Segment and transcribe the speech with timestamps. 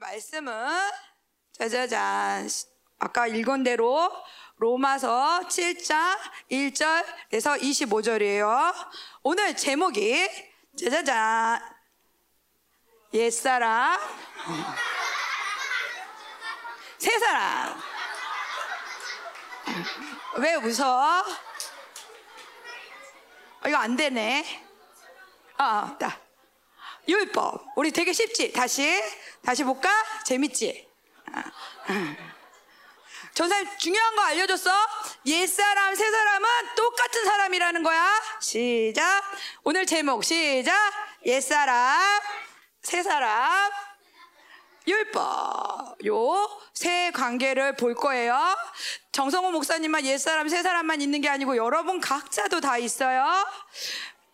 [0.00, 0.52] 말씀은
[1.52, 2.48] 짜자잔
[2.98, 4.10] 아까 읽은 대로
[4.56, 6.18] 로마서 7장
[6.50, 8.74] 1절에서 25절이에요.
[9.22, 10.26] 오늘 제목이
[10.78, 11.60] 짜자잔
[13.12, 14.00] 옛사람
[16.96, 17.78] 새사람
[20.38, 21.20] 왜 웃어?
[23.62, 24.66] 어, 이거 안 되네.
[25.58, 26.29] 아, 나.
[27.08, 27.72] 율법.
[27.76, 28.52] 우리 되게 쉽지?
[28.52, 29.02] 다시.
[29.44, 29.90] 다시 볼까?
[30.24, 30.88] 재밌지?
[31.32, 31.44] 아,
[33.34, 34.70] 전사님 중요한 거 알려줬어?
[35.26, 38.20] 옛사람, 새사람은 똑같은 사람이라는 거야.
[38.40, 39.22] 시작.
[39.64, 40.74] 오늘 제목 시작.
[41.24, 42.20] 옛사람,
[42.82, 43.70] 새사람,
[44.86, 46.04] 율법.
[46.06, 48.56] 요 세 관계를 볼 거예요.
[49.12, 53.22] 정성호 목사님만 옛사람, 새사람만 있는 게 아니고 여러분 각자도 다 있어요.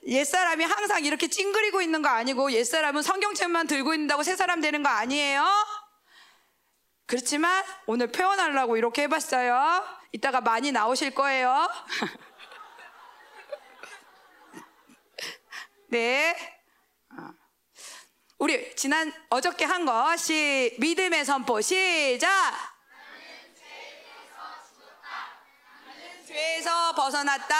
[0.06, 4.88] 옛사람이 항상 이렇게 찡그리고 있는 거 아니고 옛사람은 성경책만 들고 있는다고 새 사람 되는 거
[4.88, 5.44] 아니에요?
[7.06, 9.84] 그렇지만 오늘 표현하려고 이렇게 해봤어요.
[10.12, 11.68] 이따가 많이 나오실 거예요.
[15.88, 16.36] 네.
[17.12, 17.30] 어.
[18.38, 22.30] 우리 지난 어저께 한거시 믿음의 선포 시작.
[26.26, 27.56] 죄에서 벗어났다.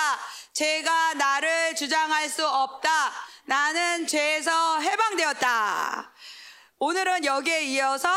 [0.56, 2.88] 죄가 나를 주장할 수 없다.
[3.44, 6.14] 나는 죄에서 해방되었다.
[6.78, 8.08] 오늘은 여기에 이어서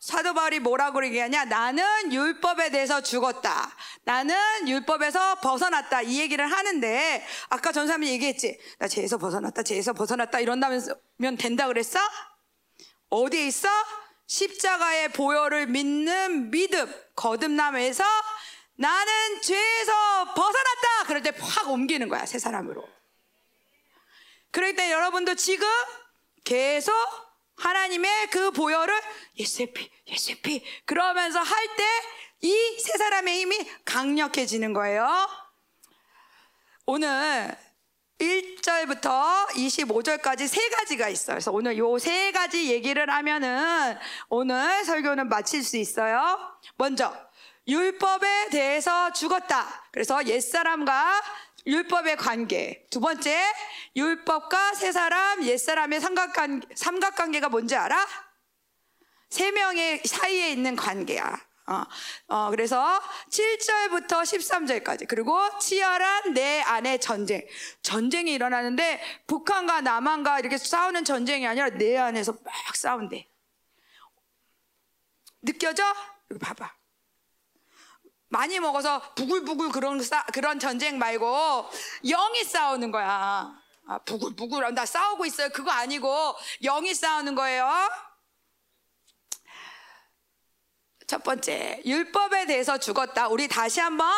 [0.00, 1.44] 사도 바울이 뭐라고 얘기하냐?
[1.44, 3.70] 나는 율법에 대해서 죽었다.
[4.04, 4.34] 나는
[4.66, 6.00] 율법에서 벗어났다.
[6.00, 8.58] 이 얘기를 하는데 아까 전사님이 얘기했지.
[8.78, 9.62] 나 죄에서 벗어났다.
[9.62, 10.40] 죄에서 벗어났다.
[10.40, 11.98] 이런다면 된다 그랬어?
[13.10, 13.68] 어디에 있어?
[14.28, 18.02] 십자가의 보혈을 믿는 믿음 거듭남에서
[18.76, 21.04] 나는 죄에서 벗어났다.
[21.06, 22.88] 그럴 때 확 옮기는 거야 새 사람으로.
[24.50, 25.66] 그럴 때 여러분도 지금
[26.44, 26.92] 계속
[27.56, 29.00] 하나님의 그 보혈을
[29.38, 31.84] 예수의 피, 예수의 피 그러면서 할 때
[32.44, 35.06] 이 세 사람의 힘이 강력해지는 거예요.
[36.86, 37.56] 오늘
[38.18, 41.36] 1절부터 25절까지 세 가지가 있어요.
[41.36, 43.96] 그래서 오늘 요 세 가지 얘기를 하면은
[44.28, 46.38] 오늘 설교는 마칠 수 있어요.
[46.76, 47.14] 먼저
[47.68, 49.86] 율법에 대해서 죽었다.
[49.92, 51.22] 그래서 옛사람과
[51.66, 52.86] 율법의 관계.
[52.90, 53.40] 두 번째,
[53.94, 58.06] 율법과 세 사람, 옛 사람의 삼각관, 삼각관계가 뭔지 알아?
[59.30, 61.40] 세 명의 사이에 있는 관계야.
[61.68, 61.84] 어,
[62.26, 65.06] 어, 그래서 7절부터 13절까지.
[65.08, 67.46] 그리고 치열한 내 안의 전쟁.
[67.82, 73.28] 전쟁이 일어나는데 북한과 남한과 이렇게 싸우는 전쟁이 아니라 내 안에서 막 싸운대.
[75.42, 75.84] 느껴져?
[76.30, 76.81] 여기 봐봐.
[78.32, 81.68] 많이 먹어서 부글부글 그런 싸, 그런 전쟁 말고
[82.04, 83.52] 영이 싸우는 거야.
[83.86, 85.50] 아, 부글부글 나 싸우고 있어요.
[85.50, 87.68] 그거 아니고 영이 싸우는 거예요.
[91.06, 93.28] 첫 번째, 율법에 대해서 죽었다.
[93.28, 94.08] 우리 다시 한번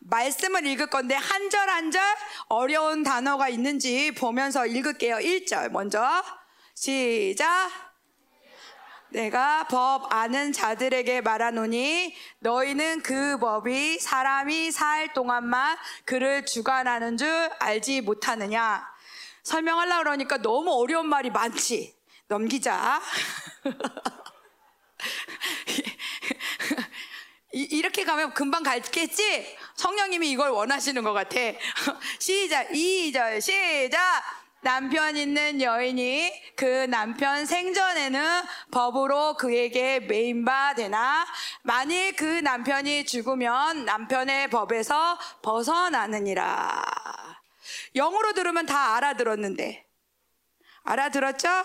[0.00, 2.02] 말씀을 읽을 건데 한 절 한 절
[2.48, 5.16] 어려운 단어가 있는지 보면서 읽을게요.
[5.18, 6.24] 1절 먼저
[6.74, 7.89] 시작.
[9.10, 18.02] 내가 법 아는 자들에게 말하노니 너희는 그 법이 사람이 살 동안만 그를 주관하는 줄 알지
[18.02, 18.88] 못하느냐.
[19.42, 21.96] 설명하려고 그러니까 너무 어려운 말이 많지.
[22.28, 23.00] 넘기자.
[27.52, 29.56] 이렇게 가면 금방 갈겠지?
[29.74, 31.36] 성령님이 이걸 원하시는 것 같아.
[32.20, 34.39] 시작, 2절, 시작.
[34.62, 41.26] 남편 있는 여인이 그 남편 생전에는 법으로 그에게 메인바 되나
[41.62, 46.82] 만일 그 남편이 죽으면 남편의 법에서 벗어나느니라.
[47.96, 49.86] 영어로 들으면 다 알아들었는데
[50.84, 51.48] 알아들었죠?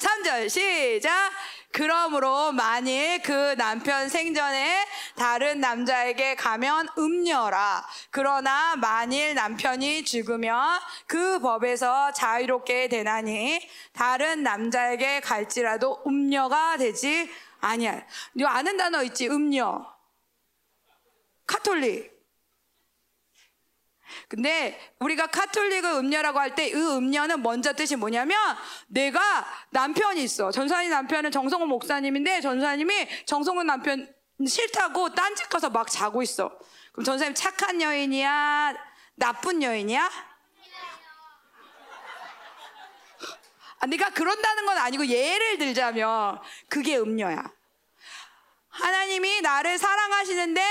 [0.00, 1.30] 3절 시작.
[1.72, 4.86] 그러므로 만일 그 남편 생전에
[5.16, 7.86] 다른 남자에게 가면 음녀라.
[8.10, 13.60] 그러나 만일 남편이 죽으면 그 법에서 자유롭게 되나니
[13.92, 17.30] 다른 남자에게 갈지라도 음녀가 되지
[17.60, 18.02] 아니야.
[18.34, 19.28] 이 아는 단어 있지?
[19.28, 19.84] 음녀.
[21.46, 22.17] 카톨릭.
[24.28, 28.36] 근데 우리가 카톨릭을 음녀라고 할 때 이 음녀는 먼저 뜻이 뭐냐면
[28.88, 29.20] 내가
[29.70, 30.50] 남편이 있어.
[30.50, 34.12] 전사님 남편은 정성호 목사님인데 전사님이 정성호 남편
[34.46, 36.58] 싫다고 딴 집 가서 막 자고 있어.
[36.92, 38.74] 그럼 전사님 착한 여인이야?
[39.16, 40.10] 나쁜 여인이야?
[43.80, 46.38] 아, 내가 그런다는 건 아니고 예를 들자면
[46.68, 47.42] 그게 음녀야.
[48.70, 50.62] 하나님이 나를 사랑하시는데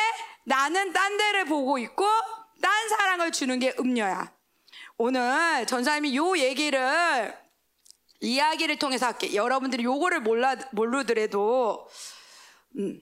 [0.43, 2.05] 나는 딴 데를 보고 있고
[2.61, 4.33] 딴 사랑을 주는 게 음녀야.
[4.97, 7.37] 오늘 전사님이 요 얘기를
[8.19, 9.35] 이야기를 통해서 할게.
[9.35, 11.87] 여러분들이 요거를 몰라 모르더라도
[12.77, 13.01] 음,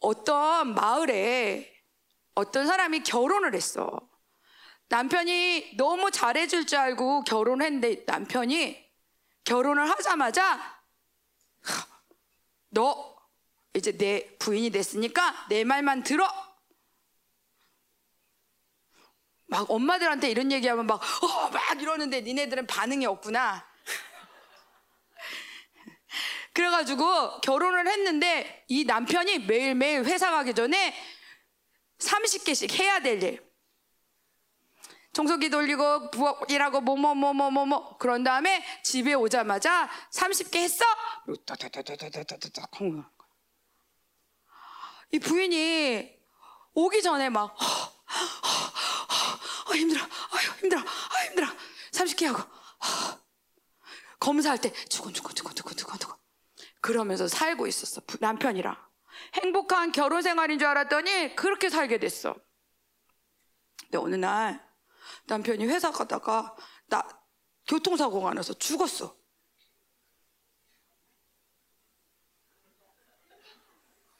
[0.00, 1.72] 어떤 마을에
[2.34, 4.00] 어떤 사람이 결혼을 했어.
[4.88, 8.82] 남편이 너무 잘해줄 줄 알고 결혼했는데 남편이
[9.44, 10.60] 결혼을 하자마자
[12.68, 13.16] 너
[13.74, 16.28] 이제 내 부인이 됐으니까 내 말만 들어.
[19.52, 23.62] 막 엄마들한테 이런 얘기하면 막, 어, 막 이러는데 니네들은 반응이 없구나.
[26.54, 30.94] 그래가지고 결혼을 했는데 이 남편이 매일매일 회사 가기 전에
[31.98, 33.52] 30개씩 해야 될 일.
[35.12, 40.82] 청소기 돌리고 부엌 일하고 뭐뭐 뭐 뭐 뭐뭐 그런 다음에 집에 오자마자 30개 했어?
[45.10, 46.10] 이 부인이
[46.72, 47.56] 오기 전에 막 어,
[49.72, 51.46] 어, 힘들어, 아유 힘들어, 아유 힘들어,
[51.92, 53.22] 30개 하고 어,
[54.20, 56.16] 검사할 때 두근 두근 두근 두근 두근 두근
[56.80, 58.76] 그러면서 살고 있었어 부- 남편이랑
[59.34, 62.34] 행복한 결혼 생활인 줄 알았더니 그렇게 살게 됐어.
[63.82, 64.66] 근데 어느 날
[65.26, 66.54] 남편이 회사 가다가
[66.86, 67.02] 나
[67.68, 69.16] 교통사고가 나서 죽었어.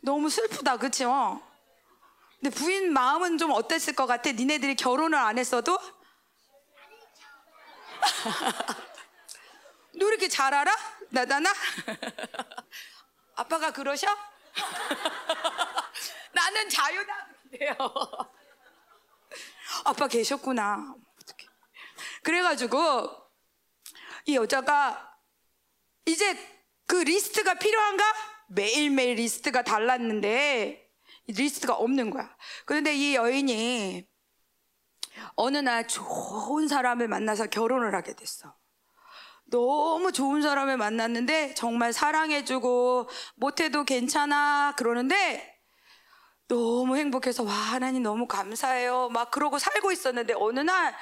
[0.00, 1.04] 너무 슬프다, 그치?
[1.04, 1.40] 어?
[2.42, 4.32] 근데 부인 마음은 좀 어땠을 것 같아?
[4.32, 5.78] 니네들이 결혼을 안 했어도?
[9.94, 10.76] 너 이렇게 잘 알아?
[11.10, 11.52] 나다나?
[13.36, 14.08] 아빠가 그러셔?
[16.34, 17.76] 나는 자유다 그래요.
[19.84, 20.96] 아빠 계셨구나.
[22.24, 23.08] 그래가지고
[24.24, 25.16] 이 여자가
[26.06, 26.36] 이제
[26.88, 28.02] 그 리스트가 필요한가?
[28.48, 30.81] 매일매일 리스트가 달랐는데 이
[31.26, 32.34] 리스트가 없는 거야.
[32.66, 34.06] 그런데 이 여인이
[35.36, 38.54] 어느 날 좋은 사람을 만나서 결혼을 하게 됐어.
[39.44, 45.60] 너무 좋은 사람을 만났는데 정말 사랑해주고 못해도 괜찮아 그러는데
[46.48, 50.94] 너무 행복해서 와 하나님 너무 감사해요 막 그러고 살고 있었는데 어느 날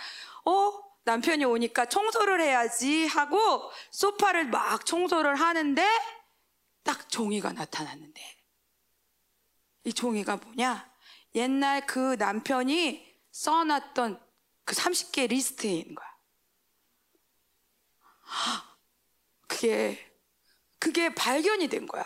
[0.45, 0.91] 어?
[1.05, 5.87] 남편이 오니까 청소를 해야지 하고 소파를 막 청소를 하는데
[6.83, 8.40] 딱 종이가 나타났는데
[9.91, 10.89] 이 종이가 뭐냐
[11.35, 14.25] 옛날 그 남편이 써놨던
[14.65, 16.09] 그 30개 리스트에 있는 거야
[19.49, 20.11] 그게
[20.79, 22.05] 그게 발견이 된 거야.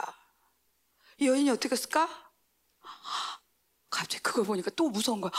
[1.19, 2.09] 이 여인이 어떻게 했을까?
[3.89, 5.31] 갑자기 그걸 보니까 또 무서운 거야.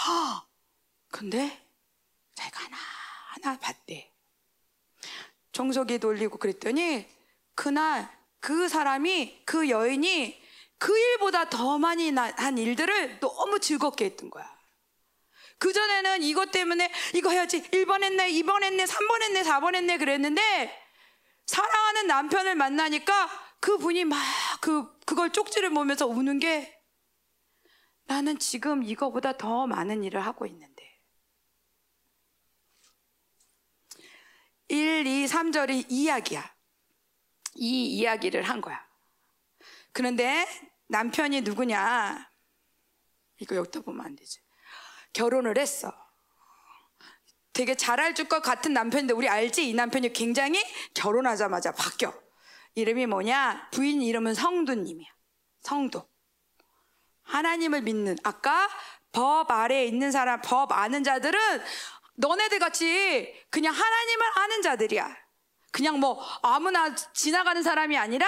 [1.10, 1.68] 근데
[2.36, 2.78] 자기가 하나
[3.32, 4.10] 하나 봤대.
[5.52, 7.06] 청소기 돌리고 그랬더니
[7.56, 8.10] 그날
[8.40, 10.45] 그 사람이 그 여인이
[10.78, 14.54] 그 일보다 더 많이 나- 한 일들을 너무 즐겁게 했던 거야.
[15.58, 20.86] 그전에는 이것 때문에 이거 해야지 1번 했네, 2번 했네, 3번 했네, 4번 했네 그랬는데
[21.48, 23.30] 사랑하는 남편을 만나니까
[23.60, 24.20] 그 분이 막
[24.62, 26.76] 그, 그걸 쪽지를 보면서 우는 게
[28.06, 30.76] 나는 지금 이거보다 더 많은 일을 하고 있는데.
[34.68, 36.54] 1, 2, 3절이 이야기야.
[37.56, 38.85] 이 이야기를 한 거야.
[39.96, 40.46] 그런데
[40.90, 42.30] 남편이 누구냐?
[43.40, 44.42] 이거 여기다 보면 안 되지.
[45.14, 45.90] 결혼을 했어.
[47.54, 49.70] 되게 잘 알줄 것 같은 남편인데 우리 알지?
[49.70, 50.62] 이 남편이 굉장히
[50.94, 52.14] 결혼하자마자 바뀌어.
[52.76, 53.70] 이름이 뭐냐?
[53.72, 55.08] 부인 이름은 성도님이야.
[55.62, 56.10] 성도.
[57.24, 58.68] 하나님을 믿는 아까
[59.14, 61.40] 법 아래에 있는 사람, 법 아는 자들은
[62.16, 65.25] 너네들 같이 그냥 하나님을 아는 자들이야.
[65.76, 68.26] 그냥 뭐 아무나 지나가는 사람이 아니라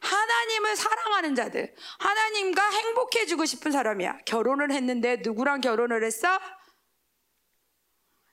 [0.00, 1.74] 하나님을 사랑하는 자들.
[1.98, 4.20] 하나님과 행복해지고 싶은 사람이야.
[4.24, 6.40] 결혼을 했는데 누구랑 결혼을 했어?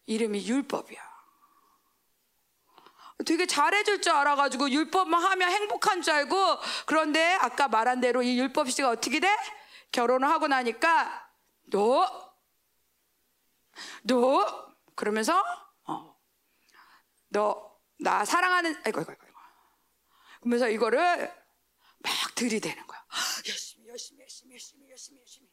[0.05, 1.01] 이름이 율법이야.
[3.25, 6.37] 되게 잘해줄 줄 알아가지고 율법만 하면 행복한 줄 알고
[6.85, 9.27] 그런데 아까 말한 대로 이 율법 씨가 어떻게 돼?
[9.91, 11.29] 결혼을 하고 나니까
[11.63, 12.33] 너,
[14.03, 15.43] 너 그러면서
[15.83, 16.17] 어,
[17.27, 17.72] 너
[18.03, 19.25] 나 사랑하는 아이고 아이고 아이고.
[20.41, 21.33] 그러면서 이거를
[21.99, 23.05] 막 들이대는 거야.
[23.47, 25.47] 열심히 열심히 열심히 열심히 열심히 열심히.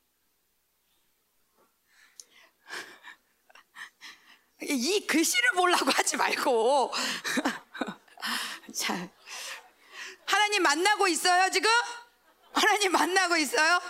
[4.63, 6.93] 이 글씨를 보려고 하지 말고.
[8.75, 9.09] 자
[10.27, 11.71] 하나님 만나고 있어요 지금?
[12.53, 13.81] 하나님 만나고 있어요?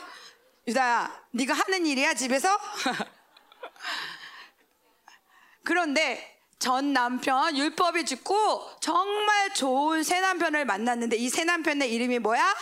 [0.68, 2.56] 유다야 네가 하는 일이야 집에서?
[5.64, 12.54] 그런데 전 남편 율법이 죽고 정말 좋은 새 남편을 만났는데 이 새 남편의 이름이 뭐야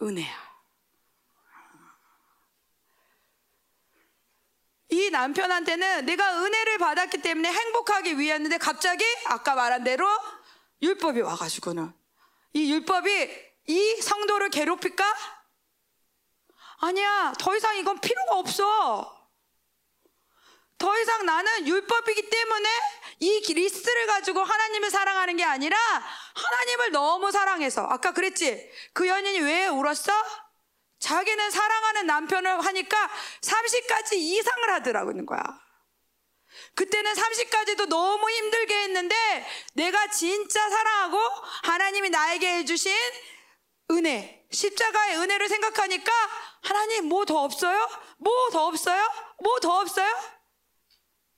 [0.00, 0.48] 은혜야
[4.90, 10.06] 이 남편한테는 내가 은혜를 받았기 때문에 행복하기 위했는데 갑자기 아까 말한 대로
[10.80, 11.92] 율법이 와가지고는
[12.54, 15.04] 이 율법이 이 성도를 괴롭힐까?
[16.80, 19.17] 아니야, 더 이상 이건 필요가 없어.
[20.78, 22.68] 더 이상 나는 율법이기 때문에
[23.20, 25.76] 이 리스트를 가지고 하나님을 사랑하는 게 아니라
[26.34, 30.12] 하나님을 너무 사랑해서 아까 그랬지 그 연인이 왜 울었어?
[31.00, 35.42] 자기는 사랑하는 남편을 하니까 30가지 이상을 하더라고 있는 거야.
[36.74, 39.14] 그때는 30까지도 너무 힘들게 했는데
[39.74, 41.18] 내가 진짜 사랑하고
[41.64, 42.92] 하나님이 나에게 해주신
[43.90, 46.12] 은혜, 십자가의 은혜를 생각하니까
[46.62, 47.88] 하나님 뭐 더 없어요?
[48.18, 49.02] 뭐 더 없어요?
[49.42, 50.37] 뭐 더 없어요?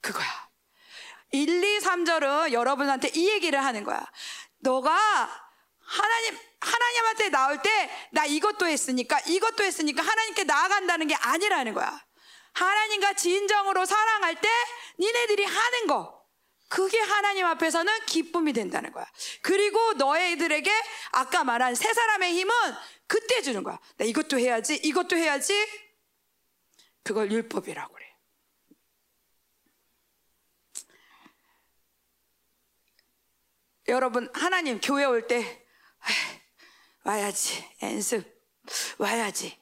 [0.00, 0.50] 그거야.
[1.32, 4.04] 1, 2, 3절은 여러분한테 이 얘기를 하는 거야.
[4.58, 4.92] 너가
[5.80, 7.70] 하나님, 하나님한테 나올 때
[8.12, 12.04] 나 이것도 했으니까 이것도 했으니까 하나님께 나아간다는 게 아니라는 거야.
[12.52, 14.48] 하나님과 진정으로 사랑할 때
[14.98, 16.20] 니네들이 하는 거.
[16.68, 19.04] 그게 하나님 앞에서는 기쁨이 된다는 거야.
[19.42, 20.70] 그리고 너희들에게
[21.12, 22.54] 아까 말한 세 사람의 힘은
[23.06, 23.78] 그때 주는 거야.
[23.96, 25.52] 나 이것도 해야지, 이것도 해야지.
[27.02, 28.06] 그걸 율법이라고 그래.
[33.90, 35.66] 여러분, 하나님 교회 올 때,
[37.04, 38.24] 와야지, 연습,
[38.98, 39.58] 와야지.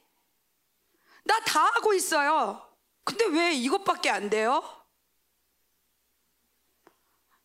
[1.25, 2.65] 나 다 하고 있어요.
[3.03, 4.63] 근데 왜 이것밖에 안 돼요?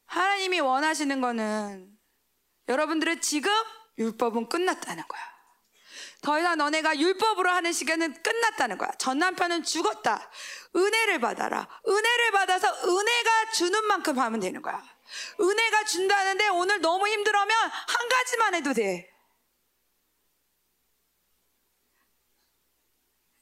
[0.06, 1.98] 하나님이 원하시는 거는
[2.68, 3.50] 여러분들의 지금
[3.98, 5.22] 율법은 끝났다는 거야.
[6.22, 8.90] 더 이상 너네가 율법으로 하는 시간은 끝났다는 거야.
[8.98, 10.30] 전 남편은 죽었다.
[10.74, 11.68] 은혜를 받아라.
[11.86, 14.82] 은혜를 받아서 은혜가 주는 만큼 하면 되는 거야.
[15.40, 19.10] 은혜가 준다는데 오늘 너무 힘들으면 한 가지만 해도 돼.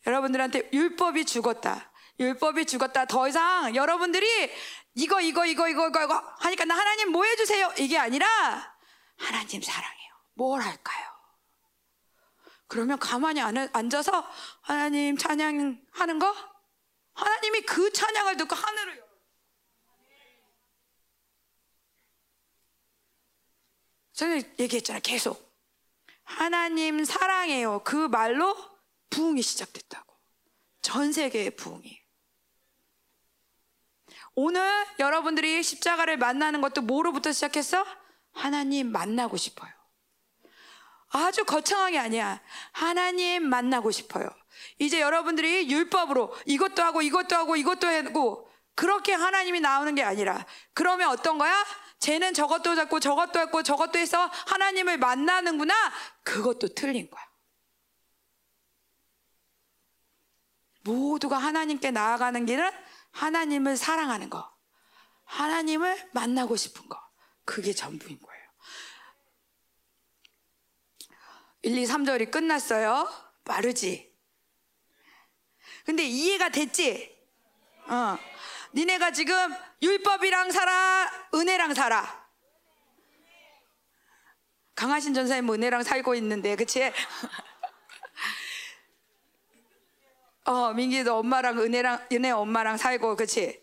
[0.06, 1.92] 여러분들한테 율법이 죽었다.
[2.18, 3.04] 율법이 죽었다.
[3.06, 4.26] 더 이상 여러분들이
[4.94, 7.72] 이거 이거 이거 이거 이거 이거 하니까 나 하나님 뭐 해주세요.
[7.78, 8.26] 이게 아니라
[9.18, 10.12] 하나님 사랑해요.
[10.34, 11.12] 뭘 할까요?
[12.66, 14.26] 그러면 가만히 앉아서
[14.62, 16.34] 하나님 찬양하는 거
[17.14, 19.06] 하나님이 그 찬양을 듣고 하늘을 열어.
[24.22, 25.00] 저는 얘기했잖아요.
[25.02, 25.52] 계속
[26.22, 27.80] 하나님 사랑해요.
[27.82, 28.56] 그 말로
[29.10, 30.14] 부흥이 시작됐다고.
[30.80, 32.00] 전 세계의 부흥이.
[34.36, 37.84] 오늘 여러분들이 십자가를 만나는 것도 뭐로부터 시작했어?
[38.32, 39.72] 하나님 만나고 싶어요.
[41.08, 42.40] 아주 거창한 게 아니야.
[42.70, 44.30] 하나님 만나고 싶어요.
[44.78, 51.08] 이제 여러분들이 율법으로 이것도 하고 이것도 하고 이것도 하고 그렇게 하나님이 나오는 게 아니라 그러면
[51.08, 51.52] 어떤 거야?
[52.02, 55.72] 쟤는 저것도 잡고 저것도 했고 저것도 해서 하나님을 만나는구나.
[56.24, 57.22] 그것도 틀린 거야.
[60.80, 62.68] 모두가 하나님께 나아가는 길은
[63.12, 64.52] 하나님을 사랑하는 거.
[65.22, 67.00] 하나님을 만나고 싶은 거.
[67.44, 68.42] 그게 전부인 거예요.
[71.62, 73.08] 1, 2, 3절이 끝났어요.
[73.44, 74.12] 빠르지?
[75.84, 77.16] 근데 이해가 됐지?
[77.86, 78.31] 어.
[78.74, 82.22] 니네가 지금 율법이랑 살아, 은혜랑 살아.
[84.74, 86.90] 강하신 전사님 은혜랑 살고 있는데, 그치?
[90.44, 93.60] 어, 민기도 엄마랑 은혜랑, 은혜 엄마랑 살고, 그치?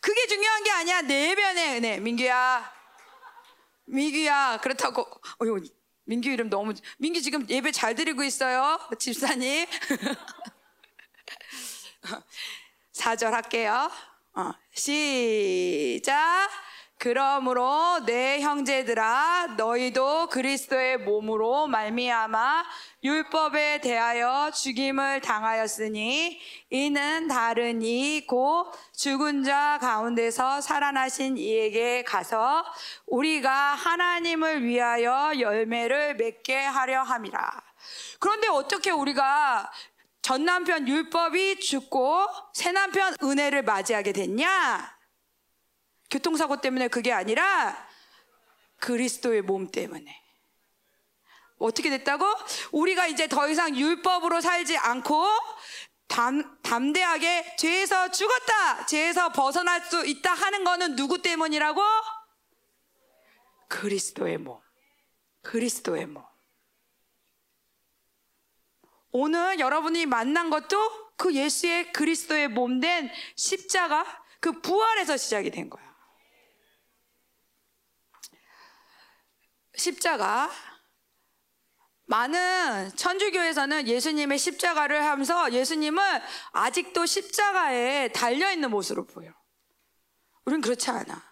[0.00, 1.02] 그게 중요한 게 아니야.
[1.02, 2.00] 내면의 은혜.
[2.00, 2.72] 민규야.
[3.84, 4.60] 민규야.
[4.62, 5.06] 그렇다고,
[5.38, 5.60] 어휴,
[6.04, 8.80] 민규 이름 너무, 민규 지금 예배 잘 드리고 있어요.
[8.98, 9.66] 집사님.
[12.96, 13.90] 4절 할게요.
[14.34, 16.48] 어, 시작.
[16.98, 22.64] 그러므로 내 형제들아 너희도 그리스도의 몸으로 말미암아
[23.04, 32.64] 율법에 대하여 죽임을 당하였으니 이는 다른 이 곧 죽은 자 가운데서 살아나신 이에게 가서
[33.06, 37.62] 우리가 하나님을 위하여 열매를 맺게 하려 함이라.
[38.18, 39.70] 그런데 어떻게 우리가
[40.26, 44.98] 전 남편 율법이 죽고 새 남편 은혜를 맞이하게 됐냐?
[46.10, 47.86] 교통사고 때문에 그게 아니라
[48.80, 50.20] 그리스도의 몸 때문에.
[51.60, 52.26] 어떻게 됐다고?
[52.72, 55.24] 우리가 이제 더 이상 율법으로 살지 않고
[56.08, 61.80] 담, 담대하게 죄에서 죽었다, 죄에서 벗어날 수 있다 하는 거는 누구 때문이라고?
[63.68, 64.60] 그리스도의 몸.
[65.42, 66.24] 그리스도의 몸.
[69.18, 70.76] 오늘 여러분이 만난 것도
[71.16, 74.04] 그 예수의 그리스도의 몸 된 십자가,
[74.40, 75.82] 그 부활에서 시작이 된 거야.
[79.74, 80.50] 십자가
[82.04, 86.02] 많은 천주교에서는 예수님의 십자가를 하면서 예수님은
[86.52, 89.32] 아직도 십자가에 달려있는 모습으로 보여.
[90.44, 91.24] 우린 그렇지 않아.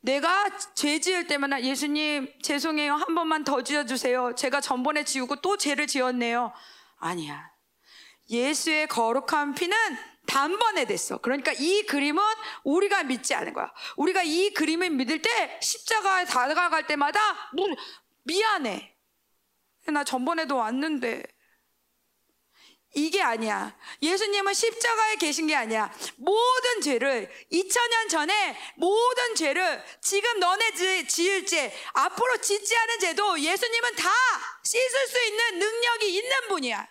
[0.00, 2.94] 내가 죄 지을 때마다 예수님 죄송해요.
[2.94, 4.34] 한 번만 더 지어주세요.
[4.34, 6.52] 제가 전번에 지우고 또 죄를 지었네요.
[6.98, 7.50] 아니야.
[8.30, 9.76] 예수의 거룩한 피는
[10.26, 11.18] 단번에 됐어.
[11.18, 12.22] 그러니까 이 그림은
[12.64, 13.72] 우리가 믿지 않은 거야.
[13.96, 17.20] 우리가 이 그림을 믿을 때 십자가에 다가갈 때마다
[18.24, 18.96] 미안해.
[19.86, 21.22] 나 전번에도 왔는데.
[22.96, 23.76] 이게 아니야.
[24.00, 25.92] 예수님은 십자가에 계신 게 아니야.
[26.16, 33.96] 모든 죄를 2000년 전에 모든 죄를 지금 너네 지을 죄, 앞으로 짓지 않은 죄도 예수님은
[33.96, 34.08] 다
[34.64, 36.88] 씻을 수 있는 능력이 있는 분이야.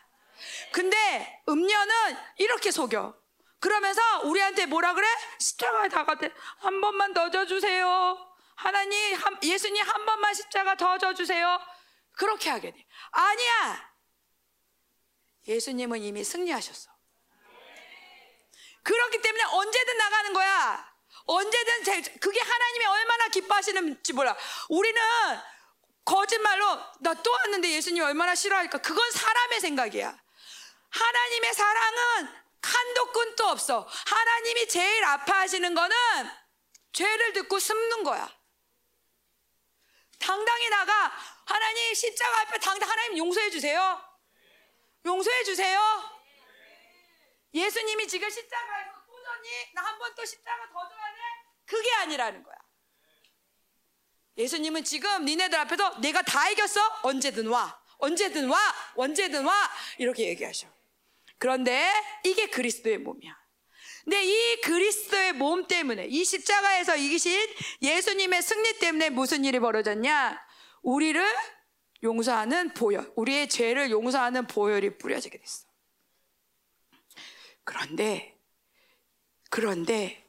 [0.71, 3.15] 근데 음녀는 이렇게 속여.
[3.59, 5.07] 그러면서 우리한테 뭐라 그래?
[5.39, 8.15] 십자가에 다가대 한 번만 더 져주세요.
[8.57, 11.59] 하나님, 예수님 한 번만 십자가 더 져주세요.
[12.12, 12.85] 그렇게 하게 돼.
[13.09, 13.95] 아니야.
[15.48, 16.90] 예수님은 이미 승리하셨어.
[18.84, 20.96] 그렇기 때문에 언제든 나가는 거야.
[21.25, 24.36] 언제든 제, 그게 하나님이 얼마나 기뻐하시는지 몰라.
[24.70, 25.02] 우리는
[26.04, 26.66] 거짓말로
[27.00, 28.78] 나 또 왔는데 예수님 얼마나 싫어할까?
[28.80, 30.16] 그건 사람의 생각이야.
[30.90, 32.30] 하나님의 사랑은
[32.62, 33.88] 한도 끈도 없어.
[34.06, 35.96] 하나님이 제일 아파하시는 거는
[36.94, 38.32] 죄를 듣고 숨는 거야.
[40.20, 41.12] 당당히 나가.
[41.46, 44.14] 하나님 십자가 앞에 당당 하나님 용서해 주세요.
[45.05, 45.79] 용서해 주세요.
[47.53, 51.19] 예수님이 지금 십자가에서 꾸준히 나한 번 또 십자가 더 져야 돼?
[51.65, 52.55] 그게 아니라는 거야.
[54.38, 56.81] 예수님은 지금 니네들 앞에서 내가 다 이겼어?
[57.03, 57.81] 언제든 와.
[58.00, 58.57] 언제든 와.
[58.95, 59.71] 언제든 와.
[59.97, 60.67] 이렇게 얘기하셔.
[61.38, 61.89] 그런데
[62.24, 63.38] 이게 그리스도의 몸이야.
[64.03, 70.39] 근데 이 그리스도의 몸 때문에 이 십자가에서 이기신 예수님의 승리 때문에 무슨 일이 벌어졌냐?
[70.83, 71.25] 우리를
[72.05, 75.67] 용서하는 보혈, 우리의 죄를 용서하는 보혈이 뿌려지게 됐어.
[77.65, 78.39] 그런데,
[79.50, 80.24] 그런데,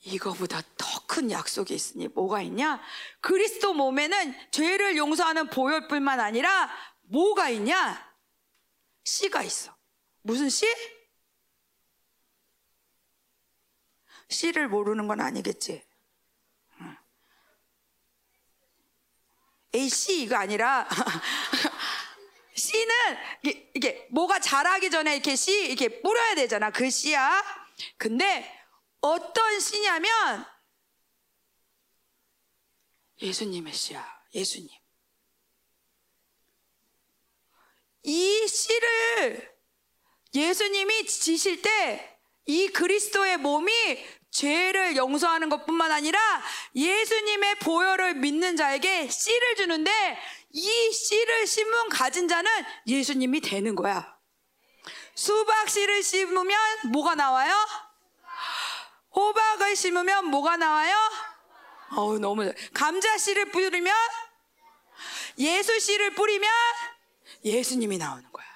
[0.00, 2.78] 이거보다 더 큰 약속이 있으니 뭐가 있냐?
[3.22, 6.70] 그리스도 몸에는 죄를 용서하는 보혈뿐만 아니라
[7.04, 8.14] 뭐가 있냐?
[9.04, 9.74] 씨가 있어.
[10.20, 10.66] 무슨 씨?
[14.28, 15.85] 씨를 모르는 건 아니겠지.
[19.76, 20.88] AC 이거 아니라
[22.54, 22.94] 씨는
[23.42, 26.70] 이게, 이게 뭐가 자라기 전에 이렇게 씨 이렇게 뿌려야 되잖아.
[26.70, 27.42] 그 씨야.
[27.98, 28.50] 근데
[29.00, 30.46] 어떤 씨냐면
[33.20, 34.22] 예수님의 씨야.
[34.34, 34.70] 예수님.
[38.04, 39.56] 이 씨를
[40.34, 43.72] 예수님이 지실 때 이 그리스도의 몸이
[44.36, 46.18] 죄를 용서하는 것뿐만 아니라
[46.74, 49.90] 예수님의 보혈을 믿는 자에게 씨를 주는데
[50.52, 52.50] 이 씨를 심은 가진 자는
[52.86, 54.14] 예수님이 되는 거야.
[55.14, 56.58] 수박 씨를 심으면
[56.92, 57.54] 뭐가 나와요?
[59.14, 60.94] 호박을 심으면 뭐가 나와요?
[61.92, 63.94] 어우 너무 감자 씨를 뿌리면
[65.38, 66.50] 예수 씨를 뿌리면
[67.42, 68.55] 예수님이 나오는 거야.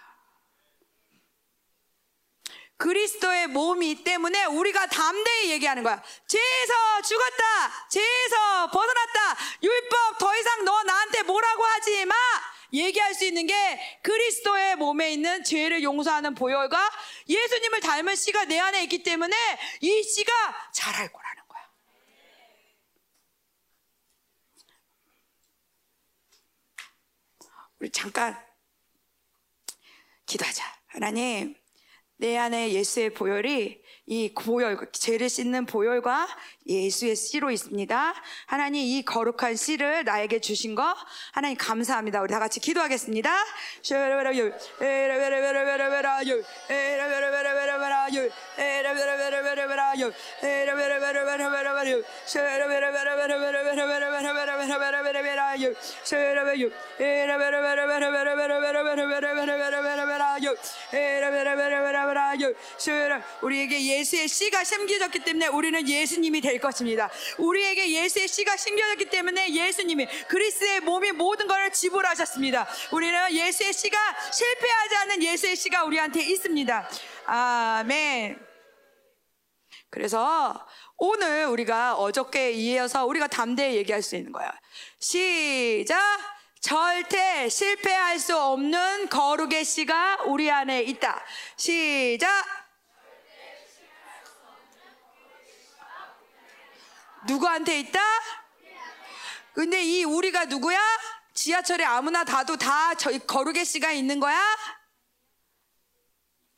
[2.81, 6.03] 그리스도의 몸이 때문에 우리가 담대히 얘기하는 거야.
[6.27, 7.89] 죄에서 죽었다.
[7.91, 9.37] 죄에서 벗어났다.
[9.63, 12.15] 율법 더 이상 너 나한테 뭐라고 하지 마.
[12.73, 16.91] 얘기할 수 있는 게 그리스도의 몸에 있는 죄를 용서하는 보혈과
[17.29, 19.37] 예수님을 닮은 씨가 내 안에 있기 때문에
[19.81, 21.61] 이 씨가 잘할 거라는 거야.
[27.79, 28.43] 우리 잠깐
[30.25, 30.65] 기도하자.
[30.87, 31.60] 하나님,
[32.21, 36.29] 내 안에 예수의 보혈이 이 보혈, 죄를 씻는 보혈과
[36.71, 38.15] 예수의 씨로 있습니다.
[38.47, 40.95] 하나님 이 거룩한 씨를 나에게 주신 거
[41.33, 42.23] 하나님 감사합니다.
[42.23, 43.31] 우리 다 같이 기도하겠습니다.
[63.43, 67.11] 우리에게 예수의 씨가 심겨졌기 때문에 우리는 예수님이 될 것입니다.
[67.39, 72.67] 우리에게 예수의 씨가 심겨졌기 때문에 예수님이 그리스의 몸이 모든 것을 지불하셨습니다.
[72.93, 73.99] 우리는 예수의 씨가
[74.33, 76.89] 실패하지 않는 예수의 씨가 우리한테 있습니다.
[77.27, 78.39] 아멘.
[79.91, 84.53] 그래서 오늘 우리가 어저께 이어서 우리가 담대히 얘기할 수 있는 거야.
[84.99, 85.99] 시작.
[86.61, 91.25] 절대 실패할 수 없는 거룩의 씨가 우리 안에 있다.
[91.57, 92.60] 시작.
[97.27, 98.01] 누구한테 있다?
[99.55, 100.79] 근데 이 우리가 누구야?
[101.35, 104.39] 지하철에 아무나 다도 다 거룩의 씨가 있는 거야?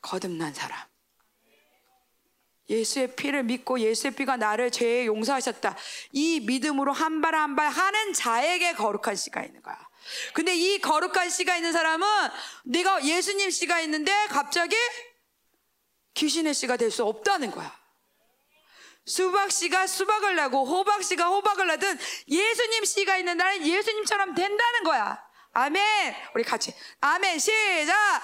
[0.01, 0.79] 거듭난 사람.
[2.69, 5.75] 예수의 피를 믿고 예수의 피가 나를 죄에 용서하셨다.
[6.13, 9.77] 이 믿음으로 한 발 한 발 하는 자에게 거룩한 씨가 있는 거야.
[10.33, 12.07] 근데 이 거룩한 씨가 있는 사람은
[12.65, 14.75] 내가 예수님 씨가 있는데 갑자기
[16.13, 17.82] 귀신의 씨가 될 수 없다는 거야.
[19.05, 25.21] 수박 씨가 수박을 내고 호박 씨가 호박을 내든 예수님 씨가 있는 나는 예수님처럼 된다는 거야.
[25.53, 26.15] 아멘.
[26.35, 28.21] 우리 같이 아멘 시작.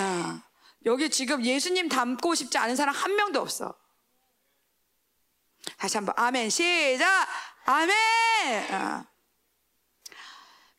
[0.00, 0.42] 어.
[0.84, 3.74] 여기 지금 예수님 닮고 싶지 않은 사람 한 명도 없어.
[5.78, 7.28] 다시 한번 아멘 시작.
[7.64, 8.74] 아멘.
[8.74, 9.04] 어.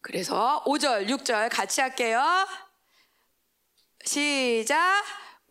[0.01, 2.21] 그래서 5절, 6절 같이 할게요.
[4.03, 5.03] 시작.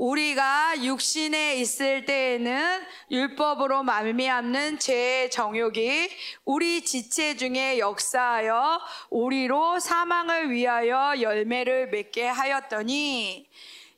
[0.02, 6.08] 우리가 육신에 있을 때에는 율법으로 말미암는 죄의 정욕이
[6.44, 13.48] 우리 지체 중에 역사하여 우리로 사망을 위하여 열매를 맺게 하였더니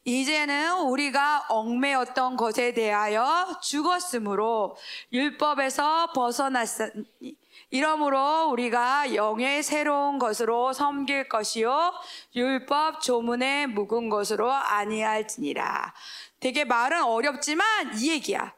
[0.04, 4.76] 이제는 우리가 얽매였던 것에 대하여 죽었으므로
[5.10, 7.43] 율법에서 벗어났으니
[7.74, 11.92] 이러므로 우리가 영의 새로운 것으로 섬길 것이요
[12.36, 15.92] 율법 조문에 묵은 것으로 아니할지니라.
[16.38, 18.54] 되게 말은 어렵지만 이 얘기야.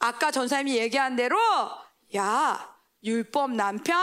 [0.00, 1.38] 아까 전사님이 얘기한 대로
[2.14, 3.96] 야 율법 남편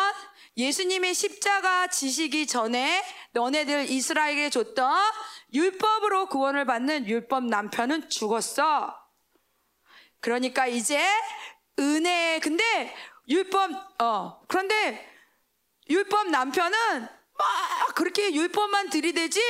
[0.58, 5.00] 예수님의 십자가 지시기 전에 너네들 이스라엘에게 줬던
[5.54, 8.98] 율법으로 구원을 받는 율법 남편은 죽었어.
[10.22, 11.00] 그러니까 이제
[11.78, 12.92] 은혜 근데
[13.28, 15.14] 율법 어 그런데
[15.90, 17.02] 율법 남편은
[17.38, 19.42] 막 그렇게 율법만 들이대지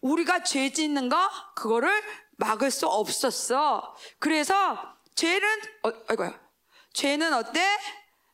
[0.00, 3.94] 우리가 죄 짓는 거 그거를 막을 수 없었어.
[4.18, 5.48] 그래서 죄는
[5.84, 6.38] 어, 아이고야.
[6.92, 7.62] 죄는 어때?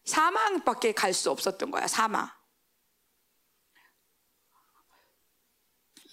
[0.05, 1.87] 사망밖에 갈 수 없었던 거야.
[1.89, 2.31] 사망.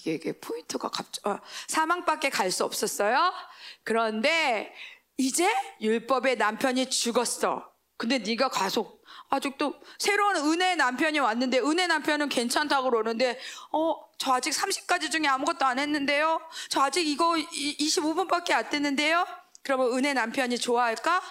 [0.06, 3.34] 이게 포인트가 갑자기 어, 사망밖에 갈 수 없었어요.
[3.84, 4.74] 그런데
[5.18, 5.50] 이제
[5.82, 7.73] 율법의 남편이 죽었어.
[7.98, 8.92] 근데 네가 가서
[9.30, 13.40] 아직도 새로운 은혜 남편이 왔는데 은혜 남편은 괜찮다고 그러는데
[13.72, 16.40] 어 저 아직 30가지 중에 아무것도 안 했는데요.
[16.70, 19.28] 저 아직 이거 25분밖에 안 됐는데요.
[19.64, 21.22] 그러면 은혜 남편이 좋아할까?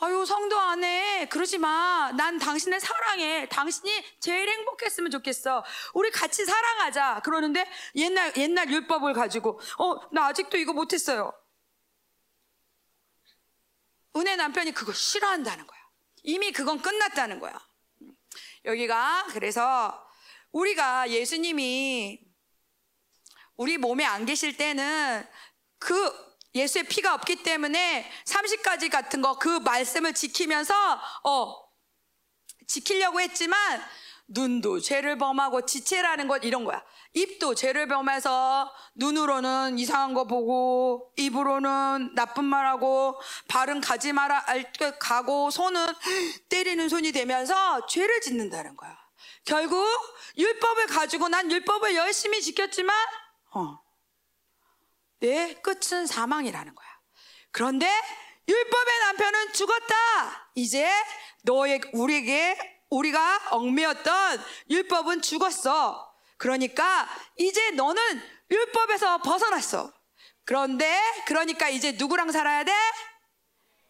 [0.00, 1.26] 아유 성도 안 해.
[1.28, 2.10] 그러지 마.
[2.16, 3.46] 난 당신을 사랑해.
[3.50, 5.62] 당신이 제일 행복했으면 좋겠어.
[5.92, 7.20] 우리 같이 사랑하자.
[7.22, 11.34] 그러는데 옛날 옛날 율법을 가지고 어 나 아직도 이거 못했어요.
[14.16, 15.80] 은혜 남편이 그거 싫어한다는 거야.
[16.22, 17.58] 이미 그건 끝났다는 거야.
[18.64, 20.06] 여기가 그래서
[20.52, 22.20] 우리가 예수님이
[23.56, 25.26] 우리 몸에 안 계실 때는
[25.78, 26.24] 그
[26.54, 30.74] 예수의 피가 없기 때문에 30가지 같은 거 그 말씀을 지키면서
[31.24, 31.64] 어
[32.66, 33.84] 지키려고 했지만
[34.26, 36.82] 눈도 죄를 범하고 지체라는 것 이런 거야.
[37.12, 44.44] 입도 죄를 범해서 눈으로는 이상한 거 보고 입으로는 나쁜 말하고 발은 가지 마라
[44.98, 45.86] 가고 손은
[46.48, 48.98] 때리는 손이 되면서 죄를 짓는다는 거야.
[49.44, 49.86] 결국
[50.36, 52.96] 율법을 가지고 난 율법을 열심히 지켰지만
[53.54, 53.78] 어,
[55.20, 56.88] 내 끝은 사망이라는 거야.
[57.50, 57.88] 그런데
[58.48, 60.50] 율법의 남편은 죽었다.
[60.54, 60.90] 이제
[61.42, 66.12] 너의 우리에게 우리가 얽매였던 율법은 죽었어.
[66.36, 68.02] 그러니까 이제 너는
[68.50, 69.92] 율법에서 벗어났어.
[70.44, 72.72] 그런데 그러니까 이제 누구랑 살아야 돼?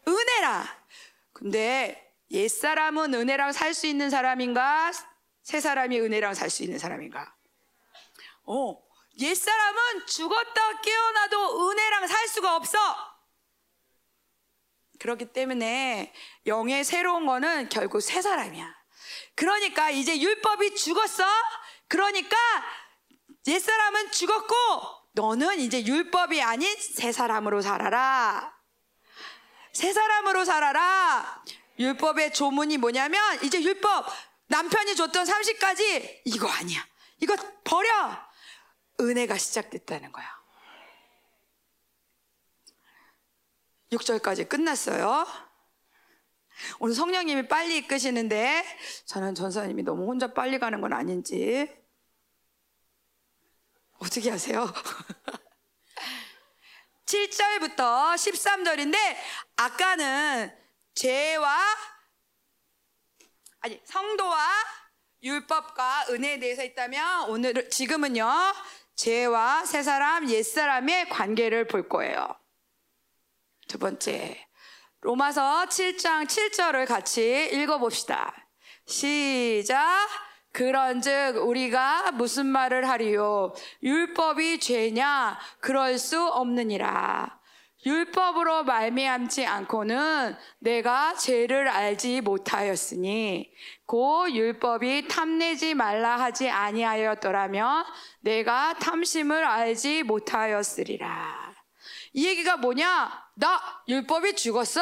[0.06, 0.84] 은혜라.
[1.32, 4.92] 근데 옛사람은 은혜랑 살 수 있는 사람인가?
[5.42, 7.34] 새 사람이 은혜랑 살 수 있는 사람인가?
[8.46, 8.76] 어,
[9.18, 12.78] 옛사람은 죽었다 깨어나도 은혜랑 살 수가 없어.
[15.00, 16.14] 그렇기 때문에
[16.46, 18.83] 영의 새로운 거는 결국 새 사람이야.
[19.34, 21.24] 그러니까 이제 율법이 죽었어?
[21.88, 22.36] 그러니까
[23.46, 24.54] 옛사람은 죽었고
[25.12, 28.54] 너는 이제 율법이 아닌 새 사람으로 살아라.
[29.72, 31.44] 새 사람으로 살아라.
[31.78, 34.06] 율법의 조문이 뭐냐면 이제 율법
[34.46, 36.86] 남편이 줬던 30가지 이거 아니야.
[37.20, 37.90] 이거 버려.
[39.00, 40.44] 은혜가 시작됐다는 거야.
[43.92, 45.26] 6절까지 끝났어요.
[46.78, 48.64] 오늘 성령님이 빨리 이끄시는데
[49.06, 51.68] 저는 전사님이 너무 혼자 빨리 가는 건 아닌지
[53.98, 54.66] 어떻게 하세요?
[57.06, 58.96] 7절부터 13절인데
[59.56, 60.56] 아까는
[60.94, 61.60] 죄와
[63.60, 64.38] 아니 성도와
[65.22, 68.28] 율법과 은혜에 대해서 있다면 오늘 지금은요
[68.94, 72.38] 죄와 새 사람 옛 사람의 관계를 볼 거예요.
[73.66, 74.46] 두 번째
[75.04, 78.34] 로마서 7장 7절을 같이 읽어봅시다.
[78.86, 80.08] 시작.
[80.50, 83.52] 그런즉 우리가 무슨 말을 하리요?
[83.82, 85.38] 율법이 죄냐?
[85.60, 87.38] 그럴 수 없느니라.
[87.84, 93.52] 율법으로 말미암지 않고는 내가 죄를 알지 못하였으니
[93.84, 97.84] 고 율법이 탐내지 말라 하지 아니하였더라면
[98.20, 101.52] 내가 탐심을 알지 못하였으리라.
[102.14, 103.23] 이 얘기가 뭐냐?
[103.34, 104.80] 나 율법이 죽었어.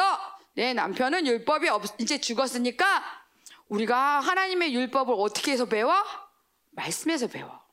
[0.53, 3.03] 내 남편은 율법이 없, 이제 죽었으니까
[3.67, 5.93] 우리가 하나님의 율법을 어떻게 해서 배워?
[6.71, 7.63] 말씀에서 배워.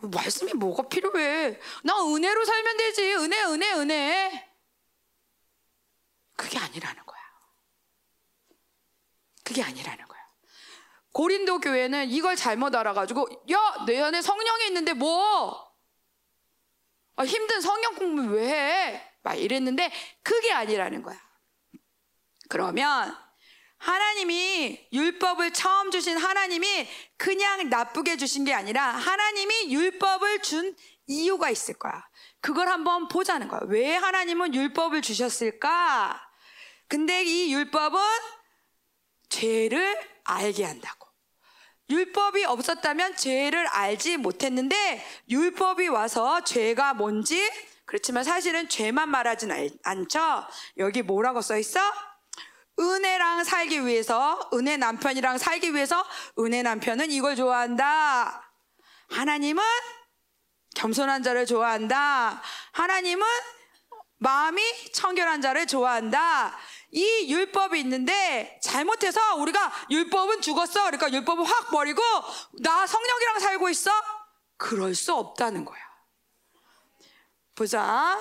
[0.00, 1.58] 말씀이 뭐가 필요해?
[1.82, 3.14] 나 은혜로 살면 되지.
[3.14, 4.48] 은혜, 은혜, 은혜.
[6.36, 7.18] 그게 아니라는 거야.
[9.42, 10.18] 그게 아니라는 거야.
[11.12, 15.67] 고린도 교회는 이걸 잘못 알아가지고, 야, 내 안에 성령이 있는데 뭐?
[17.18, 19.12] 아, 힘든 성경 공부 왜 해?
[19.22, 19.90] 막 이랬는데,
[20.22, 21.20] 그게 아니라는 거야.
[22.48, 23.12] 그러면,
[23.78, 30.76] 하나님이 율법을 처음 주신 하나님이 그냥 나쁘게 주신 게 아니라 하나님이 율법을 준
[31.06, 32.06] 이유가 있을 거야.
[32.40, 33.60] 그걸 한번 보자는 거야.
[33.66, 36.20] 왜 하나님은 율법을 주셨을까?
[36.86, 38.00] 근데 이 율법은
[39.28, 41.07] 죄를 알게 한다고.
[41.90, 47.50] 율법이 없었다면 죄를 알지 못했는데 율법이 와서 죄가 뭔지
[47.88, 49.50] 그렇지만 사실은 죄만 말하진
[49.82, 50.46] 않죠.
[50.76, 51.80] 여기 뭐라고 써 있어?
[52.78, 56.04] 은혜랑 살기 위해서, 은혜 남편이랑 살기 위해서,
[56.38, 58.52] 은혜 남편은 이걸 좋아한다.
[59.08, 59.62] 하나님은
[60.76, 62.42] 겸손한 자를 좋아한다.
[62.72, 63.26] 하나님은
[64.18, 66.56] 마음이 청결한 자를 좋아한다.
[66.90, 70.84] 이 율법이 있는데 잘못해서 우리가 율법은 죽었어.
[70.84, 72.02] 그러니까 율법을 확 버리고
[72.60, 73.90] 나 성령이랑 살고 있어.
[74.56, 75.80] 그럴 수 없다는 거야.
[77.54, 78.18] 보자.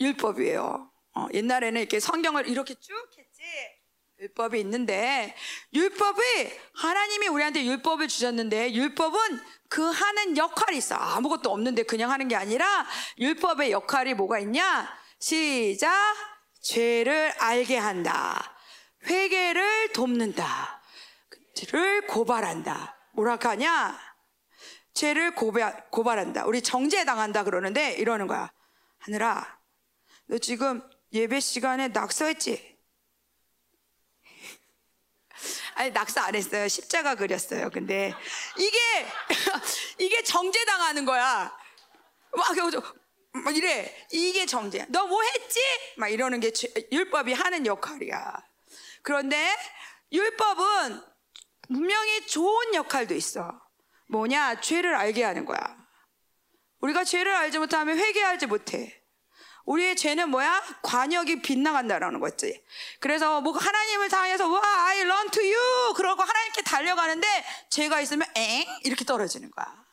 [0.00, 0.90] 율법이에요.
[1.16, 3.42] 어, 옛날에는 이렇게 성경을 이렇게 쭉 했지.
[4.20, 5.34] 율법이 있는데
[5.72, 6.22] 율법이
[6.74, 10.94] 하나님이 우리한테 율법을 주셨는데 율법은 그 하는 역할이 있어.
[10.94, 12.86] 아무것도 없는데 그냥 하는 게 아니라
[13.18, 15.03] 율법의 역할이 뭐가 있냐?
[15.18, 15.92] 시작.
[16.60, 18.56] 죄를 알게 한다.
[19.06, 20.82] 회개를 돕는다.
[21.54, 22.96] 죄를 고발한다.
[23.12, 23.98] 뭐라 하냐?
[24.94, 26.46] 죄를 고발, 고발한다.
[26.46, 28.50] 우리 정죄당한다 그러는데 이러는 거야.
[29.00, 29.58] 하늘아,
[30.26, 32.78] 너 지금 예배 시간에 낙서했지?
[35.74, 36.68] 아니 낙서 안 했어요.
[36.68, 37.70] 십자가 그렸어요.
[37.70, 38.14] 근데
[38.56, 38.78] 이게
[39.98, 41.54] 이게 정죄당하는 거야.
[42.32, 42.56] 막,
[43.42, 43.92] 막 이래.
[44.12, 44.86] 이게 정죄야.
[44.88, 45.60] 너 뭐 했지?
[45.96, 46.50] 막 이러는 게
[46.92, 48.42] 율법이 하는 역할이야.
[49.02, 49.54] 그런데
[50.12, 51.02] 율법은
[51.68, 53.60] 분명히 좋은 역할도 있어.
[54.08, 54.60] 뭐냐?
[54.60, 55.58] 죄를 알게 하는 거야.
[56.80, 59.00] 우리가 죄를 알지 못하면 회개하지 못해.
[59.64, 60.62] 우리의 죄는 뭐야?
[60.82, 62.62] 관역이 빗나간다라는 거지.
[63.00, 67.26] 그래서 뭐 하나님을 향해서 와, I run to you 그러고 하나님께 달려가는데
[67.70, 69.83] 죄가 있으면 엥 이렇게 떨어지는 거야.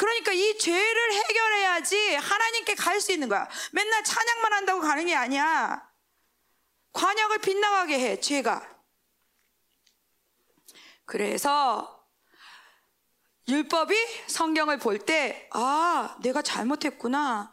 [0.00, 3.46] 그러니까 이 죄를 해결해야지 하나님께 갈 수 있는 거야.
[3.72, 5.86] 맨날 찬양만 한다고 가는 게 아니야.
[6.94, 8.66] 관역을 빗나가게 해, 죄가.
[11.04, 12.06] 그래서
[13.46, 13.94] 율법이
[14.26, 17.52] 성경을 볼 때, 아, 내가 잘못했구나.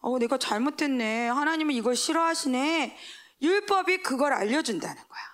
[0.00, 1.28] 어, 내가 잘못했네.
[1.28, 2.96] 하나님은 이걸 싫어하시네.
[3.42, 5.31] 율법이 그걸 알려준다는 거야.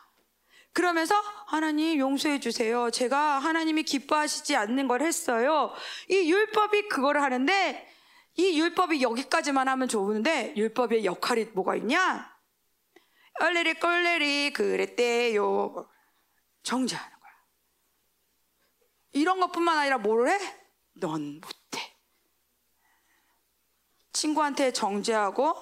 [0.79, 2.88] 그러면서 하나님 용서해 주세요.
[2.88, 5.75] 제가 하나님이 기뻐하시지 않는 걸 했어요.
[6.09, 7.93] 이 율법이 그걸 하는데
[8.37, 12.33] 이 율법이 여기까지만 하면 좋은데 율법의 역할이 뭐가 있냐?
[13.41, 15.91] 얼레리 꼴레리 그랬대요.
[16.62, 17.19] 정죄하는
[19.14, 20.38] 이런 것뿐만 아니라 뭘 해?
[20.93, 21.97] 넌 못해.
[24.12, 25.57] 친구한테 정죄하고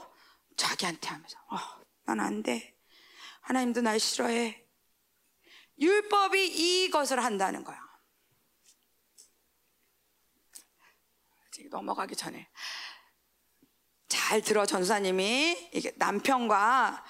[0.58, 1.56] 자기한테 하면서 어,
[2.04, 2.76] 난 안 돼.
[3.40, 4.65] 하나님도 날 싫어해.
[5.78, 7.86] 율법이 이것을 한다는 거야.
[11.70, 12.48] 넘어가기 전에
[14.08, 17.04] 잘 들어 전사님이 이게 남편과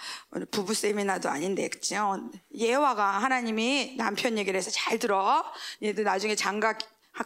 [0.50, 2.31] 부부 세미나도 아닌데 그죠?
[2.55, 5.44] 예화가 하나님이 남편 얘기를 해서 잘 들어.
[5.83, 6.76] 얘도 나중에 장가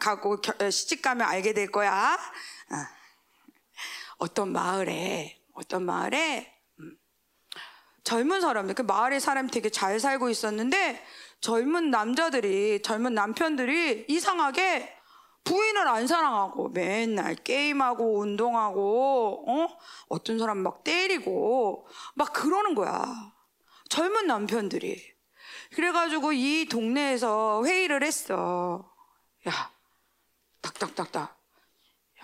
[0.01, 2.19] 가고 어, 시집 가면 알게 될 거야.
[2.71, 3.01] 어.
[4.19, 6.97] 어떤 마을에 어떤 마을에 음,
[8.05, 11.05] 젊은 사람들 그 마을에 사람이 되게 잘 살고 있었는데
[11.41, 14.97] 젊은 남자들이 젊은 남편들이 이상하게
[15.45, 19.79] 부인을 안 사랑하고 맨날 게임하고 운동하고 어?
[20.09, 23.05] 어떤 사람 막 때리고 막 그러는 거야.
[23.89, 25.03] 젊은 남편들이.
[25.75, 28.93] 그래가지고 이 동네에서 회의를 했어.
[29.49, 29.71] 야,
[30.61, 31.37] 딱딱딱딱.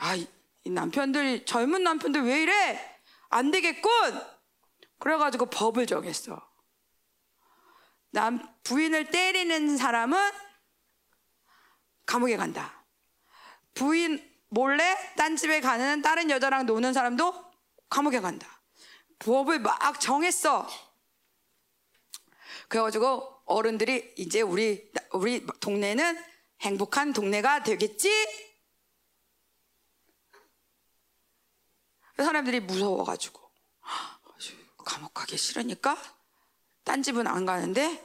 [0.02, 0.29] 야, 이,
[0.64, 3.00] 이 남편들, 젊은 남편들 왜 이래?
[3.29, 3.90] 안 되겠군!
[4.98, 6.45] 그래가지고 법을 정했어.
[8.11, 10.19] 남 부인을 때리는 사람은
[12.07, 12.85] 감옥에 간다.
[13.75, 17.35] 부인 몰래 딴 집에 가는 다른 여자랑 노는 사람도
[17.90, 18.61] 감옥에 간다.
[19.19, 20.69] 법을 막 정했어.
[22.69, 26.23] 그래가지고 어른들이 이제 우리 우리 동네는
[26.61, 28.11] 행복한 동네가 되겠지?
[32.16, 33.51] 사람들이 무서워가지고
[34.85, 35.97] 감옥 가기 싫으니까
[36.87, 38.01] 딴 집은 안 가는데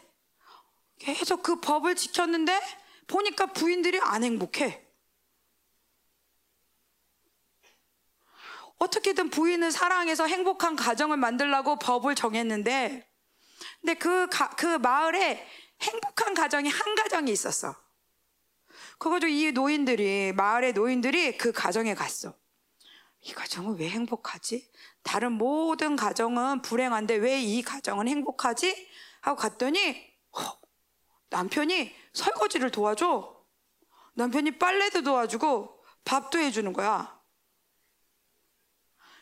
[0.97, 2.59] 계속 그 법을 지켰는데
[3.05, 4.83] 보니까 부인들이 안 행복해.
[8.79, 13.07] 어떻게든 부인을 사랑해서 행복한 가정을 만들라고 법을 정했는데,
[13.79, 15.47] 근데 그, 가, 그 마을에
[15.81, 17.75] 행복한 가정이 한 가정이 있었어.
[18.97, 19.27] 그거죠.
[19.27, 22.35] 이 노인들이, 마을의 노인들이 그 가정에 갔어.
[23.21, 24.71] 이 가정은 왜 행복하지?
[25.03, 28.89] 다른 모든 가정은 불행한데 왜 이 가정은 행복하지?
[29.21, 30.59] 하고 갔더니, 허,
[31.29, 33.39] 남편이 설거지를 도와줘.
[34.15, 37.19] 남편이 빨래도 도와주고 밥도 해주는 거야.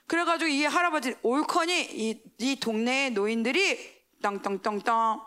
[0.07, 5.21] 그래가지고 이 할아버지 올커니 이, 이 동네의 노인들이 땅땅땅땅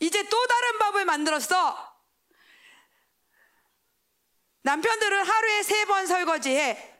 [0.00, 1.76] 이제 또 다른 밥을 만들었어.
[4.62, 6.97] 남편들은 하루에 세 번 설거지해.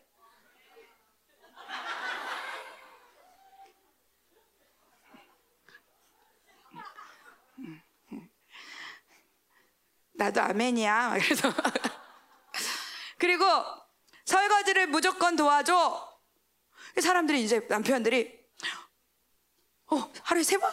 [10.19, 11.17] 나도 아멘이야.
[11.23, 11.49] 그래서
[13.19, 13.45] 그리고
[14.25, 16.19] 설거지를 무조건 도와줘.
[17.01, 18.37] 사람들이 이제 남편들이
[19.91, 20.71] 어 하루에 세 번?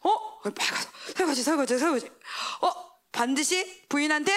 [0.00, 2.06] 어 빨가서 설거지 설거지 설거지.
[2.62, 4.32] 어 반드시 부인한테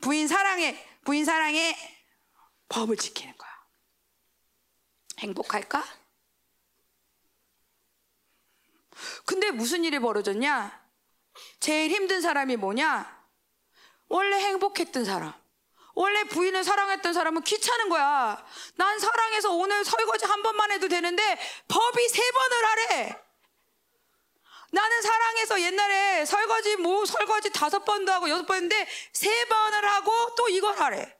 [0.00, 1.76] 부인 사랑해 부인 사랑해
[2.68, 3.50] 법을 지키는 거야.
[5.18, 5.84] 행복할까?
[9.26, 10.86] 근데 무슨 일이 벌어졌냐?
[11.58, 13.17] 제일 힘든 사람이 뭐냐?
[14.08, 15.32] 원래 행복했던 사람.
[15.94, 18.44] 원래 부인을 사랑했던 사람은 귀찮은 거야.
[18.76, 23.22] 난 사랑해서 오늘 설거지 한 번만 해도 되는데 법이 세 번을 하래.
[24.70, 30.48] 나는 사랑해서 옛날에 설거지 뭐 설거지 다섯 번도 하고 여섯 번인데 세 번을 하고 또
[30.48, 31.16] 이걸 하래.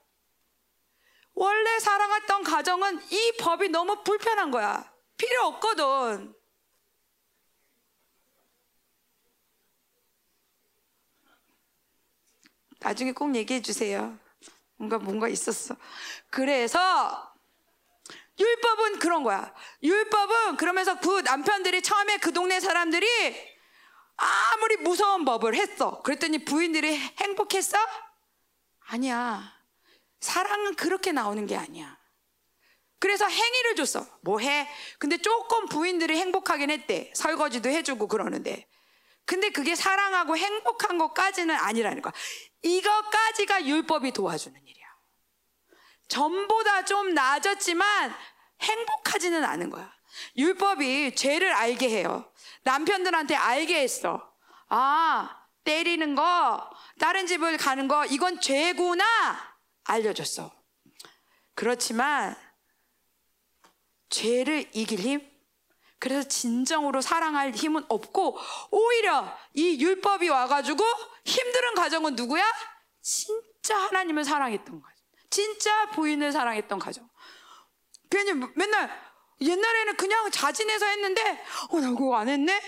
[1.33, 4.91] 원래 사랑했던 가정은 이 법이 너무 불편한 거야.
[5.17, 6.38] 필요 없거든.
[12.79, 14.17] 나중에 꼭 얘기해 주세요.
[14.77, 15.75] 뭔가 뭔가 있었어.
[16.29, 17.33] 그래서
[18.39, 19.53] 율법은 그런 거야.
[19.83, 23.07] 율법은 그러면서 그 남편들이 처음에 그 동네 사람들이
[24.15, 26.01] 아무리 무서운 법을 했어.
[26.01, 27.77] 그랬더니 부인들이 행복했어?
[28.87, 29.53] 아니야.
[30.21, 31.97] 사랑은 그렇게 나오는 게 아니야.
[32.99, 34.05] 그래서 행위를 줬어.
[34.21, 34.67] 뭐 해?
[34.97, 37.11] 근데 조금 부인들이 행복하긴 했대.
[37.15, 38.68] 설거지도 해주고 그러는데.
[39.25, 42.13] 근데 그게 사랑하고 행복한 것까지는 아니라는 거야.
[42.61, 44.87] 이것까지가 율법이 도와주는 일이야.
[46.07, 48.13] 전보다 좀 나아졌지만
[48.61, 49.93] 행복하지는 않은 거야.
[50.35, 52.31] 율법이 죄를 알게 해요.
[52.63, 54.33] 남편들한테 알게 했어.
[54.69, 59.05] 아, 때리는 거, 다른 집을 가는 거, 이건 죄구나!
[59.83, 60.51] 알려줬어.
[61.53, 62.35] 그렇지만,
[64.09, 65.28] 죄를 이길 힘?
[65.99, 68.37] 그래서 진정으로 사랑할 힘은 없고,
[68.71, 70.83] 오히려 이 율법이 와가지고
[71.25, 72.43] 힘든 가정은 누구야?
[73.01, 75.05] 진짜 하나님을 사랑했던 가정.
[75.29, 77.07] 진짜 부인을 사랑했던 가정.
[78.09, 78.89] 괜히 맨날
[79.41, 82.61] 옛날에는 그냥 자진해서 했는데, 어, 나 그거 안 했네?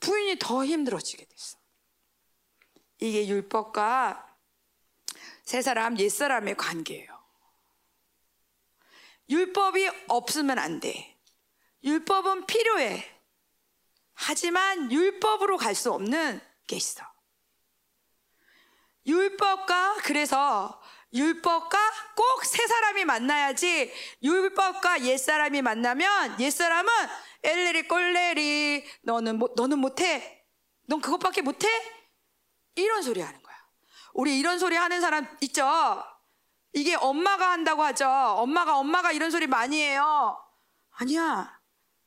[0.00, 1.58] 부인이 더 힘들어지게 됐어.
[3.00, 4.36] 이게 율법과
[5.44, 7.14] 세 사람, 옛 사람의 관계예요.
[9.28, 11.13] 율법이 없으면 안 돼.
[11.84, 13.10] 율법은 필요해.
[14.14, 17.04] 하지만 율법으로 갈 수 없는 게 있어.
[19.06, 20.80] 율법과 그래서
[21.12, 21.78] 율법과
[22.16, 23.92] 꼭 세 사람이 만나야지
[24.22, 26.90] 율법과 옛 사람이 만나면 옛 사람은
[27.42, 30.46] 엘레리 꼴레리 너는 못, 너는 못해.
[30.86, 31.68] 넌 그것밖에 못해?
[32.76, 33.54] 이런 소리 하는 거야.
[34.14, 36.02] 우리 이런 소리 하는 사람 있죠?
[36.72, 38.08] 이게 엄마가 한다고 하죠.
[38.08, 40.38] 엄마가 엄마가 이런 소리 많이 해요.
[40.92, 41.53] 아니야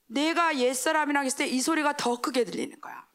[0.08, 3.08] 내가 옛사람이랑 있을 때 이 소리가 더 크게 들리는 거야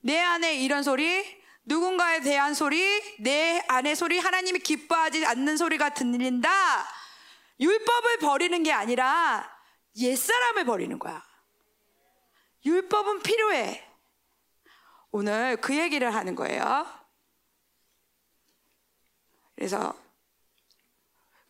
[0.00, 2.82] 내 안에 이런 소리 누군가에 대한 소리,
[3.20, 6.50] 내 안의 소리, 하나님이 기뻐하지 않는 소리가 들린다.
[7.60, 9.48] 율법을 버리는 게 아니라
[9.96, 11.24] 옛사람을 버리는 거야.
[12.64, 13.88] 율법은 필요해.
[15.12, 16.86] 오늘 그 얘기를 하는 거예요.
[19.54, 19.94] 그래서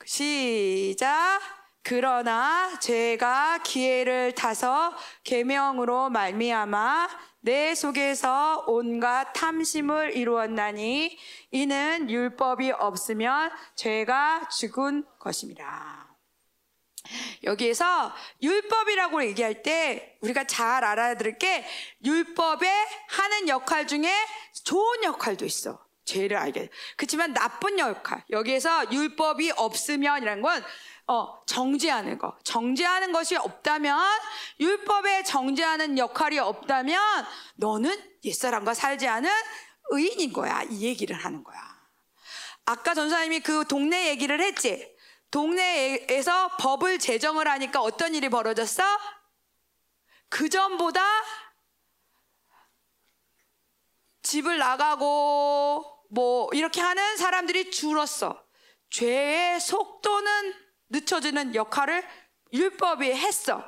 [0.04, 1.40] 시작.
[1.82, 7.08] 그러나 제가 기회를 타서 계명으로 말미암아
[7.40, 11.18] 내 속에서 온갖 탐심을 이루었나니
[11.50, 16.08] 이는 율법이 없으면 죄가 죽은 것입니다.
[17.42, 21.66] 여기에서 율법이라고 얘기할 때 우리가 잘 알아들을 게
[22.04, 22.68] 율법에
[23.08, 24.08] 하는 역할 중에
[24.64, 25.84] 좋은 역할도 있어.
[26.04, 26.68] 죄를 알게.
[26.96, 28.24] 그렇지만 나쁜 역할.
[28.30, 30.64] 여기에서 율법이 없으면이라는 건
[31.12, 32.38] 어, 정죄하는 거.
[32.42, 34.00] 정죄하는 것이 없다면,
[34.58, 39.30] 율법에 정죄하는 역할이 없다면, 너는 옛사람과 살지 않은
[39.90, 40.62] 의인인 거야.
[40.70, 41.60] 이 얘기를 하는 거야.
[42.64, 44.90] 아까 전사님이 그 동네 얘기를 했지?
[45.30, 48.82] 동네에서 법을 제정을 하니까 어떤 일이 벌어졌어?
[50.30, 51.04] 그 전보다
[54.22, 58.42] 집을 나가고 뭐 이렇게 하는 사람들이 줄었어.
[58.88, 60.61] 죄의 속도는
[60.92, 62.06] 늦춰지는 역할을
[62.52, 63.64] 율법이 했어.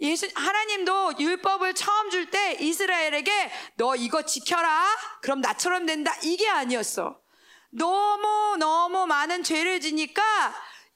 [0.00, 4.84] 예수, 하나님도 율법을 처음 줄 때 이스라엘에게 너 이거 지켜라.
[5.20, 6.12] 그럼 나처럼 된다.
[6.24, 7.20] 이게 아니었어.
[7.70, 10.22] 너무 너무 많은 죄를 지니까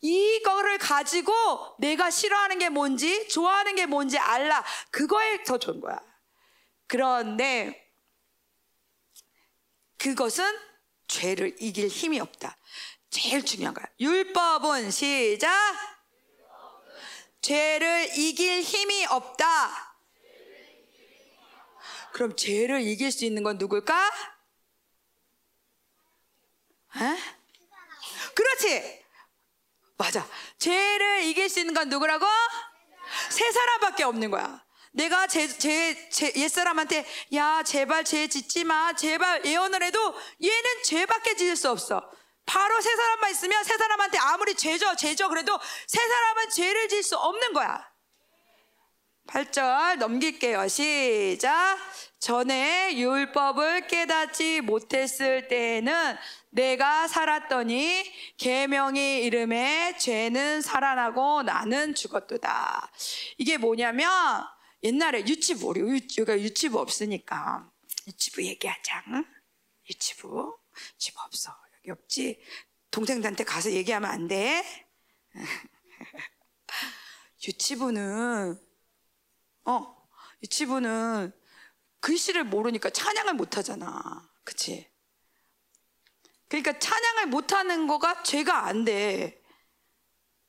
[0.00, 1.32] 이거를 가지고
[1.78, 4.64] 내가 싫어하는 게 뭔지 좋아하는 게 뭔지 알라.
[4.90, 6.00] 그거에 더 좋은 거야.
[6.86, 7.92] 그런데
[9.98, 10.44] 그것은
[11.08, 12.56] 죄를 이길 힘이 없다.
[13.16, 13.86] 제일 중요한 거야.
[13.98, 15.50] 율법은 시작.
[17.40, 19.96] 죄를 이길 힘이 없다.
[22.12, 24.10] 그럼 죄를 이길 수 있는 건 누굴까?
[26.96, 27.18] 에?
[28.34, 29.02] 그렇지.
[29.96, 30.28] 맞아.
[30.58, 32.26] 죄를 이길 수 있는 건 누구라고?
[33.30, 34.62] 세 사람밖에 없는 거야.
[34.92, 41.36] 내가 제, 제, 제 옛사람한테 야 제발 죄 짓지 마 제발 예언을 해도 얘는 죄밖에
[41.36, 42.10] 지을 수 없어
[42.46, 47.16] 바로 세 사람만 있으면 세 사람한테 아무리 죄져 죄져 그래도 세 사람은 죄를 지을 수
[47.16, 47.84] 없는 거야
[49.26, 51.78] 8절 넘길게요 시작
[52.20, 56.16] 전에 율법을 깨닫지 못했을 때에는
[56.50, 58.04] 내가 살았더니
[58.38, 62.90] 계명의 이름에 죄는 살아나고 나는 죽었도다
[63.38, 64.46] 이게 뭐냐면
[64.86, 67.68] 옛날에 유치부, 우리 여기가 유치부 없으니까
[68.06, 69.04] 유치부 얘기하자.
[69.08, 69.24] 응?
[69.90, 70.56] 유치부,
[70.94, 71.65] 유치부 없어.
[71.90, 72.40] 없지.
[72.90, 74.62] 동생들한테 가서 얘기하면 안 돼.
[77.46, 78.58] 유치부는,
[79.64, 80.08] 어,
[80.42, 81.32] 유치부는
[82.00, 84.28] 글씨를 모르니까 찬양을 못 하잖아.
[84.44, 84.90] 그치?
[86.48, 89.42] 그러니까 찬양을 못 하는 거가 죄가 안 돼.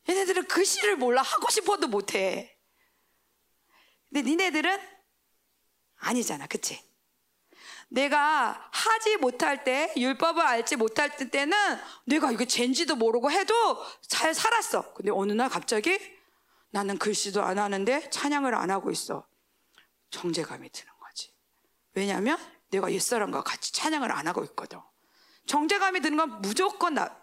[0.07, 1.21] 얘네들은 글씨를 몰라.
[1.21, 2.57] 하고 싶어도 못 해.
[4.09, 4.79] 근데 니네들은
[5.97, 6.47] 아니잖아.
[6.47, 6.86] 그치?
[7.89, 11.57] 내가 하지 못할 때, 율법을 알지 못할 때는
[12.05, 13.53] 내가 이거 젠지도 모르고 해도
[14.01, 14.93] 잘 살았어.
[14.93, 15.97] 근데 어느 날 갑자기
[16.71, 19.27] 나는 글씨도 안 하는데 찬양을 안 하고 있어.
[20.09, 21.33] 정제감이 드는 거지.
[21.93, 22.37] 왜냐하면
[22.69, 24.79] 내가 옛사람과 같이 찬양을 안 하고 있거든.
[25.45, 27.17] 정제감이 드는 건 무조건 나,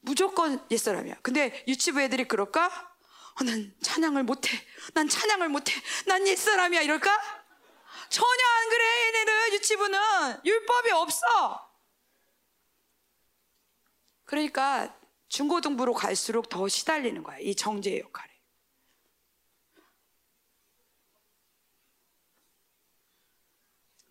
[0.00, 1.16] 무조건 옛사람이야.
[1.22, 2.66] 근데 유치부 애들이 그럴까?
[2.66, 4.50] 어, 난 찬양을 못해.
[4.92, 5.72] 난 찬양을 못해.
[6.06, 6.82] 난 옛사람이야.
[6.82, 7.43] 이럴까?
[8.14, 9.06] 전혀 안 그래.
[9.06, 9.98] 얘네는 유치부는
[10.44, 11.68] 율법이 없어.
[14.24, 14.96] 그러니까
[15.28, 17.38] 중고등부로 갈수록 더 시달리는 거야.
[17.38, 18.32] 이 정제의 역할에.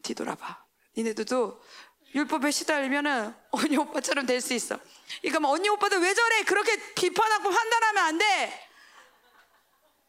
[0.03, 0.65] 뒤돌아봐.
[0.97, 1.63] 니네들도
[2.13, 4.77] 율법에 시달리면은 언니 오빠처럼 될 수 있어.
[5.21, 6.43] 그러니까 언니 오빠도 왜 저래?
[6.43, 8.69] 그렇게 비판하고 판단하면 안 돼.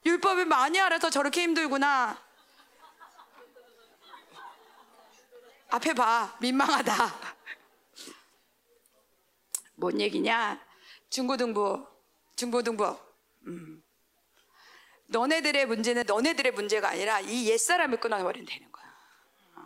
[0.04, 2.23] 율법을 많이 알아서 저렇게 힘들구나.
[5.74, 6.36] 앞에 봐.
[6.40, 6.94] 민망하다.
[9.74, 10.64] 뭔 얘기냐?
[11.10, 11.84] 중고등부,
[12.36, 12.96] 중고등부.
[13.48, 13.82] 음.
[15.06, 18.84] 너네들의 문제는 너네들의 문제가 아니라 이 옛사람을 끊어버리면 되는 거야.
[19.56, 19.62] 어.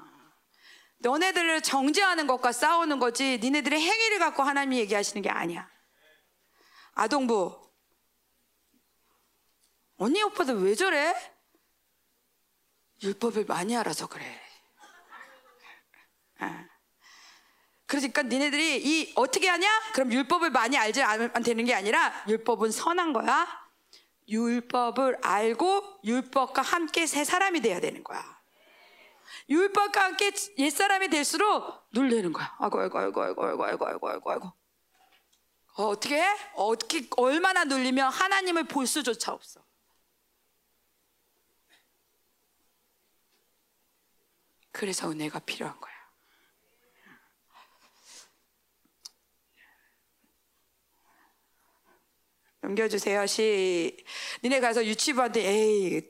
[0.98, 5.70] 너네들을 정죄하는 것과 싸우는 거지 니네들의 행위를 갖고 하나님이 얘기하시는 게 아니야.
[6.94, 7.70] 아동부,
[9.98, 11.14] 언니 오빠들 왜 저래?
[13.02, 14.47] 율법을 많이 알아서 그래.
[16.38, 16.64] 아.
[17.86, 19.66] 그러니까 니네들이 이 어떻게 하냐?
[19.94, 23.46] 그럼 율법을 많이 알지 않으면 되는 게 아니라 율법은 선한 거야.
[24.28, 28.38] 율법을 알고 율법과 함께 새 사람이 돼야 되는 거야.
[29.48, 32.54] 율법과 함께 옛 사람이 될수록 눌리는 거야.
[32.58, 34.52] 아이고 아이고 아이고 아이고 아이고 아이고 아이고 아이고 아이고.
[35.78, 36.36] 어, 어떻게 해?
[36.54, 39.64] 어떻게 얼마나 눌리면 하나님을 볼 수조차 없어.
[44.72, 45.87] 그래서 은혜가 필요한 거야.
[52.68, 53.26] 넘겨주세요.
[53.26, 53.96] 시.
[54.44, 56.02] 니네 가서 유치부한테 에이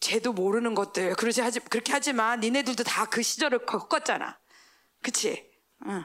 [0.00, 4.38] 쟤도 모르는 것들 그러지 하지 그렇게 하지만 니네들도 다 그 시절을 겪었잖아.
[5.02, 5.50] 그치?
[5.86, 6.04] 응.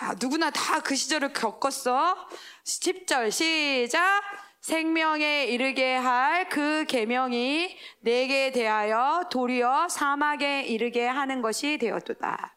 [0.00, 2.16] 아, 누구나 다 그 시절을 겪었어.
[2.64, 4.22] 10절 시작.
[4.62, 12.56] 생명에 이르게 할 그 계명이 내게 대하여 도리어 사막에 이르게 하는 것이 되었도다.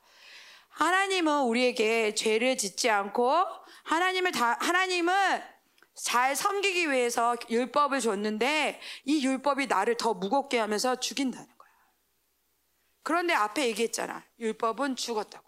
[0.70, 3.46] 하나님은 우리에게 죄를 짓지 않고
[3.84, 5.55] 하나님을 다 하나님은
[5.96, 11.72] 잘 섬기기 위해서 율법을 줬는데 이 율법이 나를 더 무겁게 하면서 죽인다는 거야.
[13.02, 14.26] 그런데 앞에 얘기했잖아.
[14.40, 15.46] 율법은 죽었다고.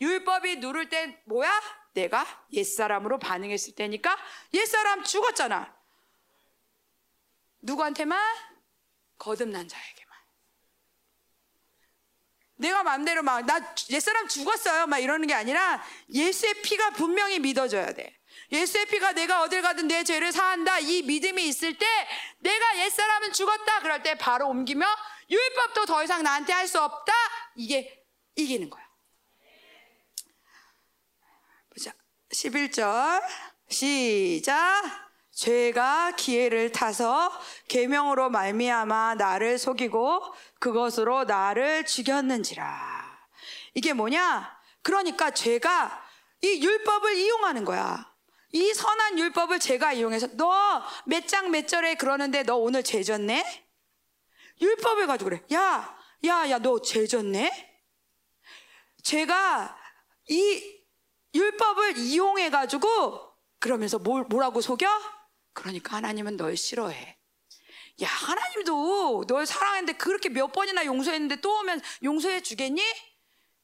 [0.00, 1.50] 율법이 누를 땐 뭐야?
[1.92, 4.16] 내가 옛사람으로 반응했을 때니까
[4.54, 5.76] 옛사람 죽었잖아.
[7.62, 8.18] 누구한테만?
[9.18, 10.10] 거듭난 자에게만.
[12.56, 14.86] 내가 마음대로 막, 나 옛사람 죽었어요.
[14.86, 15.82] 막 이러는 게 아니라
[16.12, 18.19] 예수의 피가 분명히 믿어져야 돼.
[18.52, 20.78] 예수의 피가 내가 어딜 가든 내 죄를 사한다.
[20.80, 21.86] 이 믿음이 있을 때
[22.38, 23.80] 내가 옛사람은 죽었다.
[23.80, 24.86] 그럴 때 바로 옮기며
[25.30, 27.12] 율법도 더 이상 나한테 할 수 없다.
[27.56, 28.04] 이게
[28.36, 28.84] 이기는 거야.
[31.70, 31.92] 보자.
[32.32, 33.22] 11절.
[33.68, 34.82] 시작.
[35.32, 37.32] 죄가 기회를 타서
[37.68, 43.28] 계명으로 말미암아 나를 속이고 그것으로 나를 죽였는지라.
[43.74, 44.58] 이게 뭐냐?
[44.82, 46.04] 그러니까 죄가
[46.42, 48.09] 이 율법을 이용하는 거야.
[48.52, 53.66] 이 선한 율법을 제가 이용해서 너 몇 장 몇 절에 그러는데 너 오늘 죄졌네?
[54.60, 55.42] 율법을 가지고 그래.
[55.52, 57.80] 야, 야, 야, 너 죄졌네?
[59.02, 59.76] 제가
[60.28, 60.80] 이
[61.34, 64.86] 율법을 이용해 가지고 그러면서 뭘, 뭐라고 속여?
[65.52, 67.16] 그러니까 하나님은 널 싫어해.
[68.02, 72.82] 야, 하나님도 널 사랑했는데 그렇게 몇 번이나 용서했는데 또 오면 용서해 주겠니?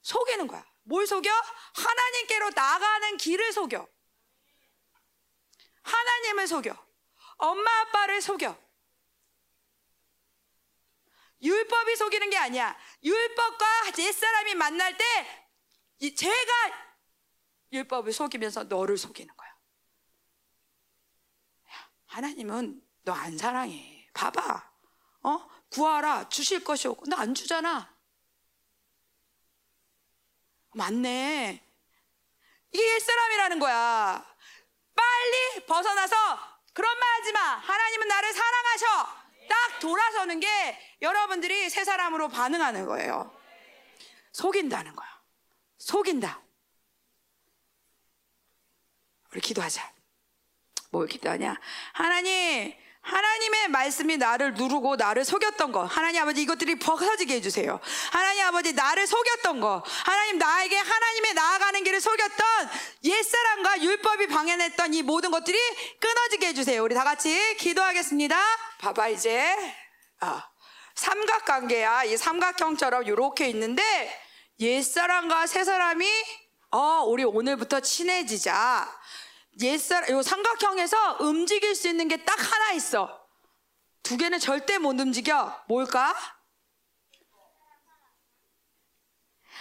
[0.03, 0.64] 속이는 거야.
[0.84, 1.30] 뭘 속여?
[1.74, 3.87] 하나님께로 나가는 길을 속여.
[5.87, 6.87] 하나님을 속여.
[7.39, 8.57] 엄마 아빠를 속여.
[11.43, 12.76] 율법이 속이는 게 아니야.
[13.03, 13.66] 율법과
[13.99, 15.05] 옛사람이 만날 때
[15.99, 16.53] 이- 제가
[17.72, 19.49] 율법을 속이면서 너를 속이는 거야.
[21.70, 24.09] 야, 하나님은 너 안 사랑해.
[24.14, 24.72] 봐봐.
[25.22, 25.49] 어?
[25.70, 26.28] 구하라.
[26.28, 27.07] 주실 것이 없고.
[27.07, 27.95] 너 안 주잖아.
[30.74, 31.62] 맞네.
[32.72, 34.36] 이게 옛사람이라는 거야.
[34.97, 36.16] 빨리 벗어나서
[36.72, 37.40] 그런 말 하지 마.
[37.40, 38.86] 하나님은 나를 사랑하셔.
[39.49, 40.49] 딱 돌아서는 게
[41.01, 43.38] 여러분들이 새 사람으로 반응하는 거예요.
[44.32, 45.09] 속인다는 거야.
[45.78, 46.42] 속인다.
[49.32, 49.92] 우리 기도하자.
[50.90, 51.61] 뭘 기도하냐?
[51.92, 52.74] 하나님,
[53.07, 55.84] 하나님의 말씀이 나를 누르고 나를 속였던 거.
[55.84, 57.78] 하나님 아버지 이것들이 벗어지게 해주세요.
[58.11, 59.82] 하나님 아버지 나를 속였던 거.
[60.04, 62.46] 하나님 나에게 하나님의 나아가는 길을 속였던
[63.04, 65.57] 옛사람과 율법이 방해했던 이 모든 것들이
[66.00, 66.82] 끊어지게 해주세요.
[66.82, 68.36] 우리 다 같이 기도하겠습니다.
[68.78, 69.57] 봐봐 이제.
[70.20, 70.44] 아,
[70.96, 72.04] 삼각관계야.
[72.04, 73.82] 이 삼각형처럼 이렇게 있는데
[74.59, 76.11] 옛사람과 새사람이
[76.72, 78.90] 어, 우리 오늘부터 친해지자.
[79.61, 83.26] 옛사람, 요 삼각형에서 움직일 수 있는 게 딱 하나 있어.
[84.02, 85.64] 두 개는 절대 못 움직여.
[85.68, 86.14] 뭘까?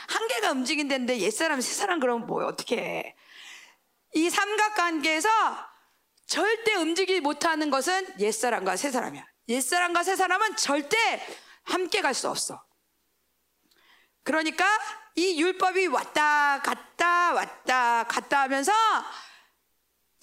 [0.08, 2.48] 한 개가 움직인다는데 옛사람, 새사람 그러면 뭐야?
[2.48, 3.16] 어떻게 해?
[4.14, 5.30] 이 삼각관계에서
[6.28, 9.26] 절대 움직이지 못하는 것은 옛사람과 새사람이야.
[9.48, 10.98] 옛사람과 새사람은 절대
[11.64, 12.64] 함께 갈 수 없어.
[14.24, 14.66] 그러니까
[15.16, 18.72] 이 율법이 왔다 갔다 왔다 갔다 하면서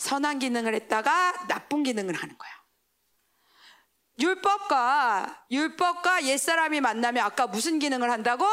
[0.02, 2.50] 선한 기능을 했다가 나쁜 기능을 하는 거야.
[4.18, 8.44] 율법과 율법과 옛사람이 만나면 아까 무슨 기능을 한다고?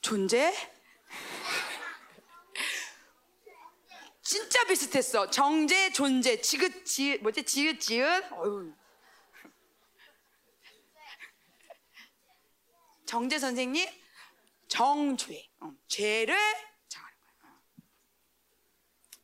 [0.00, 0.54] 존재?
[4.22, 5.30] 진짜 비슷했어.
[5.30, 7.44] 정제, 존재, 지읒, 지읒, 뭐지?
[7.44, 8.32] 지읒.
[8.32, 8.74] 어휴.
[13.06, 13.86] 정재 선생님,
[14.78, 16.36] 정죄, 어, 죄를
[16.88, 17.52] 정하는 거야.
[17.52, 17.60] 어.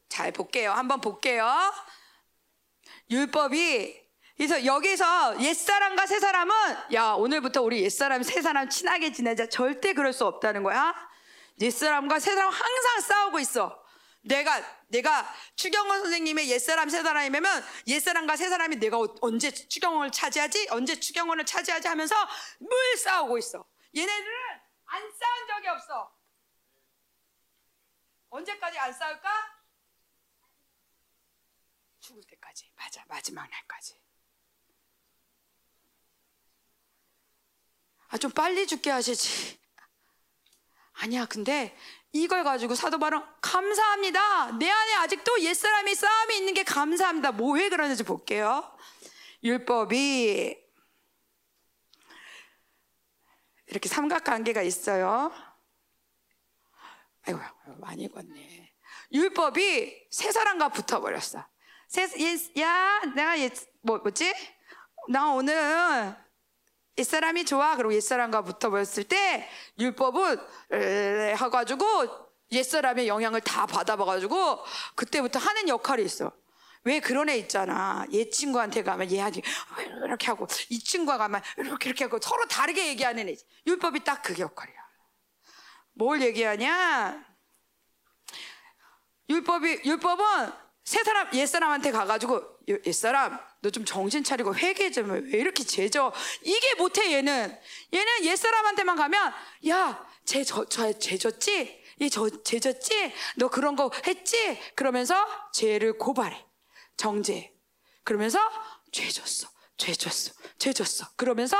[0.08, 0.70] 잘 볼게요.
[0.70, 1.44] 한번 볼게요.
[3.10, 4.00] 율법이
[4.36, 6.54] 그래서 여기서 옛사람과 새사람은
[6.94, 10.94] 야 오늘부터 우리 옛사람 새사람 친하게 지내자 절대 그럴 수 없다는 거야
[11.60, 13.84] 옛사람과 새사람 항상 싸우고 있어
[14.22, 21.44] 내가 내가 추경원 선생님의 옛사람 새사람이면 옛사람과 새사람이 내가 어- 언제 추경원을 차지하지 언제 추경원을
[21.44, 22.14] 차지하지 하면서
[22.60, 24.49] 늘 싸우고 있어 얘네들은
[24.92, 26.12] 안 싸운 적이 없어
[28.30, 29.30] 언제까지 안 싸울까?
[32.00, 34.00] 죽을 때까지 맞아 마지막 날까지
[38.08, 39.58] 아 좀 빨리 죽게 하시지
[40.94, 41.74] 아니야, 근데
[42.12, 44.58] 이걸 가지고 사도 바울은 감사합니다.
[44.58, 47.32] 내 안에 아직도 옛사람이 싸움이 있는 게 감사합니다.
[47.32, 48.76] 뭐 왜 그러는지 볼게요.
[49.42, 50.69] 율법이
[53.70, 55.32] 이렇게 삼각관계가 있어요.
[57.22, 57.40] 아이고,
[57.78, 58.72] 많이 읽었네.
[59.12, 61.44] 율법이 세 사람과 붙어버렸어.
[61.88, 63.50] 세, 예, 야, 내가 예,
[63.82, 64.32] 뭐, 뭐지?
[65.08, 66.16] 나 오늘
[66.98, 67.76] 옛사람이 좋아.
[67.76, 69.48] 그리고 옛사람과 붙어버렸을 때,
[69.78, 70.38] 율법은,
[70.72, 71.86] 에, 해가지고,
[72.52, 74.64] 옛사람의 영향을 다 받아봐가지고,
[74.96, 76.32] 그때부터 하는 역할이 있어.
[76.84, 78.06] 왜 그런 애 있잖아.
[78.12, 79.42] 옛 친구한테 가면 얘한테
[80.04, 83.36] 이렇게 하고, 이 친구가 가면 이렇게 이렇게 하고, 서로 다르게 얘기하는 애.
[83.66, 84.76] 율법이 딱 그 역할이야.
[85.92, 87.24] 뭘 얘기하냐?
[89.28, 90.52] 율법이, 율법은
[90.84, 95.20] 세 사람, 옛 사람한테 가가지고, 옛 사람, 너 좀 정신 차리고 회개 좀, 해.
[95.32, 96.12] 왜 이렇게 죄져?
[96.42, 97.58] 이게 못해, 얘는.
[97.92, 99.32] 얘는 옛 사람한테만 가면,
[99.68, 101.84] 야, 쟤, 저, 저, 죄졌지?
[102.00, 103.12] 얘 저, 죄졌지?
[103.36, 104.58] 너 그런 거 했지?
[104.74, 105.14] 그러면서
[105.52, 106.49] 죄를 고발해.
[107.00, 107.56] 정죄.
[108.04, 108.38] 그러면서
[108.92, 109.48] 죄졌어.
[109.78, 110.34] 죄졌어.
[110.58, 111.06] 죄졌어.
[111.16, 111.56] 그러면서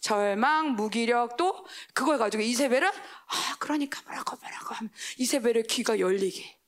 [0.00, 6.60] 절망, 무기력 또 그걸 가지고 이세벨은 아, 그러니까 뭐라고 뭐라고 하면 이세벨의 귀가 열리게.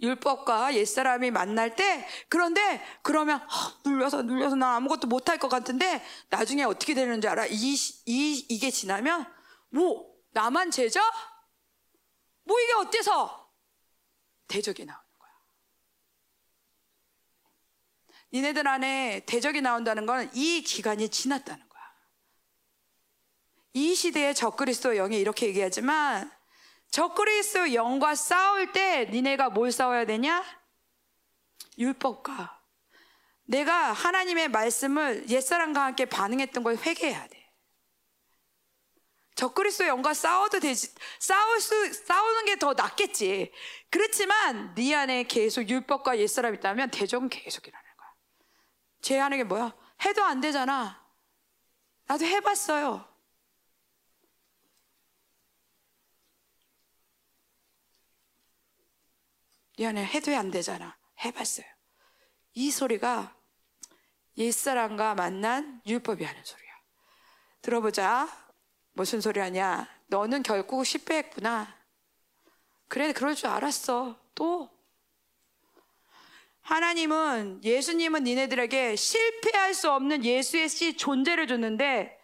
[0.00, 6.64] 율법과 옛사람이 만날 때 그런데 그러면 아, 눌려서 눌려서 난 아무것도 못할 것 같은데 나중에
[6.64, 7.46] 어떻게 되는 줄 알아?
[7.46, 7.74] 이,
[8.04, 9.24] 이, 이게 지나면
[9.70, 11.00] 뭐 나만 제자?
[12.44, 13.50] 뭐 이게 어때서?
[14.48, 15.30] 대적이 나오는 거야.
[18.36, 21.82] 니네들 안에 대적이 나온다는 건 이 기간이 지났다는 거야.
[23.72, 26.30] 이 시대의 적그리스도 영이 이렇게 얘기하지만
[26.90, 30.44] 적그리스도 영과 싸울 때 니네가 뭘 싸워야 되냐?
[31.78, 32.60] 율법과
[33.44, 37.36] 내가 하나님의 말씀을 옛사람과 함께 반응했던 걸 회개해야 돼.
[39.34, 43.52] 적그리스도 영과 싸워도 되지 싸울 수 싸우는 게 더 낫겠지.
[43.90, 47.85] 그렇지만 네 안에 계속 율법과 옛사람 있다면 대적은 계속 일어나
[48.96, 49.02] 는 거야.
[49.02, 49.74] 제 하는 게 뭐야?
[50.04, 51.04] 해도 안 되잖아.
[52.06, 53.16] 나도 해봤어요.
[59.78, 60.96] 미안해 해도 안 되잖아.
[61.24, 61.66] 해봤어요.
[62.54, 63.36] 이 소리가
[64.38, 66.72] 옛사람과 만난 율법이 하는 소리야.
[67.62, 68.28] 들어보자.
[68.92, 69.88] 무슨 소리 하냐?
[70.06, 71.76] 너는 결국 실패했구나.
[72.88, 74.18] 그래, 그럴 줄 알았어.
[74.34, 74.75] 또.
[76.66, 82.18] 하나님은, 예수님은 니네들에게 실패할 수 없는 예수의 씨 존재를 줬는데,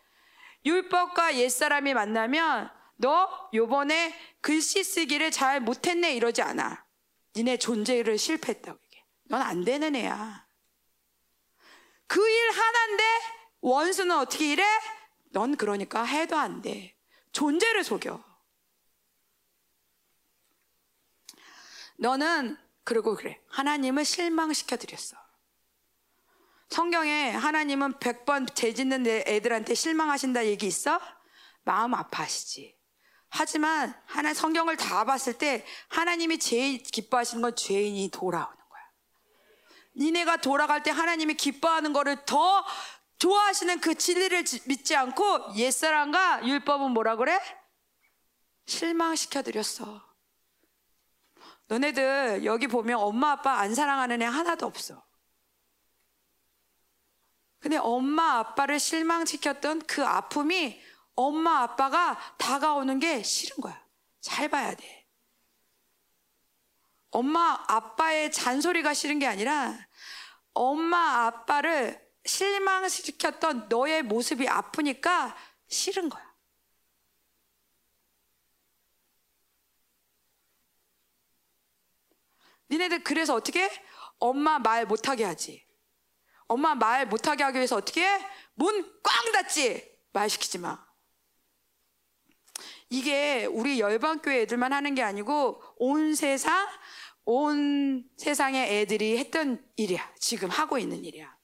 [0.65, 6.85] 율법과 옛사람이 만나면, 너 요번에 글씨 쓰기를 잘 못했네 이러지 않아.
[7.37, 9.05] 니네 존재를 실패했다고 이게.
[9.25, 10.47] 넌 안 되는 애야.
[12.07, 13.03] 그 일 하나인데
[13.61, 14.65] 원수는 어떻게 이래?
[15.31, 16.95] 넌 그러니까 해도 안 돼.
[17.33, 18.23] 존재를 속여.
[21.97, 23.41] 너는 그리고 그래.
[23.49, 25.17] 하나님을 실망시켜 드렸어.
[26.69, 31.01] 성경에 하나님은 100번 죄 짓는 애들한테 실망하신다 얘기 있어?
[31.65, 32.77] 마음 아파하시지.
[33.29, 38.83] 하지만 하나 성경을 다 봤을 때 하나님이 제일 기뻐하시는 건 죄인이 돌아오는 거야.
[39.97, 42.65] 니네가 돌아갈 때 하나님이 기뻐하는 거를 더
[43.19, 47.39] 좋아하시는 그 진리를 믿지 않고 옛사람과 율법은 뭐라 그래?
[48.67, 50.12] 실망시켜 드렸어.
[51.73, 55.03] 너네들 여기 보면 엄마 아빠 안 사랑하는 애 하나도 없어.
[57.61, 60.79] 근데 엄마 아빠를 실망시켰던 그 아픔이
[61.15, 63.83] 엄마 아빠가 다가오는 게 싫은 거야.
[64.21, 65.09] 잘 봐야 돼.
[67.11, 69.75] 엄마 아빠의 잔소리가 싫은 게 아니라
[70.53, 75.35] 엄마 아빠를 실망시켰던 너의 모습이 아프니까
[75.69, 76.32] 싫은 거야.
[82.73, 83.71] 니네들 그래서 어떻게?
[84.19, 85.67] 엄마 말 못하게 하지.
[86.47, 88.27] 엄마 말 못하게 하기 위해서 어떻게 해?
[88.55, 89.93] 문꽝 닫지.
[90.13, 90.83] 말 시키지 마.
[92.89, 96.67] 이게 우리 열방교회 애들만 하는 게 아니고 온 세상,
[97.25, 100.15] 온 세상의 애들이 했던 일이야.
[100.19, 101.37] 지금 하고 있는 일이야.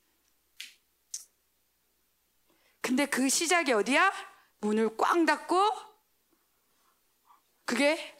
[2.80, 4.12] 근데 그 시작이 어디야?
[4.60, 5.58] 문을 꽝 닫고
[7.66, 8.17] 그게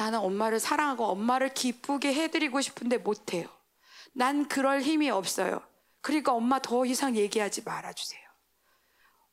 [0.00, 3.46] 나는 엄마를 사랑하고 엄마를 기쁘게 해드리고 싶은데 못해요.
[4.14, 5.62] 난 그럴 힘이 없어요.
[6.00, 8.26] 그러니까 엄마 더 이상 얘기하지 말아주세요.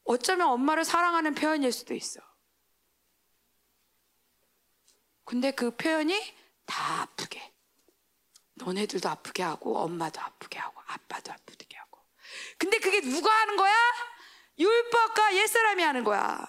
[0.03, 2.19] 어쩌면 엄마를 사랑하는 표현일 수도 있어.
[5.23, 7.53] 근데 그 표현이 다 아프게.
[8.55, 12.01] 너네들도 아프게 하고, 엄마도 아프게 하고, 아빠도 아프게 하고.
[12.57, 13.73] 근데 그게 누가 하는 거야?
[14.59, 16.45] 율법과 옛사람이 하는 거야.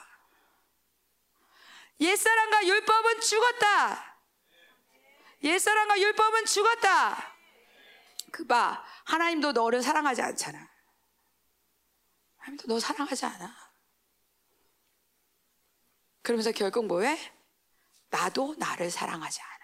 [2.00, 4.07] 옛사람과 율법은 죽었다.
[5.43, 7.34] 옛사람과 율법은 죽었다.
[8.30, 8.84] 그 봐.
[9.05, 10.68] 하나님도 너를 사랑하지 않잖아.
[12.36, 13.57] 하나님도 너 사랑하지 않아.
[16.22, 17.18] 그러면서 결국 뭐해?
[18.11, 19.59] 나도 나를 사랑하지 않아.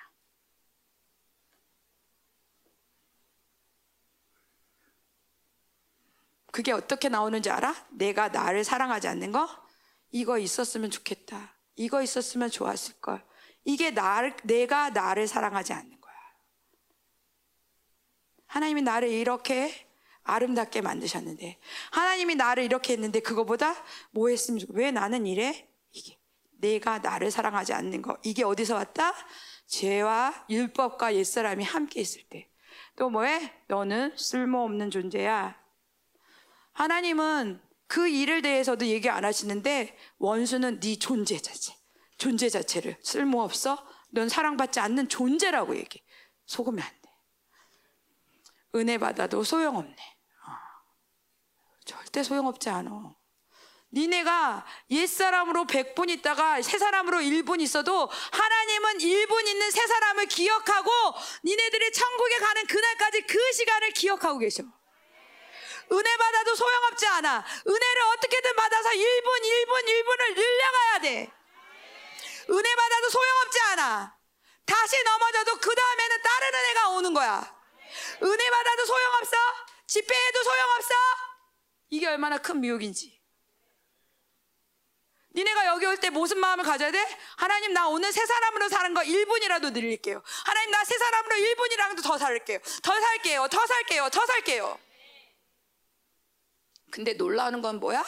[6.52, 7.74] 그게 어떻게 나오는지 알아?
[7.90, 9.48] 내가 나를 사랑하지 않는 거?
[10.12, 11.52] 이거 있었으면 좋겠다.
[11.74, 13.26] 이거 있었으면 좋았을 걸.
[13.64, 16.14] 이게 나를, 내가 나를 사랑하지 않는 거야.
[18.46, 19.88] 하나님이 나를 이렇게
[20.22, 21.58] 아름답게 만드셨는데,
[21.90, 23.74] 하나님이 나를 이렇게 했는데, 그거보다
[24.10, 25.68] 뭐 했으면 좋겠 왜 나는 이래?
[25.92, 26.18] 이게.
[26.58, 28.16] 내가 나를 사랑하지 않는 거.
[28.22, 29.12] 이게 어디서 왔다?
[29.66, 32.48] 죄와 율법과 옛사람이 함께 있을 때.
[32.96, 33.52] 또 뭐해?
[33.68, 35.56] 너는 쓸모없는 존재야.
[36.72, 41.74] 하나님은 그 일을 대해서도 얘기 안 하시는데 원수는 네 존재 자체,
[42.18, 43.86] 존재 자체를 쓸모없어.
[44.10, 46.02] 넌 사랑받지 않는 존재라고 얘기.
[46.46, 47.10] 속으면 안 돼.
[48.76, 49.96] 은혜 받아도 소용없네.
[49.96, 50.52] 어.
[51.84, 53.14] 절대 소용없지 않아.
[53.92, 60.90] 니네가 옛사람으로 100분 있다가 새 사람으로 1분 있어도 하나님은 1분 있는 새 사람을 기억하고
[61.44, 64.64] 니네들이 천국에 가는 그날까지 그 시간을 기억하고 계셔.
[65.92, 67.44] 은혜 받아도 소용없지 않아.
[67.66, 71.32] 은혜를 어떻게든 받아서 1분, 1분, 1분을 늘려가야 돼.
[72.50, 74.18] 은혜 받아도 소용없지 않아.
[74.66, 77.62] 다시 넘어져도 그 다음에는 다른 은혜가 오는 거야.
[78.22, 79.36] 은혜 받아도 소용없어?
[79.86, 80.94] 집회해도 소용없어?
[81.90, 83.14] 이게 얼마나 큰 미혹인지.
[85.36, 87.18] 니네가 여기 올 때 무슨 마음을 가져야 돼?
[87.36, 90.22] 하나님 나 오늘 새 사람으로 사는 거 1분이라도 늘릴게요.
[90.44, 92.58] 하나님 나 새 사람으로 1분이라도 더 살게요.
[92.82, 93.48] 더 살게요.
[93.48, 94.08] 더 살게요.
[94.10, 94.78] 더 살게요.
[96.92, 98.04] 근데 놀라운 건 뭐야?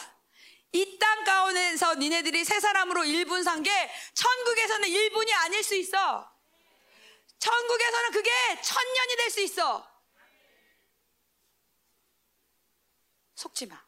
[0.72, 3.70] 이 땅 가운데서 니네들이 새 사람으로 1분 산 게
[4.14, 6.30] 천국에서는 1분이 아닐 수 있어.
[7.38, 8.30] 천국에서는 그게
[8.62, 9.90] 천년이 될 수 있어.
[13.34, 13.84] 속지 마.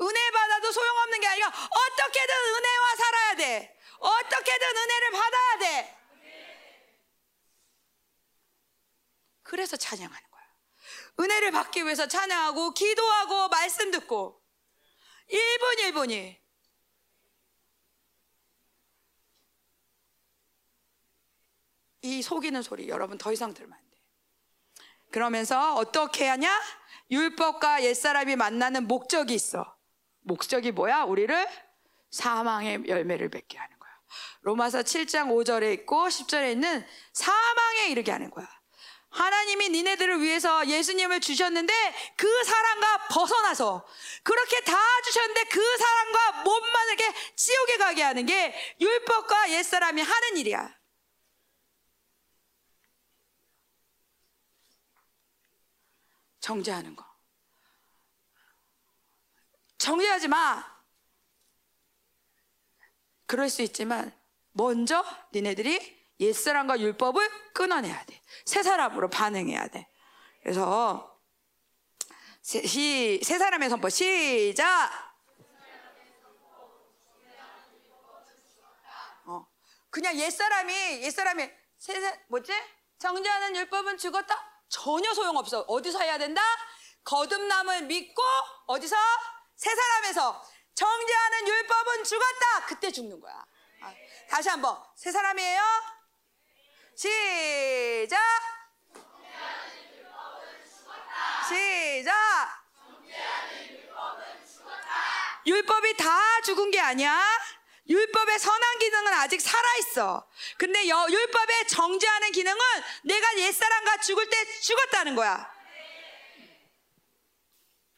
[0.00, 3.80] 은혜 받아도 소용없는 게 아니라 어떻게든 은혜와 살아야 돼.
[3.98, 5.98] 어떻게든 은혜를 받아야 돼.
[9.42, 10.44] 그래서 찬양하는 거야.
[11.20, 14.43] 은혜를 받기 위해서 찬양하고 기도하고 말씀 듣고
[15.30, 16.44] 1분 1분이
[22.02, 23.98] 이 속이는 소리 여러분 더 이상 들으면 안 돼.
[25.10, 26.50] 그러면서 어떻게 하냐?
[27.10, 29.76] 율법과 옛사람이 만나는 목적이 있어.
[30.20, 31.04] 목적이 뭐야?
[31.04, 31.48] 우리를
[32.10, 33.90] 사망의 열매를 맺게 하는 거야.
[34.42, 38.48] 로마서 7장 5절에 있고 10절에 있는 사망에 이르게 하는 거야.
[39.14, 41.72] 하나님이 니네들을 위해서 예수님을 주셨는데
[42.16, 43.86] 그 사랑과 벗어나서
[44.24, 50.76] 그렇게 다 주셨는데 그 사랑과 몸만 이렇게 지옥에 가게 하는 게 율법과 옛사람이 하는 일이야.
[56.40, 57.06] 정죄하는 거.
[59.78, 60.74] 정죄하지 마.
[63.26, 64.12] 그럴 수 있지만
[64.52, 68.22] 먼저 니네들이 옛사람과 율법을 끊어내야 돼.
[68.44, 69.88] 새 사람으로 반응해야 돼.
[70.42, 71.20] 그래서
[72.42, 74.90] 시, 새 사람의 선포 시작.
[79.26, 79.46] 어,
[79.90, 82.52] 그냥 옛 사람이 옛 사람이 새 뭐지?
[82.98, 84.62] 정죄하는 율법은 죽었다.
[84.68, 85.60] 전혀 소용 없어.
[85.62, 86.40] 어디서 해야 된다?
[87.04, 88.22] 거듭남을 믿고
[88.66, 88.96] 어디서?
[89.56, 90.42] 새 사람에서
[90.74, 92.66] 정죄하는 율법은 죽었다.
[92.66, 93.44] 그때 죽는 거야.
[93.82, 93.94] 아,
[94.28, 95.62] 다시 한번 새 사람이에요.
[96.96, 98.20] 시작.
[101.48, 102.64] 시작.
[105.46, 107.22] 율법이 다 죽은 게 아니야.
[107.86, 110.26] 율법의 선한 기능은 아직 살아있어.
[110.56, 112.60] 근데 여, 율법의 정죄하는 기능은
[113.04, 115.52] 내가 옛사람과 죽을 때 죽었다는 거야.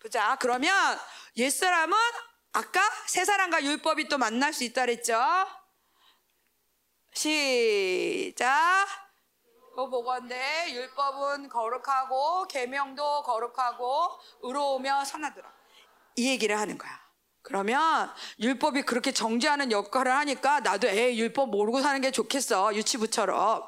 [0.01, 0.37] 보자.
[0.41, 0.99] 그러면
[1.37, 1.97] 옛사람은
[2.53, 5.21] 아까 새 사람과 율법이 또 만날 수 있다 그랬죠?
[7.17, 8.87] 시작.
[9.75, 14.11] 그 보건대 율법은 거룩하고 계명도 거룩하고
[14.43, 15.51] 의로우며 선하더라.
[16.17, 16.91] 이 얘기를 하는 거야.
[17.41, 23.67] 그러면 율법이 그렇게 정죄하는 역할을 하니까 나도 에 율법 모르고 사는 게 좋겠어 유치부처럼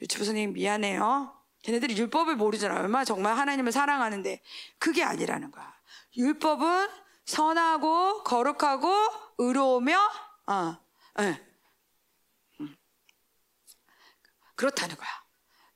[0.00, 1.34] 유치부 선생님 미안해요.
[1.62, 2.78] 걔네들이 율법을 모르잖아.
[2.78, 4.40] 얼마나 정말 하나님을 사랑하는데
[4.78, 5.74] 그게 아니라는 거야.
[6.16, 6.88] 율법은
[7.24, 8.88] 선하고 거룩하고
[9.38, 9.98] 의로우며
[10.46, 10.76] 어,
[11.16, 11.47] 네.
[14.58, 15.08] 그렇다는 거야.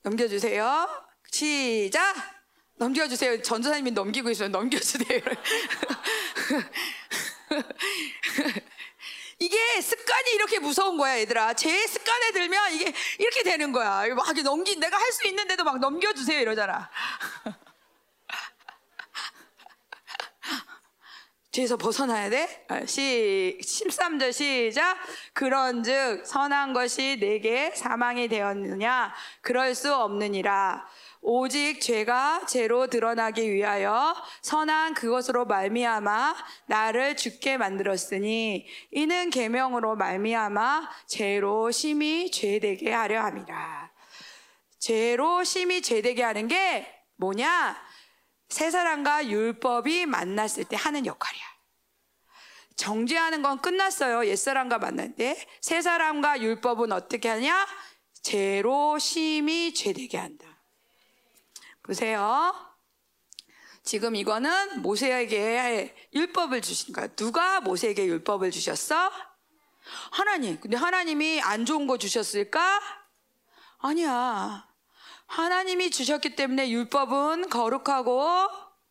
[0.01, 1.05] 넘겨주세요.
[1.31, 2.15] 시작.
[2.75, 3.41] 넘겨주세요.
[3.41, 4.49] 전도사님이 넘기고 있어요.
[4.49, 5.21] 넘겨주세요.
[9.39, 11.53] 이게 습관이 이렇게 무서운 거야, 얘들아.
[11.53, 14.13] 제 습관에 들면 이게 이렇게 되는 거야.
[14.15, 16.89] 막 넘기, 내가 할 수 있는데도 막 넘겨주세요, 이러잖아.
[21.53, 22.65] 뒤에서 벗어나야 돼?
[22.67, 24.97] 아, 시, 13절 시작.
[25.33, 29.13] 그런 즉, 선한 것이 내게 사망이 되었느냐?
[29.41, 30.83] 그럴 수 없느니라.
[31.21, 36.35] 오직 죄가 죄로 드러나기 위하여 선한 그것으로 말미암아
[36.65, 43.91] 나를 죽게 만들었으니 이는 계명으로 말미암아 죄로 심히 죄되게 하려 함이라.
[44.79, 46.87] 죄로 심히 죄되게 하는 게
[47.17, 47.92] 뭐냐?
[48.53, 51.43] 세 사람과 율법이 만났을 때 하는 역할이야.
[52.75, 54.27] 정죄하는 건 끝났어요.
[54.27, 54.77] 옛사람과
[55.15, 55.43] 때.
[55.59, 57.65] 세 사람과 율법은 어떻게 하냐?
[58.21, 60.45] 죄로 심히 죄되게 한다.
[61.81, 62.53] 보세요.
[63.81, 67.07] 지금 이거는 모세에게 율법을 주신 거야.
[67.07, 69.11] 누가 모세에게 율법을 주셨어?
[70.11, 70.59] 하나님.
[70.59, 72.79] 근데 하나님이 안 좋은 거 주셨을까?
[73.79, 74.72] 아니야.
[75.33, 78.21] 하나님이 주셨기 때문에 율법은 거룩하고,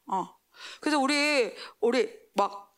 [0.07, 0.37] 어.
[0.81, 2.73] 그래서 우리, 우리 막,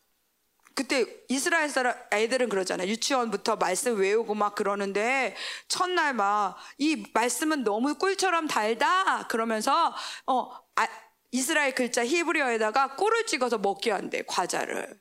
[0.75, 2.87] 그때 이스라엘 사람 애들은 그러잖아요.
[2.89, 5.35] 유치원부터 말씀 외우고 막 그러는데
[5.69, 9.93] 첫날 막 이 말씀은 너무 꿀처럼 달다 그러면서
[10.27, 10.87] 어 아,
[11.31, 14.99] 이스라엘 글자 히브리어에다가 꿀을 찍어서 먹게 한대 과자를.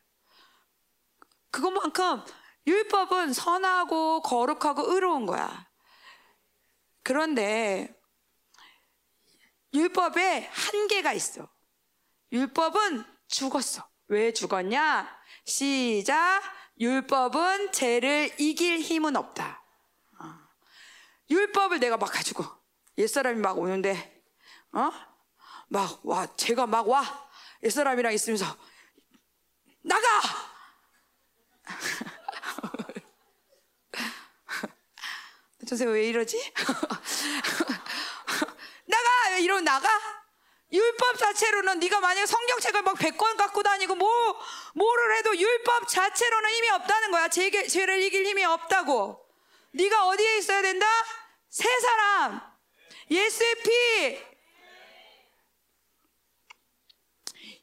[1.51, 2.23] 그것만큼
[2.67, 5.69] 율법은 선하고 거룩하고 의로운 거야.
[7.03, 7.93] 그런데
[9.75, 11.49] 율법에 한계가 있어.
[12.33, 13.89] 율법은 죽었어.
[14.09, 15.09] 왜 죽었냐?
[15.45, 16.43] 시작.
[16.79, 19.62] 율법은 죄를 이길 힘은 없다.
[20.20, 20.25] 어.
[21.31, 22.45] 율법을 내가 막 가지고
[22.99, 24.22] 옛사람이 막 오는데,
[24.72, 24.91] 어?
[25.68, 27.25] 막 와, 제가 막 와.
[27.62, 28.45] 옛사람이랑 있으면서
[29.83, 30.07] 나가!
[35.66, 36.53] 선생 왜 이러지?
[39.35, 39.39] 나가!
[39.39, 39.89] 이러면 나가?
[40.72, 44.41] 율법 자체로는 네가 만약 성경책을 막 100권 갖고 다니고 뭐
[44.74, 47.28] 뭐를 해도 율법 자체로는 힘이 없다는 거야.
[47.28, 49.24] 죄, 죄를 이길 힘이 없다고.
[49.72, 50.87] 네가 어디에 있어야 된다?
[51.49, 52.41] 세 사람.
[53.11, 54.35] 예수의 피.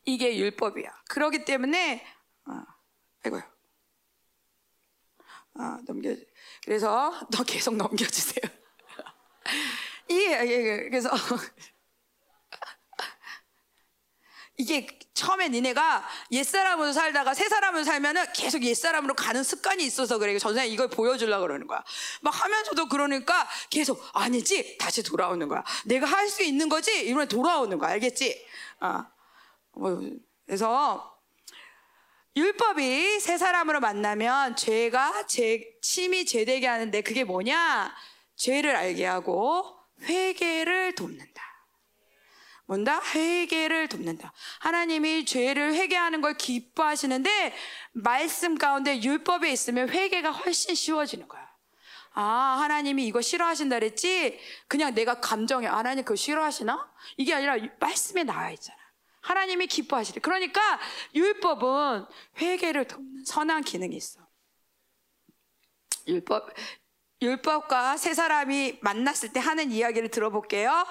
[0.05, 0.89] 이게 율법이야.
[1.09, 2.05] 그러기 때문에
[2.45, 2.65] 아,
[3.23, 3.43] 아이고요.
[5.55, 6.15] 아, 넘겨
[6.63, 8.41] 그래서 너 계속 넘겨 주세요.
[10.11, 11.09] 이게 그래서
[14.57, 20.37] 이게 처음에 니네가 옛사람으로 살다가 새사람으로 살면은 계속 옛사람으로 가는 습관이 있어서 그래.
[20.37, 21.83] 전생에 이걸 보여주려고 그러는 거야.
[22.21, 24.77] 막 하면서도 그러니까 계속 아니지?
[24.77, 25.63] 다시 돌아오는 거야.
[25.85, 26.91] 내가 할 수 있는 거지?
[27.05, 27.91] 이러면 돌아오는 거야.
[27.91, 28.45] 알겠지?
[28.79, 29.09] 아.
[30.45, 31.19] 그래서
[32.35, 37.93] 율법이 새 사람으로 만나면 죄가 죄, 심히 죄되게 하는데 그게 뭐냐?
[38.37, 41.41] 죄를 알게 하고 회개를 돕는다.
[42.65, 43.01] 뭔다?
[43.13, 44.31] 회개를 돕는다.
[44.59, 47.53] 하나님이 죄를 회개하는 걸 기뻐하시는데
[47.91, 51.51] 말씀 가운데 율법에 있으면 회개가 훨씬 쉬워지는 거야.
[52.13, 52.23] 아,
[52.61, 54.39] 하나님이 이거 싫어하신다 그랬지?
[54.67, 56.91] 그냥 내가 감정에 아, 하나님 그거 싫어하시나?
[57.17, 58.77] 이게 아니라 말씀에 나와 있잖아.
[59.21, 60.19] 하나님이 기뻐하시래.
[60.21, 60.79] 그러니까
[61.13, 62.05] 율법은
[62.39, 64.19] 회개를 돕는 선한 기능이 있어.
[66.07, 66.49] 율법
[67.21, 70.85] 율법과 세 사람이 만났을 때 하는 이야기를 들어볼게요.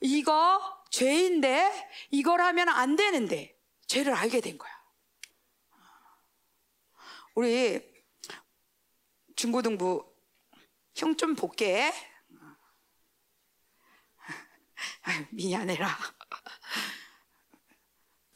[0.00, 0.60] 이거
[0.90, 1.70] 죄인데
[2.10, 3.58] 이걸 하면 안 되는데
[3.88, 4.70] 죄를 알게 된 거야.
[7.34, 7.80] 우리
[9.34, 10.12] 중고등부
[10.94, 11.92] 형 좀 볼게.
[15.30, 15.88] 미안해라.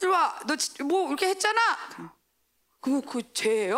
[0.01, 1.59] 이리 와, 너 뭐 이렇게 했잖아.
[2.81, 3.77] 그거 그 죄예요?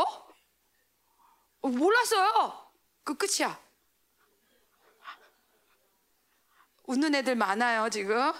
[1.61, 2.68] 어, 몰랐어요.
[3.09, 3.59] 그 끝이야.
[6.83, 8.31] 웃는 애들 많아요, 지금.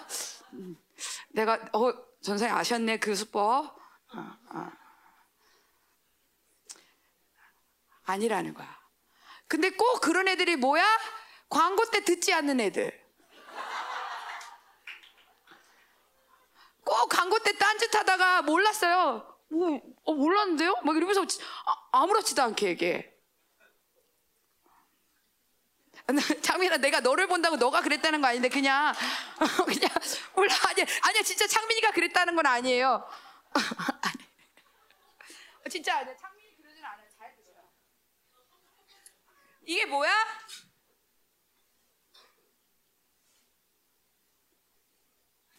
[1.29, 1.91] 내가, 어,
[2.21, 3.75] 전사님 아셨네, 그 수법.
[4.13, 4.71] 어, 어.
[8.03, 8.79] 아니라는 거야.
[9.47, 10.85] 근데 꼭 그런 애들이 뭐야?
[11.49, 13.09] 광고 때 듣지 않는 애들.
[16.83, 19.37] 꼭 광고 때 딴짓 하다가 몰랐어요.
[19.49, 20.75] 뭐, 어, 몰랐는데요?
[20.83, 21.23] 막 이러면서
[21.65, 23.18] 아, 아무렇지도 않게 얘기해.
[26.41, 28.93] 창민아 내가 너를 본다고 너가 그랬다는 거 아닌데 그냥
[29.65, 29.89] 그냥
[30.35, 33.07] 몰라 아니야 아니야 진짜 창민이가 그랬다는 건 아니에요.
[35.69, 37.07] 진짜 아니야 창민이 그러진 않아요.
[37.17, 37.69] 잘 들어요.
[39.65, 40.11] 이게 뭐야?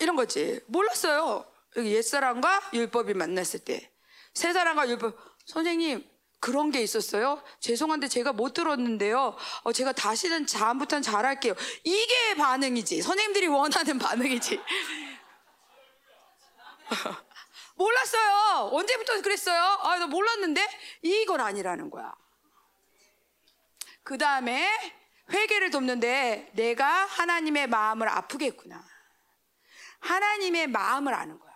[0.01, 0.61] 이런 거지.
[0.66, 1.47] 몰랐어요.
[1.76, 3.93] 여기 옛사람과 율법이 만났을 때.
[4.34, 5.16] 새 사람과 율법.
[5.47, 6.10] 선생님,
[6.41, 7.43] 그런 게 있었어요?
[7.61, 9.36] 죄송한데 제가 못 들었는데요.
[9.62, 11.55] 어, 제가 다시는 다음부터는 잘할게요.
[11.84, 13.03] 이게 반응이지.
[13.03, 14.59] 선생님들이 원하는 반응이지.
[17.76, 18.70] 몰랐어요.
[18.72, 19.62] 언제부터 그랬어요?
[19.62, 20.66] 아, 나 몰랐는데?
[21.03, 22.14] 이건 아니라는 거야.
[24.03, 24.68] 그 다음에
[25.30, 28.82] 회개를 돕는데 내가 하나님의 마음을 아프겠구나.
[30.01, 31.50] 하나님의 마음을 아는 거야.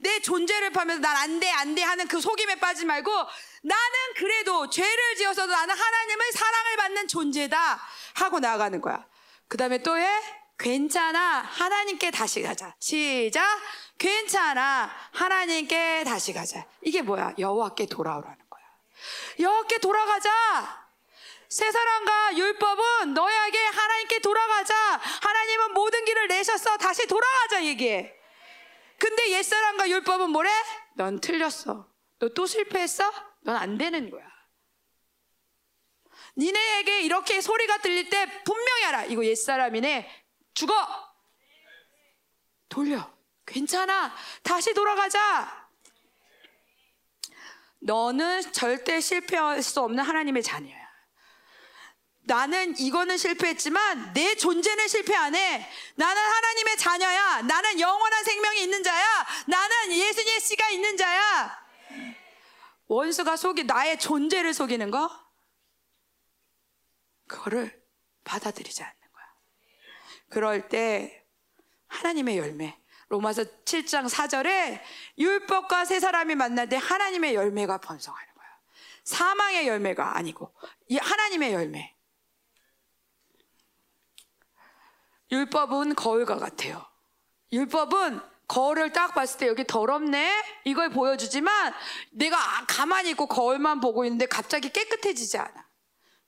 [0.00, 3.12] 내 존재를 파면서 난 안 돼, 안 돼 하는 그 속임에 빠지지 말고
[3.62, 7.80] 나는 그래도 죄를 지어서도 나는 하나님의 사랑을 받는 존재다
[8.14, 9.06] 하고 나아가는 거야.
[9.48, 10.08] 그 다음에 또 해?
[10.58, 11.40] 괜찮아.
[11.40, 12.74] 하나님께 다시 가자.
[12.78, 13.42] 시작.
[13.98, 14.90] 괜찮아.
[15.12, 16.66] 하나님께 다시 가자.
[16.82, 17.34] 이게 뭐야?
[17.38, 18.62] 여호와께 돌아오라는 거야.
[19.38, 20.30] 여호와께 돌아가자.
[21.48, 24.74] 새 사랑과 율법은 너에게 하나님께 돌아가자.
[25.22, 26.76] 하나님은 모든 길을 내셨어.
[26.76, 28.14] 다시 돌아가자 얘기해.
[29.00, 30.50] 근데 옛사람과 율법은 뭐래?
[30.96, 31.88] 넌 틀렸어.
[32.18, 33.10] 너 또 실패했어?
[33.42, 34.28] 넌 안 되는 거야.
[36.36, 39.04] 니네에게 이렇게 소리가 들릴 때 분명히 알아.
[39.06, 40.26] 이거 옛사람이네.
[40.54, 40.74] 죽어!
[42.68, 43.10] 돌려.
[43.46, 44.14] 괜찮아.
[44.42, 45.68] 다시 돌아가자.
[47.80, 50.79] 너는 절대 실패할 수 없는 하나님의 자녀야.
[52.30, 55.68] 나는 이거는 실패했지만 내 존재는 실패 안 해.
[55.96, 57.42] 나는 하나님의 자녀야.
[57.42, 59.26] 나는 영원한 생명이 있는 자야.
[59.48, 61.60] 나는 예수님의 씨가 있는 자야.
[62.86, 65.10] 원수가 속이 나의 존재를 속이는 거
[67.26, 67.82] 그거를
[68.22, 69.24] 받아들이지 않는 거야.
[70.28, 71.24] 그럴 때
[71.88, 72.78] 하나님의 열매
[73.08, 74.80] 로마서 7장 4절에
[75.18, 78.46] 율법과 세 사람이 만날 때 하나님의 열매가 번성하는 거야.
[79.02, 80.54] 사망의 열매가 아니고
[81.00, 81.99] 하나님의 열매.
[85.30, 86.84] 율법은 거울과 같아요.
[87.52, 90.32] 율법은 거울을 딱 봤을 때 여기 더럽네?
[90.64, 91.72] 이걸 보여주지만
[92.10, 95.68] 내가 가만히 있고 거울만 보고 있는데 갑자기 깨끗해지지 않아.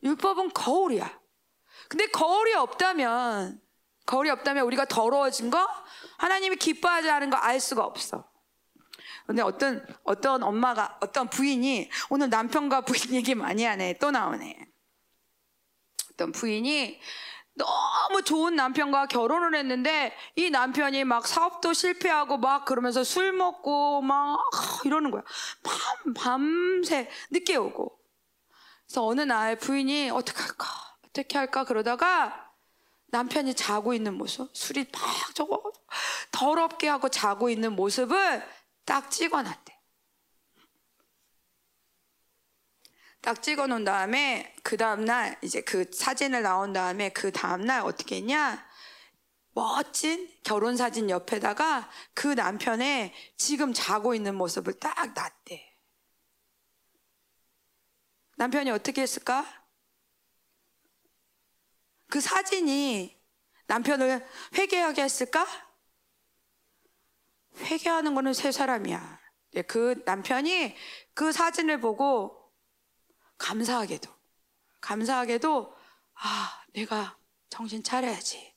[0.04, 1.20] 율법은 거울이야.
[1.88, 3.60] 근데 거울이 없다면,
[4.06, 5.68] 거울이 없다면 우리가 더러워진 거?
[6.18, 8.30] 하나님이 기뻐하지 않은 거 알 수가 없어.
[9.26, 13.98] 근데 어떤, 어떤 엄마가, 어떤 부인이 오늘 남편과 부인 얘기 많이 하네.
[13.98, 14.68] 또 나오네.
[16.12, 17.00] 어떤 부인이
[17.54, 24.38] 너무 좋은 남편과 결혼을 했는데 이 남편이 막 사업도 실패하고 막 그러면서 술 먹고 막
[24.84, 25.22] 이러는 거야.
[25.62, 27.98] 밤, 밤새 늦게 오고.
[28.86, 30.66] 그래서 어느 날 부인이 어떻게 할까?
[31.06, 31.64] 어떻게 할까?
[31.64, 32.50] 그러다가
[33.08, 35.02] 남편이 자고 있는 모습, 술이 막
[35.34, 35.62] 저거
[36.30, 38.42] 더럽게 하고 자고 있는 모습을
[38.86, 39.71] 딱 찍어놨대.
[43.22, 48.68] 딱 찍어 놓은 다음에 그 다음날 이제 그 사진을 나온 다음에 그 다음날 어떻게 했냐?
[49.54, 55.72] 멋진 결혼 사진 옆에다가 그 남편의 지금 자고 있는 모습을 딱 놨대.
[58.36, 59.46] 남편이 어떻게 했을까?
[62.08, 63.16] 그 사진이
[63.68, 65.46] 남편을 회개하게 했을까?
[67.56, 69.20] 회개하는 거는 세 사람이야.
[69.68, 70.74] 그 남편이
[71.14, 72.41] 그 사진을 보고
[73.42, 74.08] 감사하게도,
[74.80, 75.76] 감사하게도,
[76.14, 77.18] 아, 내가
[77.50, 78.54] 정신 차려야지.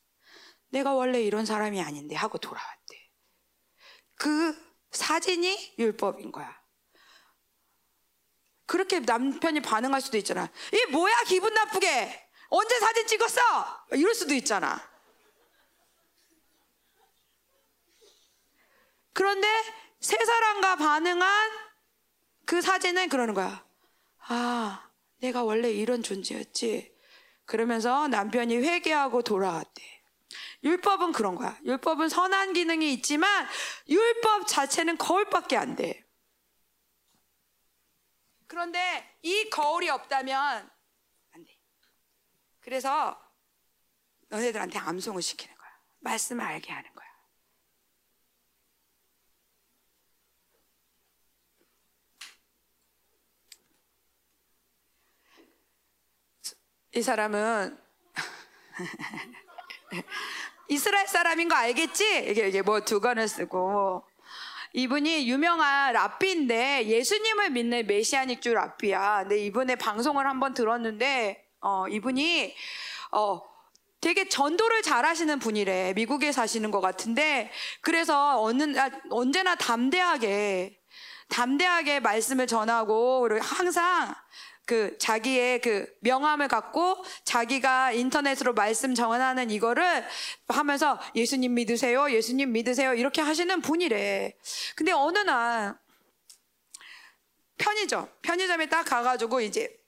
[0.69, 3.09] 내가 원래 이런 사람이 아닌데 하고 돌아왔대.
[4.15, 4.55] 그
[4.91, 6.55] 사진이 율법인 거야.
[8.67, 10.51] 그렇게 남편이 반응할 수도 있잖아.
[10.71, 12.29] 이 뭐야, 기분 나쁘게.
[12.49, 13.41] 언제 사진 찍었어?
[13.93, 14.79] 이럴 수도 있잖아.
[19.13, 19.47] 그런데
[19.99, 21.51] 세 사람과 반응한
[22.45, 23.64] 그 사진은 그러는 거야.
[24.27, 26.93] 아, 내가 원래 이런 존재였지.
[27.45, 29.83] 그러면서 남편이 회개하고 돌아왔대.
[30.63, 31.57] 율법은 그런 거야.
[31.63, 33.47] 율법은 선한 기능이 있지만
[33.87, 36.03] 율법 자체는 거울밖에 안 돼.
[38.47, 40.69] 그런데 이 거울이 없다면
[41.31, 41.59] 안 돼.
[42.61, 43.19] 그래서
[44.29, 45.69] 너네들한테 암송을 시키는 거야.
[45.99, 47.04] 말씀을 알게 하는 거야.
[56.95, 57.77] 이 사람은
[60.69, 62.27] 이스라엘 사람인 거 알겠지?
[62.29, 64.01] 이게, 이게 뭐 두건을 쓰고
[64.71, 69.23] 이분이 유명한 랍비인데 예수님을 믿는 메시아닉 주 랍비야.
[69.23, 72.55] 근데 이분의 방송을 한번 들었는데 어, 이분이
[73.11, 73.41] 어,
[73.99, 75.93] 되게 전도를 잘하시는 분이래.
[75.97, 80.79] 미국에 사시는 것 같은데 그래서 어느 날 언제나 담대하게
[81.27, 84.15] 담대하게 말씀을 전하고 항상
[84.65, 90.05] 그 자기의 그 명함을 갖고 자기가 인터넷으로 말씀 전하는 이거를
[90.47, 94.33] 하면서 예수님 믿으세요, 예수님 믿으세요 이렇게 하시는 분이래.
[94.75, 95.77] 근데 어느 날
[97.57, 99.79] 편의점 편의점에 딱 가가지고 이제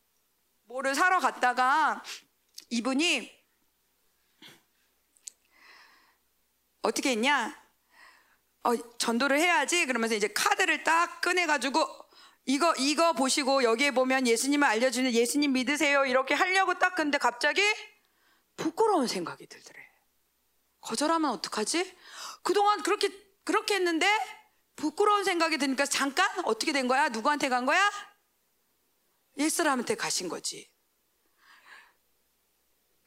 [0.66, 2.04] 뭐를 사러 갔다가
[2.70, 3.36] 이분이
[6.82, 7.68] 어떻게 했냐?
[8.64, 12.07] 어, 전도를 해야지 그러면서 이제 카드를 딱 꺼내가지고
[12.48, 17.62] 이거 이거 보시고 여기에 보면 예수님을 알려주는 예수님 믿으세요 이렇게 하려고 딱 근데 갑자기
[18.56, 19.78] 부끄러운 생각이 들더래.
[20.80, 21.94] 거절하면 어떡하지?
[22.44, 23.10] 그동안 그렇게
[23.44, 24.08] 그렇게 했는데
[24.78, 27.10] 부끄러운 생각이 드니까 잠깐 어떻게 된 거야?
[27.10, 27.92] 누구한테 간 거야?
[29.38, 30.72] 옛사람한테 가신 거지.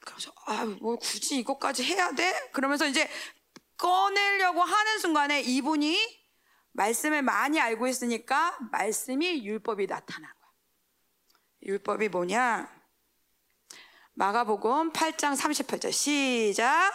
[0.01, 2.51] 그래서 아, 뭐 굳이 이것까지 해야 돼?
[2.53, 3.09] 그러면서 이제
[3.78, 6.20] 꺼내려고 하는 순간에 이분이
[6.73, 10.51] 말씀을 많이 알고 있으니까 말씀이 율법이 나타난 거야.
[11.62, 12.68] 율법이 뭐냐?
[14.14, 16.93] 마가복음 8장 38절 시작.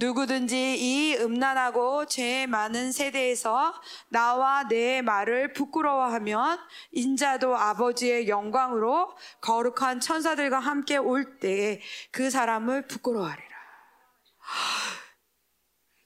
[0.00, 3.74] 누구든지 이 음란하고 죄 많은 세대에서
[4.10, 6.58] 나와 내 말을 부끄러워하면
[6.92, 11.80] 인자도 아버지의 영광으로 거룩한 천사들과 함께 올 때
[12.12, 13.48] 그 사람을 부끄러워하리라.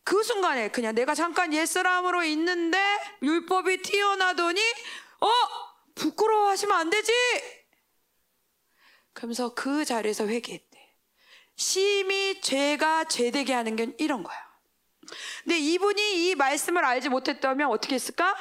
[0.04, 2.78] 그 순간에 그냥 내가 잠깐 옛사람으로 있는데
[3.22, 4.60] 율법이 튀어나더니
[5.20, 5.28] 어
[5.94, 7.12] 부끄러워하시면 안 되지.
[9.12, 10.72] 그러면서 그 자리에서 회개했대.
[11.56, 14.36] 심히 죄가 죄되게 하는 게 이런 거야.
[15.44, 18.34] 근데 이분이 이 말씀을 알지 못했다면 어떻게 했을까?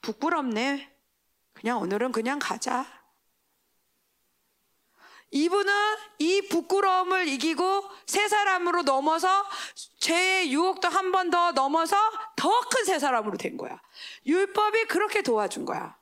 [0.00, 0.90] 부끄럽네.
[1.52, 2.97] 그냥 오늘은 그냥 가자.
[5.30, 5.72] 이분은
[6.18, 9.28] 이 부끄러움을 이기고 새 사람으로 넘어서
[10.00, 11.96] 죄의 유혹도 한 번 더 넘어서
[12.36, 13.80] 더 큰 새 사람으로 된 거야.
[14.26, 15.96] 율법이 그렇게 도와준 거야.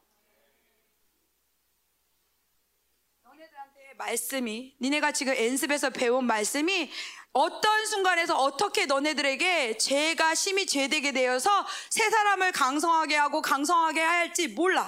[3.99, 6.91] 말씀이 니네가 지금 연습에서 배운 말씀이
[7.33, 14.85] 어떤 순간에서 어떻게 너네들에게 죄가 심히 죄되게 되어서 새 사람을 강성하게 하고 강성하게 할지 몰라.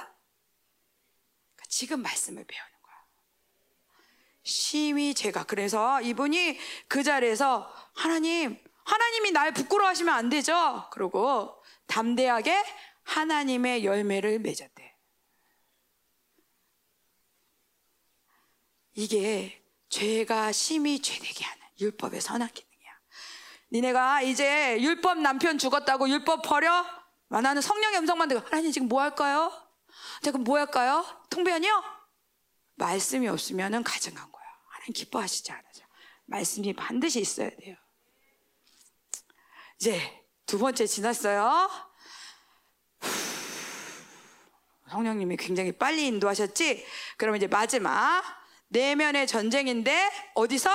[1.56, 2.67] 그러니까 지금 말씀을 거야.
[4.48, 10.88] 심히 죄가 그래서 이분이 그 자리에서 하나님, 하나님이 날 부끄러워하시면 안 되죠.
[10.90, 12.64] 그러고 담대하게
[13.04, 14.96] 하나님의 열매를 맺었대.
[18.94, 22.98] 이게 죄가 심히 죄되게 하는 율법의 선한 기능이야.
[23.72, 26.86] 니네가 이제 율법 남편 죽었다고 율법 버려?
[27.30, 29.52] 아, 나는 성령의 음성만 듣고 하나님 지금 뭐 할까요?
[30.22, 31.04] 지금 뭐 할까요?
[31.28, 31.84] 통배연이요?
[32.76, 34.26] 말씀이 없으면 가증한.
[34.26, 34.37] 하나님
[34.92, 35.64] 기뻐하시지 않아요.
[36.26, 37.76] 말씀이 반드시 있어야 돼요.
[39.80, 41.70] 이제 두 번째 지났어요.
[44.90, 46.86] 성령님이 굉장히 빨리 인도하셨지?
[47.16, 48.22] 그럼 이제 마지막
[48.68, 50.70] 내면의 전쟁인데 어디서?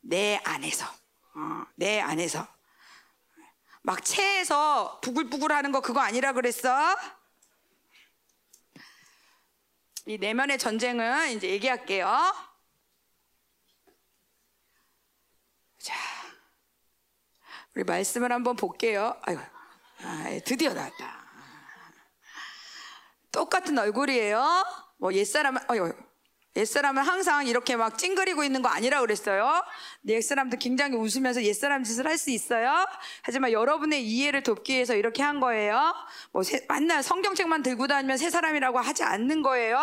[0.00, 0.86] 내 안에서.
[0.86, 2.46] 어, 내 안에서.
[3.82, 6.96] 막 체에서 부글부글 하는 거 그거 아니라 그랬어?
[10.06, 12.47] 이 내면의 전쟁은 이제 얘기할게요.
[15.78, 15.94] 자,
[17.74, 19.16] 우리 말씀을 한번 볼게요.
[19.22, 19.40] 아이고,
[20.02, 21.26] 아, 드디어 나왔다.
[23.32, 24.64] 똑같은 얼굴이에요.
[24.98, 25.92] 뭐 옛사람은, 어휴,
[26.56, 29.62] 옛사람은 항상 이렇게 막 찡그리고 있는 거 아니라 그랬어요.
[30.08, 32.84] 옛사람도 굉장히 웃으면서 옛사람 짓을 할 수 있어요.
[33.22, 35.94] 하지만 여러분의 이해를 돕기 위해서 이렇게 한 거예요.
[36.32, 39.78] 뭐 새, 만날 성경책만 들고 다니면 새 사람이라고 하지 않는 거예요.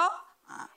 [0.47, 0.67] 아.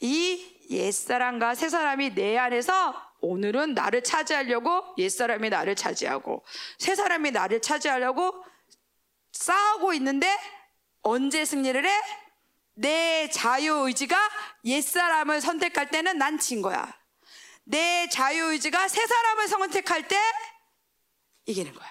[0.00, 2.94] 이 옛사람과 새 사람이 내 안에서
[3.24, 6.44] 오늘은 나를 차지하려고 옛사람이 나를 차지하고
[6.78, 8.44] 새 사람이 나를 차지하려고
[9.32, 10.38] 싸우고 있는데
[11.02, 12.00] 언제 승리를 해?
[12.74, 14.16] 내 자유의지가
[14.64, 16.92] 옛사람을 선택할 때는 난 진 거야.
[17.64, 20.18] 내 자유의지가 새 사람을 선택할 때
[21.46, 21.88] 이기는 거야.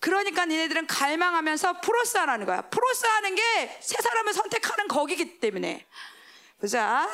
[0.00, 2.62] 그러니까 니네들은 갈망하면서 프로스 하라는 거야.
[2.62, 5.86] 프로스 하는 게 새 사람을 선택하는 거기기 때문에.
[6.58, 7.08] 보자.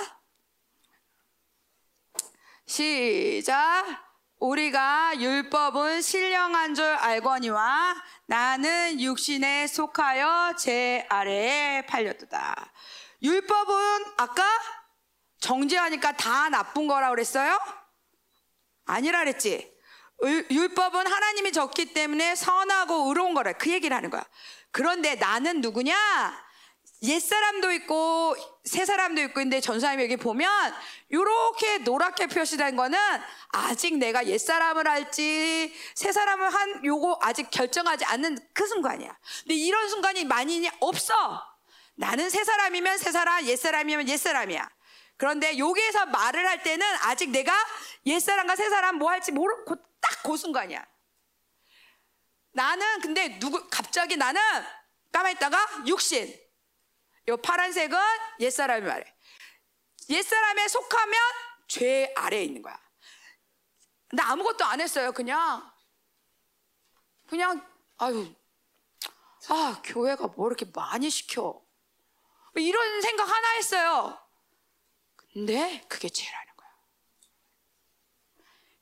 [2.67, 3.85] 시작.
[4.39, 7.95] 우리가 율법은 신령한 줄 알거니와
[8.27, 12.73] 나는 육신에 속하여 제 아래에 팔렸도다.
[13.23, 14.45] 율법은 아까
[15.41, 17.59] 정죄하니까 다 나쁜 거라 그랬어요?
[18.85, 19.75] 아니라 그랬지.
[20.51, 24.25] 율법은 하나님이 적기 때문에 선하고 의로운 거라 그 얘기를 하는 거야.
[24.71, 26.46] 그런데 나는 누구냐?
[27.03, 30.49] 옛사람도 있고 새 사람도 있고 있는데 전사님 여기 보면
[31.09, 32.99] 이렇게 노랗게 표시된 거는
[33.51, 39.17] 아직 내가 옛사람을 할지 새 사람을 한 요거 아직 결정하지 않는 그 순간이야.
[39.43, 41.43] 근데 이런 순간이 많이 없어.
[41.95, 44.69] 나는 새 사람이면 새 사람, 옛사람이면 옛사람이야.
[45.17, 47.53] 그런데 여기에서 말을 할 때는 아직 내가
[48.05, 50.85] 옛사람과 새 사람 뭐 할지 모르고 딱 그 순간이야.
[52.53, 54.41] 나는 근데 누구 갑자기 나는
[55.13, 56.46] 까만 있다가 육신
[57.29, 57.99] 요 파란색은
[58.41, 59.15] 옛사람이 말해.
[60.09, 61.21] 옛사람에 속하면
[61.69, 62.79] 죄 아래에 있는 거야.
[64.13, 65.13] 나 아무것도 안 했어요.
[65.13, 65.69] 그냥
[67.29, 67.67] 그냥
[67.99, 68.33] 아유
[69.49, 71.61] 아 교회가 뭐 이렇게 많이 시켜
[72.55, 74.19] 이런 생각 하나 했어요.
[75.17, 76.69] 근데 그게 죄라는 거야.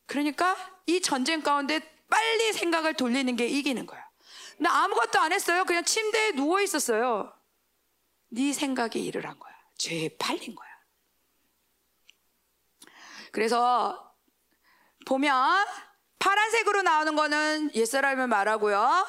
[0.07, 0.57] 그러니까
[0.87, 4.09] 이 전쟁 가운데 빨리 생각을 돌리는 게 이기는 거야.
[4.59, 5.65] 나 아무것도 안 했어요.
[5.65, 7.34] 그냥 침대에 누워 있었어요.
[8.35, 9.55] 네 생각이 일을 한 거야.
[9.79, 10.69] 죄에 팔린 거야.
[13.31, 14.13] 그래서
[15.07, 15.67] 보면
[16.19, 19.07] 파란색으로 나오는 거는 옛사람을 말하고요.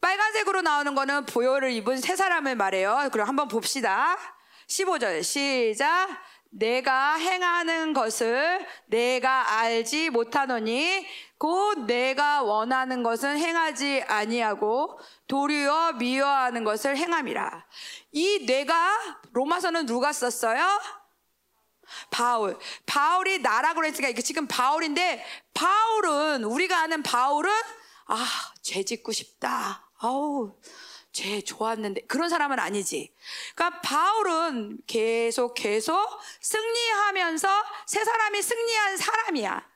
[0.00, 3.10] 빨간색으로 나오는 거는 보혈을 입은 새 사람을 말해요.
[3.12, 4.16] 그럼 한번 봅시다.
[4.68, 6.08] 15절 시작.
[6.50, 11.06] 내가 행하는 것을 내가 알지 못하노니
[11.38, 17.64] 곧 내가 원하는 것은 행하지 아니하고 도리어 미워하는 것을 행함이라.
[18.12, 18.98] 이 내가
[19.32, 20.60] 로마서는 누가 썼어요?
[22.10, 22.58] 바울.
[22.86, 25.24] 바울이 나라고 그랬으니까 이게 지금 바울인데
[25.54, 27.50] 바울은 우리가 아는 바울은
[28.06, 28.26] 아,
[28.60, 29.88] 죄 짓고 싶다.
[29.98, 30.56] 아우,
[31.12, 33.14] 죄 좋았는데 그런 사람은 아니지.
[33.54, 35.98] 그러니까 바울은 계속 계속
[36.40, 37.48] 승리하면서
[37.86, 39.68] 새 사람이 승리한 사람이야.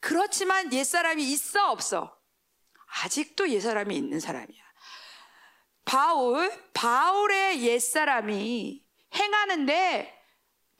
[0.00, 2.16] 그렇지만 옛 사람이 있어 없어.
[3.02, 4.64] 아직도 옛 사람이 있는 사람이야.
[5.84, 10.12] 바울, 바울의 옛 사람이 행하는데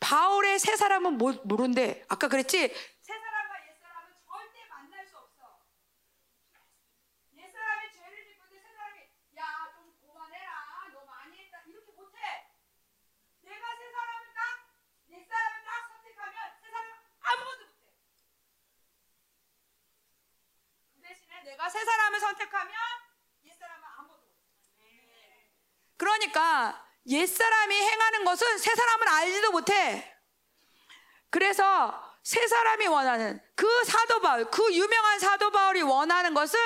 [0.00, 2.04] 바울의 새 사람은 모른대.
[2.08, 2.58] 아까 그랬지?
[2.58, 5.60] 새 사람과 옛 사람은 절대 만날 수 없어.
[7.38, 9.00] 옛 사람이 죄를 짓고 있는데 새 사람이
[9.38, 10.90] 야 좀 그만해라.
[10.92, 11.62] 너 많이 했다.
[11.66, 12.18] 이렇게 못해.
[13.42, 14.68] 내가 새 사람을 딱,
[15.10, 17.92] 옛 사람을 딱 선택하면 새 사람은 아무것도 못해.
[20.94, 22.74] 그 대신에 내가 새 사람을 선택하면
[23.44, 25.50] 옛 사람은 아무것도 못해.
[25.96, 30.14] 그러니까 옛사람이 행하는 것은 새 사람은 알지도 못해.
[31.30, 36.58] 그래서 새 사람이 원하는 그 사도 바울, 그 유명한 사도 바울이 원하는 것을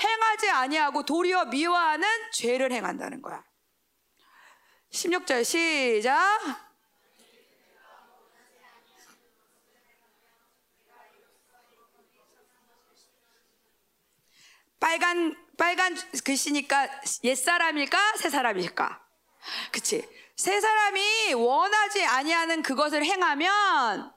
[0.00, 3.42] 행하지 아니하고 도리어 미워하는 죄를 행한다는 거야.
[4.92, 6.65] 16절 시작.
[14.86, 16.88] 빨간 빨간 글씨니까
[17.24, 19.02] 옛 사람일까 새 사람일까?
[19.72, 20.08] 그치?
[20.36, 24.12] 새 사람이 원하지 아니하는 그것을 행하면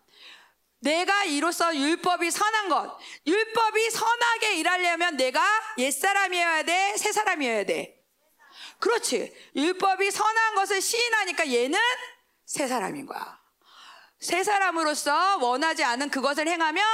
[0.82, 5.44] 내가 이로써 율법이 선한 것, 율법이 선하게 일하려면 내가
[5.80, 8.00] 옛 사람이어야 돼, 새 사람이어야 돼.
[8.78, 9.34] 그렇지.
[9.56, 11.80] 율법이 선한 것을 시인하니까 얘는
[12.46, 13.39] 새 사람인 거야.
[14.20, 16.86] 새 사람으로서 원하지 않은 그것을 행하면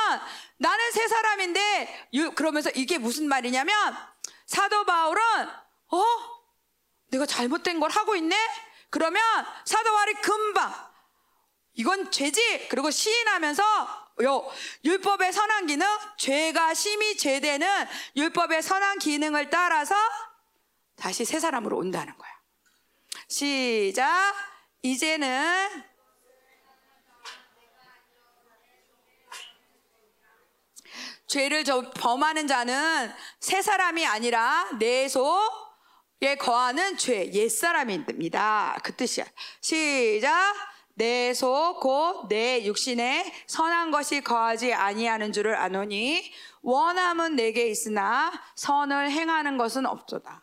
[0.58, 3.96] 나는 새 사람인데 그러면서 이게 무슨 말이냐면
[4.46, 5.22] 사도 바울은
[5.92, 6.04] 어
[7.10, 8.36] 내가 잘못된 걸 하고 있네?
[8.90, 9.22] 그러면
[9.66, 10.74] 사도 바울이 금방
[11.76, 12.68] 이건 죄지.
[12.70, 13.64] 그리고 시인하면서
[14.24, 14.50] 요
[14.86, 15.86] 율법의 선한 기능,
[16.18, 19.96] 죄가 심히 죄되는 율법의 선한 기능을 따라서
[20.96, 22.32] 다시 새 사람으로 온다는 거야.
[23.28, 24.34] 시작.
[24.84, 25.84] 이제는
[31.36, 35.38] 죄를 범하는 자는 새 사람이 아니라 내 속,
[36.22, 38.78] 에 거하는 죄, 옛사람입니다.
[38.82, 39.26] 그 뜻이야.
[39.60, 40.56] 시작.
[40.94, 46.32] 내속곧내 육신에 선한 것이 거하지 아니하는 줄을 아노니
[46.62, 50.42] 원함은 내게 있으나 선을 행하는 것은 없도다.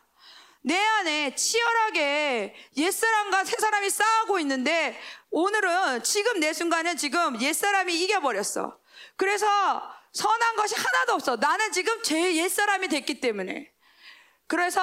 [0.61, 4.95] 내 안에 치열하게 옛사람과 새사람이 싸우고 있는데
[5.31, 8.77] 오늘은 지금 내 순간은 지금 옛사람이 이겨버렸어.
[9.17, 9.47] 그래서
[10.13, 11.35] 선한 것이 하나도 없어.
[11.35, 13.71] 나는 지금 제 옛사람이 됐기 때문에.
[14.47, 14.81] 그래서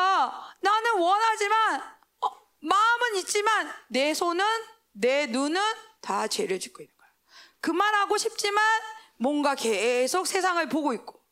[0.60, 1.80] 나는 원하지만
[2.20, 2.28] 어,
[2.60, 4.44] 마음은 있지만 내 손은
[4.92, 5.60] 내 눈은
[6.00, 7.08] 다 죄를 짓고 있는 거야.
[7.60, 8.64] 그만하고 싶지만
[9.16, 11.22] 뭔가 계속 세상을 보고 있고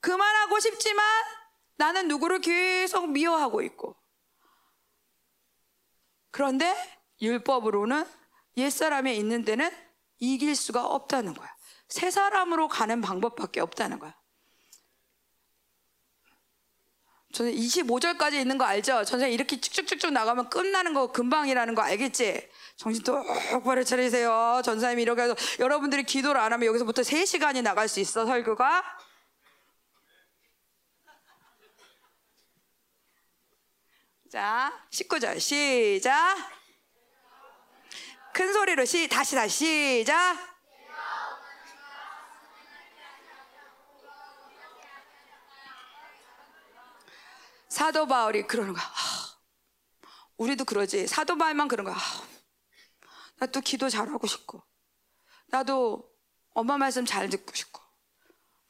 [0.00, 1.04] 그만하고 싶지만
[1.76, 3.96] 나는 누구를 계속 미워하고 있고
[6.30, 6.74] 그런데
[7.20, 8.04] 율법으로는
[8.56, 9.70] 옛사람에 있는 데는
[10.18, 11.53] 이길 수가 없다는 거야.
[11.94, 14.16] 새 사람으로 가는 방법밖에 없다는 거야.
[17.32, 19.04] 저는 25절까지 있는 거 알죠?
[19.04, 22.50] 전생 이렇게 쭉쭉쭉쭉 나가면 끝나는 거 금방이라는 거 알겠지?
[22.76, 24.60] 정신 똑바로 차리세요.
[24.64, 28.82] 전사님이 이렇게 해서 여러분들이 기도를 안 하면 여기서부터 3시간이 나갈 수 있어, 설교가.
[34.32, 36.36] 자, 19절 시작.
[38.32, 40.53] 큰 소리로 시 다시 다시 시작.
[47.74, 48.84] 사도 바울이 그러는 거야.
[50.36, 51.08] 우리도 그러지.
[51.08, 51.96] 사도 바울만 그런 거야.
[53.38, 54.62] 나또 기도 잘하고 싶고.
[55.48, 56.08] 나도
[56.50, 57.82] 엄마 말씀 잘 듣고 싶고.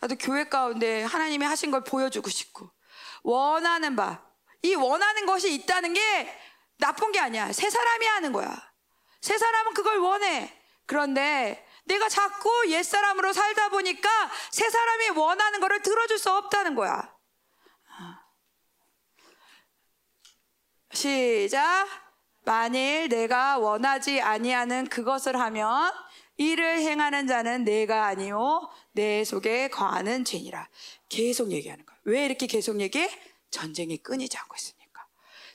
[0.00, 2.70] 나도 교회 가운데 하나님이 하신 걸 보여주고 싶고.
[3.22, 4.26] 원하는 바.
[4.62, 6.40] 이 원하는 것이 있다는 게
[6.78, 7.52] 나쁜 게 아니야.
[7.52, 8.72] 새 사람이 하는 거야.
[9.20, 10.58] 새 사람은 그걸 원해.
[10.86, 14.08] 그런데 내가 자꾸 옛사람으로 살다 보니까
[14.50, 17.13] 새 사람이 원하는 거를 들어줄 수 없다는 거야.
[20.94, 21.86] 시작.
[22.44, 25.92] 만일 내가 원하지 아니하는 그것을 하면
[26.36, 30.68] 이를 행하는 자는 내가 아니요 내 속에 거하는 죄니라.
[31.08, 31.96] 계속 얘기하는 거야.
[32.04, 33.08] 왜 이렇게 계속 얘기해?
[33.50, 35.06] 전쟁이 끊이지 않고 있으니까.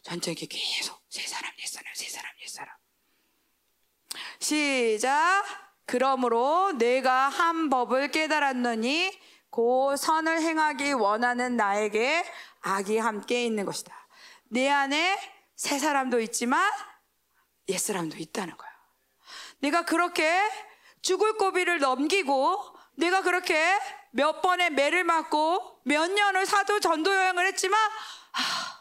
[0.03, 2.75] 전쟁이 계속 세 사람, 옛 사람, 세 사람, 옛 사람.
[4.39, 5.43] 시작.
[5.85, 9.11] 그러므로 내가 한 법을 깨달았노니
[9.51, 12.23] 그 선을 행하기 원하는 나에게
[12.61, 13.98] 악이 함께 있는 것이다.
[14.49, 15.17] 내 안에
[15.55, 16.69] 새 사람도 있지만
[17.69, 18.69] 옛 사람도 있다는 거야.
[19.59, 20.41] 내가 그렇게
[21.01, 23.77] 죽을 고비를 넘기고 내가 그렇게
[24.11, 27.79] 몇 번의 매를 맞고 몇 년을 사도 전도 여행을 했지만
[28.31, 28.79] 하,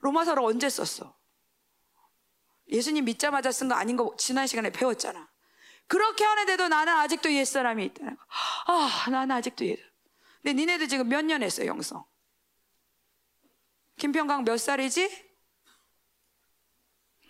[0.00, 1.16] 로마서를 언제 썼어?
[2.70, 5.28] 예수님 믿자마자 쓴 거 아닌 거 지난 시간에 배웠잖아.
[5.86, 8.22] 그렇게 하는데도 나는 아직도 옛사람이 있다는 거.
[8.66, 9.78] 아, 나는 아직도 옛.
[10.42, 12.04] 근데 니네들 지금 몇 년 했어, 영성?
[13.98, 15.28] 김평강 몇 살이지?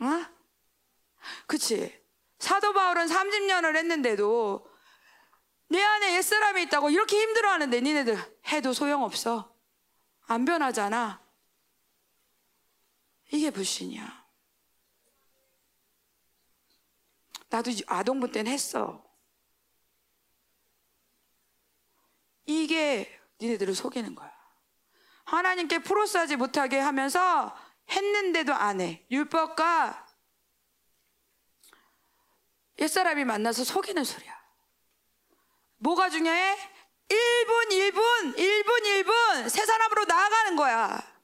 [0.01, 0.27] 어?
[1.47, 1.99] 그치?
[2.39, 4.69] 사도 바울은 30년을 했는데도
[5.71, 8.17] 내 안에 옛사람이 있다고 이렇게 힘들어 하는데 니네들
[8.53, 9.55] 해도 소용없어.
[10.27, 11.23] 안 변하잖아.
[13.33, 14.27] 이게 불신이야.
[17.51, 19.05] 나도 아동부 때는 했어.
[22.47, 24.28] 이게 니네들을 속이는 거야.
[25.29, 27.55] 하나님께 프로스하지 못하게 하면서
[27.91, 29.05] 했는데도 안 해.
[29.11, 30.07] 율법과
[32.79, 34.39] 옛사람이 만나서 속이는 소리야.
[35.77, 36.57] 뭐가 중요해?
[37.09, 41.19] 1분, 1분, 1분, 1분 새 사람으로 나아가는 거야.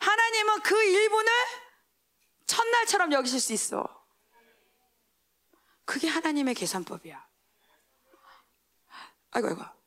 [0.00, 1.28] 하나님은 그 1분을
[2.46, 3.86] 첫날처럼 여기실 수 있어.
[5.84, 7.24] 그게 하나님의 계산법이야.
[9.30, 9.79] 아이고, 아이고.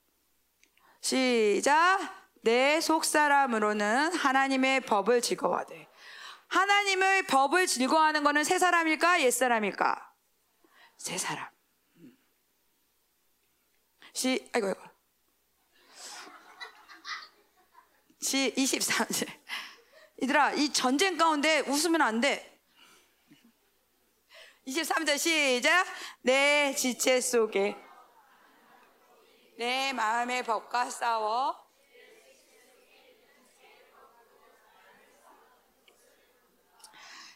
[1.03, 1.99] 시작.
[2.43, 5.89] 내 속사람으로는 하나님의 법을 즐거워하되.
[6.47, 9.21] 하나님의 법을 즐거워하는 것은 새 사람일까?
[9.21, 10.13] 옛 사람일까?
[10.97, 11.49] 새 사람.
[14.13, 14.81] 시, 아이고, 아이고.
[18.21, 19.27] 시 23절.
[20.21, 22.61] 이들아, 이 전쟁 가운데 웃으면 안 돼.
[24.67, 25.85] 23절 시작.
[26.21, 27.75] 내 지체 속에
[29.57, 31.63] 내 마음의 법과 싸워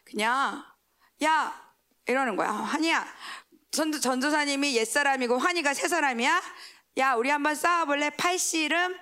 [0.03, 0.65] 그냥
[1.23, 1.73] 야
[2.05, 2.49] 이러는 거야.
[2.49, 3.05] 환희야.
[3.71, 6.41] 전도, 전도사님이 옛 사람이고 환희가 새 사람이야?
[6.99, 8.11] 야 우리 한번 싸워볼래?
[8.11, 8.97] 팔씨름?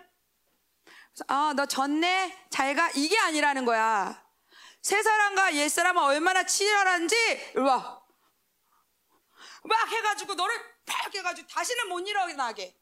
[1.28, 2.48] 아, 너 졌네?
[2.50, 2.90] 잘 가?
[2.96, 4.22] 이게 아니라는 거야.
[4.82, 7.16] 새 사람과 옛 사람은 얼마나 치열한지,
[7.54, 8.04] 이리 와.
[9.64, 10.56] 막 해가지고 너를
[10.86, 12.76] 팍 해가지고 다시는 못 일어나게.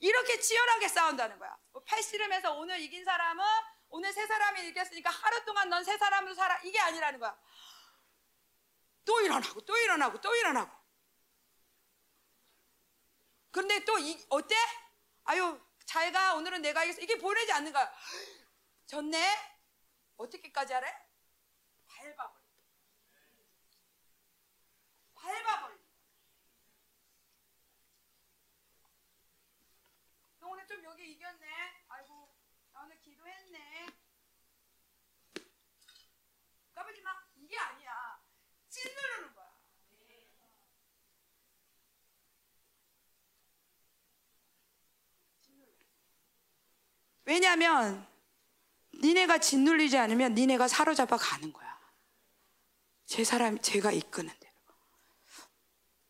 [0.00, 1.56] 이렇게 치열하게 싸운다는 거야.
[1.72, 3.44] 뭐 팔씨름에서 오늘 이긴 사람은
[3.90, 6.58] 오늘 세 사람이 이겼으니까 하루 동안 넌 세 사람으로 살아.
[6.62, 7.38] 이게 아니라는 거야.
[9.04, 10.70] 또 일어나고 또 일어나고 또 일어나고.
[13.52, 14.54] 그런데 또 이, 어때?
[15.24, 16.34] 아유 잘 가.
[16.34, 17.00] 오늘은 내가 이겼어.
[17.00, 17.92] 이게 보내지 않는 거야.
[18.86, 19.60] 졌네?
[20.16, 20.94] 어떻게까지 하래?
[21.88, 22.40] 밟아버려.
[25.14, 25.78] 밟아버려.
[30.38, 31.84] 너 오늘 좀 여기 이겼네.
[31.88, 32.34] 아이고,
[32.72, 33.86] 나 오늘 기도했네.
[36.74, 37.26] 까불지 마.
[37.36, 38.22] 이게 아니야.
[38.68, 39.50] 찐누르는 거야.
[47.30, 48.04] 왜냐하면
[48.92, 51.78] 니네가 짓눌리지 않으면 니네가 사로잡아 가는 거야.
[53.06, 54.52] 제 사람 제가 이끄는 대로.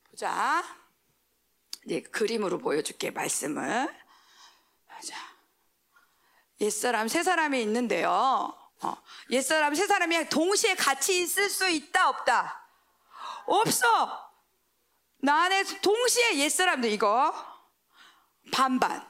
[0.09, 0.65] 보자.
[1.85, 3.95] 이제 그림으로 보여줄게 말씀을.
[5.07, 5.17] 자,
[6.63, 8.11] 옛사람 세 사람이 있는데요.
[8.11, 8.97] 어,
[9.29, 12.67] 옛사람 세 사람이 동시에 같이 있을 수 있다 없다.
[13.45, 14.31] 없어.
[15.19, 17.35] 나 안에 동시에 옛사람도 이거
[18.55, 19.10] 반반.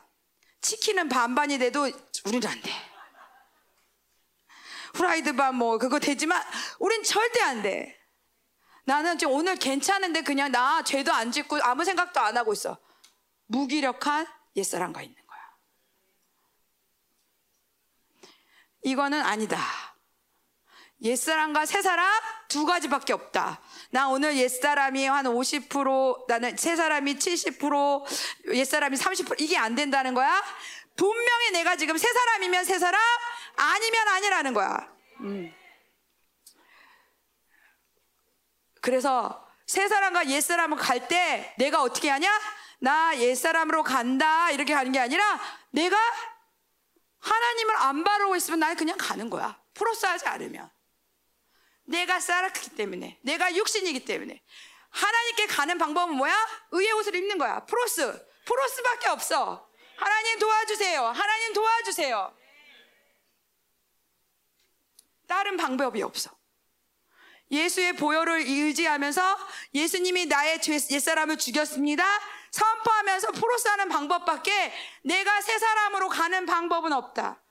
[0.61, 1.91] 치킨은 반반이 돼도
[2.27, 2.70] 우리는 안 돼.
[4.95, 6.43] 후라이드 반뭐 그거 되지만
[6.78, 7.99] 우린 절대 안 돼.
[8.85, 12.78] 나는 지금 오늘 괜찮은데 그냥 나 죄도 안 짓고 아무 생각도 안 하고 있어.
[13.47, 14.27] 무기력한
[14.57, 15.41] 옛사람과 있는 거야.
[18.82, 19.59] 이거는 아니다.
[21.03, 23.61] 옛사람과 새사람 두 가지밖에 없다.
[23.90, 30.42] 나 오늘 옛사람이 한 50%, 나는 새 사람이 70%, 옛사람이 30% 이게 안 된다는 거야.
[30.96, 33.00] 분명히 내가 지금 새 사람이면 새 사람,
[33.56, 34.88] 아니면 아니라는 거야.
[35.20, 35.52] 음.
[38.80, 42.28] 그래서 새 사람과 옛 사람을 갈 때 내가 어떻게 하냐?
[42.82, 45.38] 나 옛 사람으로 간다 이렇게 가는 게 아니라
[45.70, 45.96] 내가
[47.18, 49.60] 하나님을 안 바르고 있으면 난 그냥 가는 거야.
[49.74, 50.70] 프로스하지 않으면.
[51.90, 54.40] 내가 살았기 때문에, 내가 육신이기 때문에.
[54.90, 56.34] 하나님께 가는 방법은 뭐야?
[56.70, 57.64] 의의 옷을 입는 거야.
[57.66, 58.26] 프로스.
[58.44, 59.68] 프로스밖에 없어.
[59.96, 61.04] 하나님 도와주세요.
[61.04, 62.36] 하나님 도와주세요.
[65.26, 66.30] 다른 방법이 없어.
[67.50, 69.38] 예수의 보혈을 의지하면서
[69.74, 70.60] 예수님이 나의
[70.90, 72.04] 옛사람을 죽였습니다.
[72.52, 74.72] 선포하면서 프로스하는 방법밖에
[75.02, 77.42] 내가 새 사람으로 가는 방법은 없다.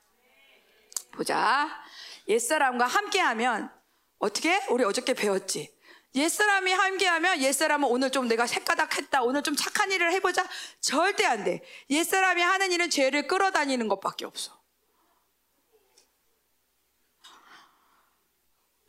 [1.11, 1.83] 보자.
[2.27, 3.78] 옛사람과 함께하면
[4.19, 4.61] 어떻게?
[4.69, 5.73] 우리 어저께 배웠지.
[6.15, 9.21] 옛사람이 함께하면 옛사람은 오늘 좀 내가 새까닥 했다.
[9.21, 10.47] 오늘 좀 착한 일을 해보자.
[10.79, 11.63] 절대 안 돼.
[11.89, 14.59] 옛사람이 하는 일은 죄를 끌어다니는 것밖에 없어.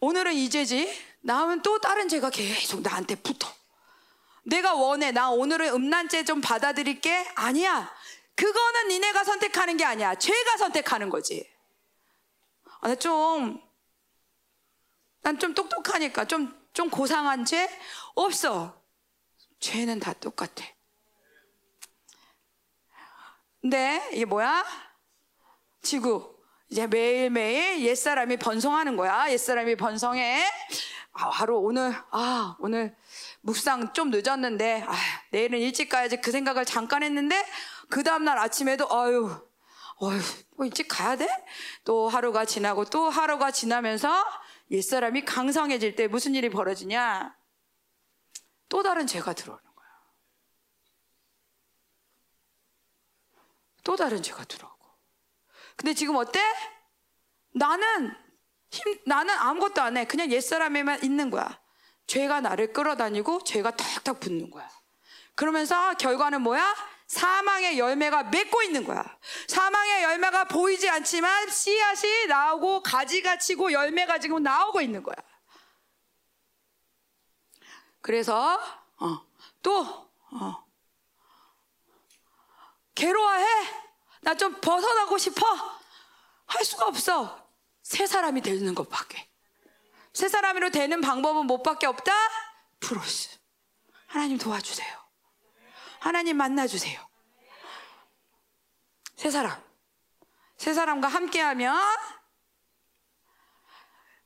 [0.01, 0.91] 오늘은 이제지.
[1.21, 3.53] 나는 또 다른 죄가 계속 나한테 붙어.
[4.43, 5.13] 내가 원해.
[5.13, 7.33] 나 오늘은 음란죄 좀 받아들일게.
[7.35, 7.95] 아니야.
[8.35, 10.15] 그거는 니네가 선택하는 게 아니야.
[10.15, 11.47] 죄가 선택하는 거지.
[12.81, 13.61] 아, 나 좀,
[15.23, 17.69] 난 좀 똑똑하니까 좀, 좀 고상한 죄?
[18.15, 18.81] 없어.
[19.61, 20.65] 죄는 다 똑같아.
[23.61, 24.65] 근데 이게 뭐야?
[25.83, 26.39] 지구.
[26.71, 29.31] 이제 매일매일 옛사람이 번성하는 거야.
[29.31, 30.45] 옛사람이 번성해.
[31.13, 32.97] 아, 하루 오늘, 아, 오늘
[33.43, 34.95] 묵상 좀 늦었는데, 아,
[35.33, 37.45] 내일은 일찍 가야지 그 생각을 잠깐 했는데,
[37.91, 39.29] 그 다음날 아침에도, 아유,
[39.97, 40.19] 어휴,
[40.57, 41.29] 뭐 일찍 가야 돼?
[41.85, 44.25] 또 하루가 지나고 또 하루가 지나면서
[44.71, 47.37] 옛사람이 강성해질 때 무슨 일이 벌어지냐?
[48.69, 49.89] 또 다른 죄가 들어오는 거야.
[53.83, 54.87] 또 다른 죄가 들어오고.
[55.77, 56.41] 근데 지금 어때?
[57.53, 58.15] 나는
[58.71, 60.05] 힘, 나는 아무것도 안 해.
[60.05, 61.61] 그냥 옛사람에만 있는 거야.
[62.07, 64.69] 죄가 나를 끌어다니고 죄가 탁탁 붙는 거야.
[65.35, 66.77] 그러면서 결과는 뭐야?
[67.11, 69.03] 사망의 열매가 맺고 있는 거야.
[69.49, 75.17] 사망의 열매가 보이지 않지만 씨앗이 나오고 가지가 치고 열매가 지금 나오고 있는 거야.
[78.01, 78.61] 그래서
[79.01, 79.27] 어,
[79.61, 79.81] 또
[80.31, 80.65] 어,
[82.95, 83.45] 괴로워해.
[84.21, 85.45] 나 좀 벗어나고 싶어.
[86.47, 87.45] 할 수가 없어.
[87.83, 89.29] 새 사람이 되는 것밖에.
[90.13, 92.13] 새 사람으로 되는 방법은 못밖에 없다.
[92.79, 93.37] 프로스.
[94.07, 95.00] 하나님 도와주세요.
[96.01, 97.01] 하나님 만나주세요.
[99.17, 99.63] 세 사람.
[100.57, 101.79] 세 사람과 함께하면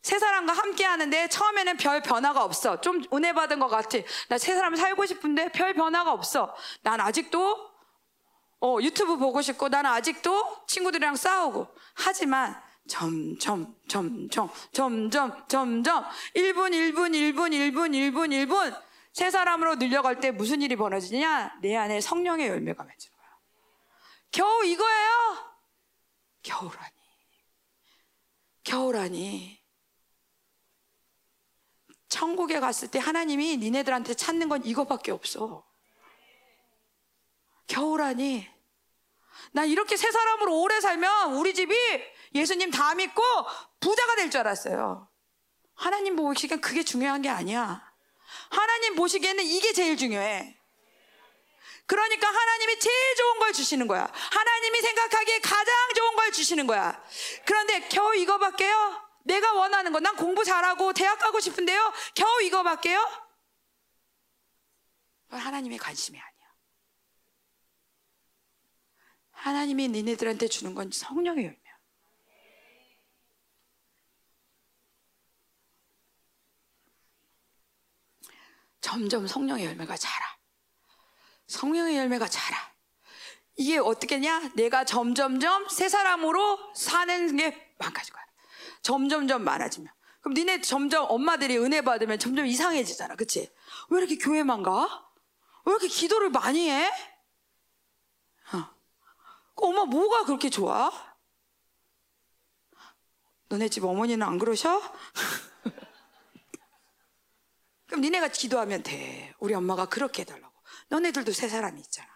[0.03, 2.81] 세 사람과 함께 하는데 처음에는 별 변화가 없어.
[2.81, 3.99] 좀 은혜 받은 것 같아.
[4.29, 6.55] 나세 사람 살고 싶은데 별 변화가 없어.
[6.83, 7.71] 난 아직도
[8.61, 11.69] 어, 유튜브 보고 싶고 나는 아직도 친구들이랑 싸우고.
[11.95, 16.05] 하지만 점점 점점 점점 점점
[16.37, 18.83] 1분 1분 1분 1분 1분 1분
[19.15, 21.61] 세 사람으로 늘려갈 때 무슨 일이 벌어지냐?
[21.63, 23.29] 내 안에 성령의 열매가 맺히는 거야.
[24.33, 25.55] 겨우 이거예요.
[26.43, 26.93] 겨우라니.
[28.65, 29.63] 겨우라니.
[32.09, 35.65] 천국에 갔을 때 하나님이 니네들한테 찾는 건 이거밖에 없어.
[37.69, 38.51] 겨우라니.
[39.53, 41.73] 나 이렇게 세 사람으로 오래 살면 우리 집이
[42.35, 43.23] 예수님 다 믿고
[43.79, 45.09] 부자가 될 줄 알았어요.
[45.75, 47.94] 하나님 보시기엔 그게 중요한 게 아니야.
[48.55, 50.57] 하나님 보시기에는 이게 제일 중요해.
[51.87, 54.11] 그러니까 하나님이 제일 좋은 걸 주시는 거야.
[54.13, 57.05] 하나님이 생각하기에 가장 좋은 걸 주시는 거야.
[57.45, 59.03] 그런데 겨우 이거밖에요?
[59.25, 60.01] 내가 원하는 거.
[60.01, 61.93] 난 공부 잘하고 대학 가고 싶은데요.
[62.15, 63.07] 겨우 이거밖에요?
[65.29, 66.35] 하나님의 관심이 아니야.
[69.33, 70.91] 하나님이 니네들한테 주는 건
[71.47, 71.64] 열매.
[78.85, 80.27] 점점 성령의 열매가 자라.
[81.47, 82.75] 성령의 열매가 자라.
[83.57, 84.51] 이게 어떻게냐?
[84.57, 88.23] 내가 점점점 새 사람으로 사는 게 망가질 거야.
[88.83, 89.91] 점점점 많아지면.
[90.21, 93.17] 그럼 니네 점점 엄마들이 은혜 받으면 점점 이상해지잖아.
[93.17, 93.51] 그치?
[93.89, 95.09] 왜 이렇게 교회만 가?
[95.65, 96.91] 왜 이렇게 기도를 많이 해?
[98.53, 98.69] 어.
[99.55, 100.93] 엄마 뭐가 그렇게 좋아?
[103.49, 104.83] 너네 집 어머니는 안 그러셔?
[107.95, 109.33] 그럼 니네가 기도하면 돼.
[109.39, 110.53] 우리 엄마가 그렇게 해달라고.
[110.89, 112.09] 너네들도 세 사람이 있잖아.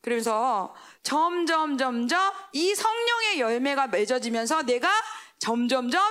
[0.00, 4.90] 그래서 점점 점점 이 성령의 열매가 맺어지면서 내가
[5.38, 6.02] 점점점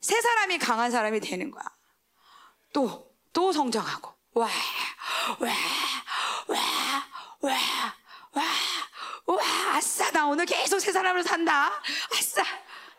[0.00, 1.64] 새 사람이 강한 사람이 되는 거야.
[2.72, 4.14] 또, 또 성장하고.
[4.34, 4.46] 와,
[5.40, 5.48] 와,
[6.46, 6.58] 와,
[7.40, 7.52] 와,
[8.34, 8.44] 와,
[9.34, 9.42] 와,
[9.74, 11.72] 아싸, 나 오늘 계속 새 사람으로 산다.
[12.16, 12.44] 아싸.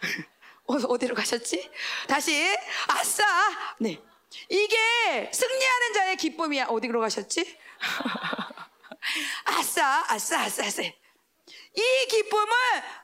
[0.67, 1.71] 어, 어디로 가셨지?
[2.09, 2.57] 다시,
[2.89, 3.23] 아싸.
[3.79, 4.03] 네.
[4.49, 6.65] 이게 승리하는 자의 기쁨이야.
[6.65, 7.57] 어디로 가셨지?
[9.45, 10.81] 아싸, 아싸, 아싸, 아싸.
[10.81, 12.51] 이 기쁨을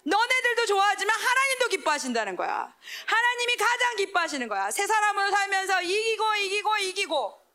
[0.04, 2.76] 너네들도 좋아하지만 하나님도 기뻐하신다는 거야.
[3.06, 4.72] 하나님이 가장 기뻐하시는 거야.
[4.72, 7.46] 새 사람으로 살면서 이기고 이기고 이기고.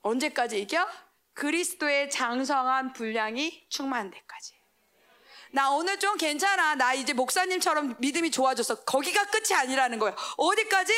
[0.00, 0.88] 언제까지 이겨?
[1.34, 4.55] 그리스도의 장성한 분량이 충만한 데까지.
[5.56, 6.74] 나 오늘 좀 괜찮아.
[6.74, 8.84] 나 이제 목사님처럼 믿음이 좋아졌어.
[8.84, 10.14] 거기가 끝이 아니라는 거야.
[10.36, 10.92] 어디까지?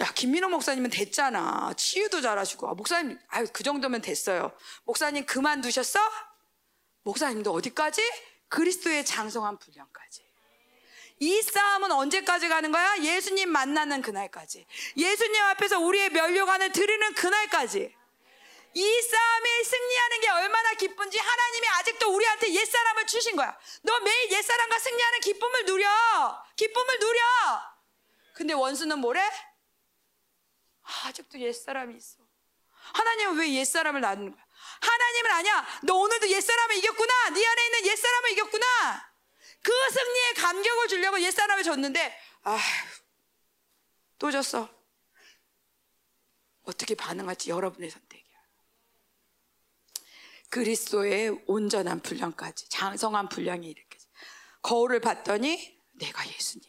[0.00, 1.72] 야, 김민호 목사님은 됐잖아.
[1.76, 2.68] 치유도 잘하시고.
[2.68, 4.50] 아, 목사님, 아유, 그 정도면 됐어요.
[4.82, 6.00] 목사님 그만두셨어?
[7.04, 8.02] 목사님도 어디까지?
[8.48, 10.24] 그리스도의 장성한 분량까지.
[11.20, 12.98] 이 싸움은 언제까지 가는 거야?
[12.98, 14.66] 예수님 만나는 그날까지.
[14.96, 17.99] 예수님 앞에서 우리의 면류관을 드리는 그날까지.
[18.74, 23.58] 이 싸움에 승리하는 게 얼마나 기쁜지 하나님이 아직도 우리한테 옛사람을 주신 거야.
[23.82, 26.44] 너 매일 옛사람과 승리하는 기쁨을 누려.
[26.56, 27.20] 기쁨을 누려.
[28.34, 29.20] 근데 원수는 뭐래?
[30.82, 32.22] 아, 아직도 옛사람이 있어.
[32.94, 34.46] 하나님은 왜 옛사람을 낳는 거야?
[34.80, 35.66] 하나님은 아니야.
[35.82, 37.30] 너 오늘도 옛사람을 이겼구나.
[37.30, 39.10] 네 안에 있는 옛사람을 이겼구나.
[39.62, 42.58] 그 승리의 감격을 주려고 옛사람을 줬는데 아,
[44.18, 44.68] 또 졌어.
[46.64, 48.09] 어떻게 반응할지 여러분의 선택이야.
[50.50, 53.98] 그리스도의 온전한 분량까지 장성한 분량이 이렇게
[54.62, 56.68] 거울을 봤더니 내가 예수님.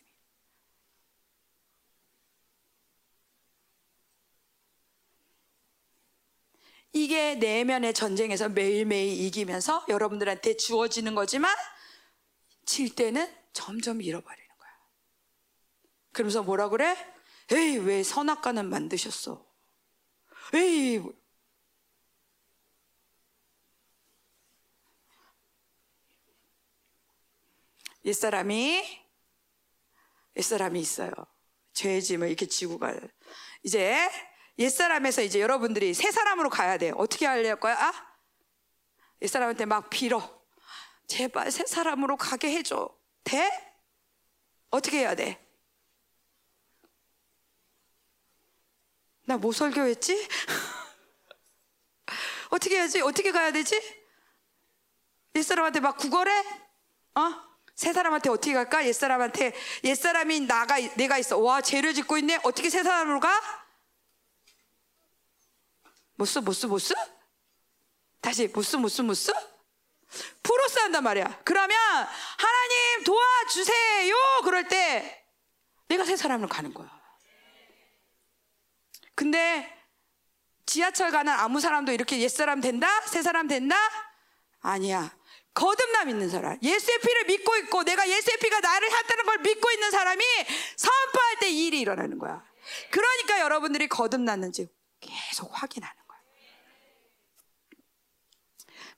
[6.93, 11.55] 이게 내면의 전쟁에서 매일매일 이기면서 여러분들한테 주어지는 거지만
[12.65, 14.69] 질 때는 점점 잃어버리는 거야.
[16.11, 16.95] 그러면서 뭐라 그래?
[17.51, 19.45] 에이, 왜 선악과는 만드셨어?
[20.53, 21.01] 에이,
[28.05, 29.05] 옛사람이,
[30.35, 31.11] 옛사람이 있어요.
[31.73, 32.99] 죄의 짐을 이렇게 지고 가요.
[33.63, 34.09] 이제
[34.57, 36.95] 옛사람에서 이제 여러분들이 새 사람으로 가야 돼요.
[36.97, 37.25] 어떻게
[37.59, 37.75] 거야?
[37.77, 37.93] 아?
[39.21, 40.41] 옛사람한테 막 빌어.
[41.07, 42.89] 제발 새 사람으로 가게 해줘.
[43.23, 43.49] 돼?
[44.69, 45.37] 어떻게 해야 돼?
[49.25, 50.27] 나 뭐 설교했지?
[52.49, 53.01] 어떻게 해야지?
[53.01, 53.79] 어떻게 가야 되지?
[55.35, 56.31] 옛사람한테 막 구걸해?
[57.15, 57.50] 어?
[57.81, 58.85] 새 사람한테 어떻게 갈까?
[58.85, 59.55] 옛 사람한테
[59.85, 61.39] 옛 사람이 나가 내가 있어.
[61.39, 62.39] 와 죄를 짓고 있네.
[62.43, 63.41] 어떻게 새 사람으로 가?
[66.13, 66.93] 못쓰 못쓰 못쓰?
[68.21, 69.33] 다시 못쓰 못쓰 못쓰?
[70.43, 71.41] 프로스 한단 말이야.
[71.43, 71.75] 그러면
[72.37, 74.15] 하나님 도와주세요.
[74.43, 75.25] 그럴 때
[75.87, 76.87] 내가 새 사람으로 가는 거야.
[79.15, 79.75] 근데
[80.67, 82.87] 지하철 가는 아무 사람도 이렇게 옛 사람 된다?
[83.07, 83.75] 새 사람 된다?
[84.59, 85.19] 아니야.
[85.53, 86.57] 거듭남 있는 사람.
[86.61, 90.23] 예수의 피를 믿고 있고 내가 예수의 피가 나를 했다는 걸 믿고 있는 사람이
[90.77, 92.43] 선포할 때이 일이 일어나는 거야.
[92.89, 94.69] 그러니까 여러분들이 거듭났는지
[94.99, 96.19] 계속 확인하는 거야.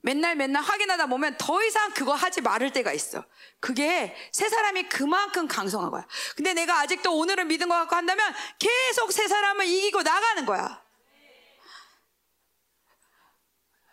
[0.01, 3.25] 맨날 맨날 확인하다 보면 더 이상 그거 하지 말을 때가 있어.
[3.59, 6.05] 그게 새 사람이 그만큼 강성한 거야.
[6.35, 10.83] 근데 내가 아직도 오늘은 믿은 것 같고 한다면 계속 새 사람을 이기고 나가는 거야.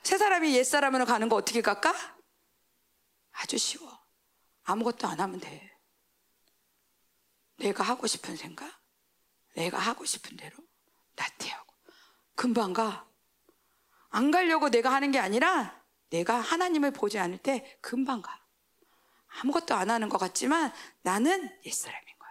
[0.03, 1.95] 새 사람이 옛 사람으로 가는 거 어떻게 갈까?
[3.33, 4.01] 아주 쉬워.
[4.65, 5.77] 아무것도 안 하면 돼.
[7.57, 8.81] 내가 하고 싶은 생각,
[9.55, 10.57] 내가 하고 싶은 대로
[11.17, 11.75] 나태하고
[12.35, 13.07] 금방 가.
[14.09, 18.45] 안 가려고 내가 하는 게 아니라 내가 하나님을 보지 않을 때 금방 가.
[19.41, 22.31] 아무것도 안 하는 것 같지만 나는 옛사람인 거야.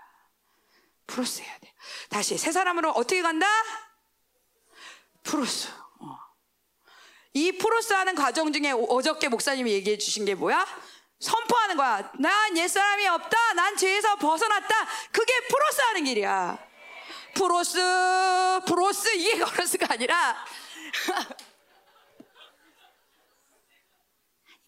[1.07, 1.73] 프로스 해야 돼.
[2.09, 3.47] 다시 새 사람으로 어떻게 간다?
[5.23, 5.69] 프로스.
[7.39, 7.41] 어.
[7.41, 10.65] 이 프로스 하는 과정 중에 어저께 목사님이 얘기해 주신 게 뭐야?
[11.19, 12.11] 선포하는 거야.
[12.19, 13.53] 난 옛사람이 없다.
[13.53, 14.75] 난 죄에서 벗어났다.
[15.11, 16.57] 그게 프로스 하는 길이야.
[17.35, 17.79] 프로스,
[18.67, 20.45] 프로스, 이게 프로스가 아니라.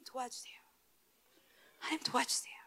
[0.05, 0.53] 도와주세요.
[1.79, 2.60] 하나님 도와주세요.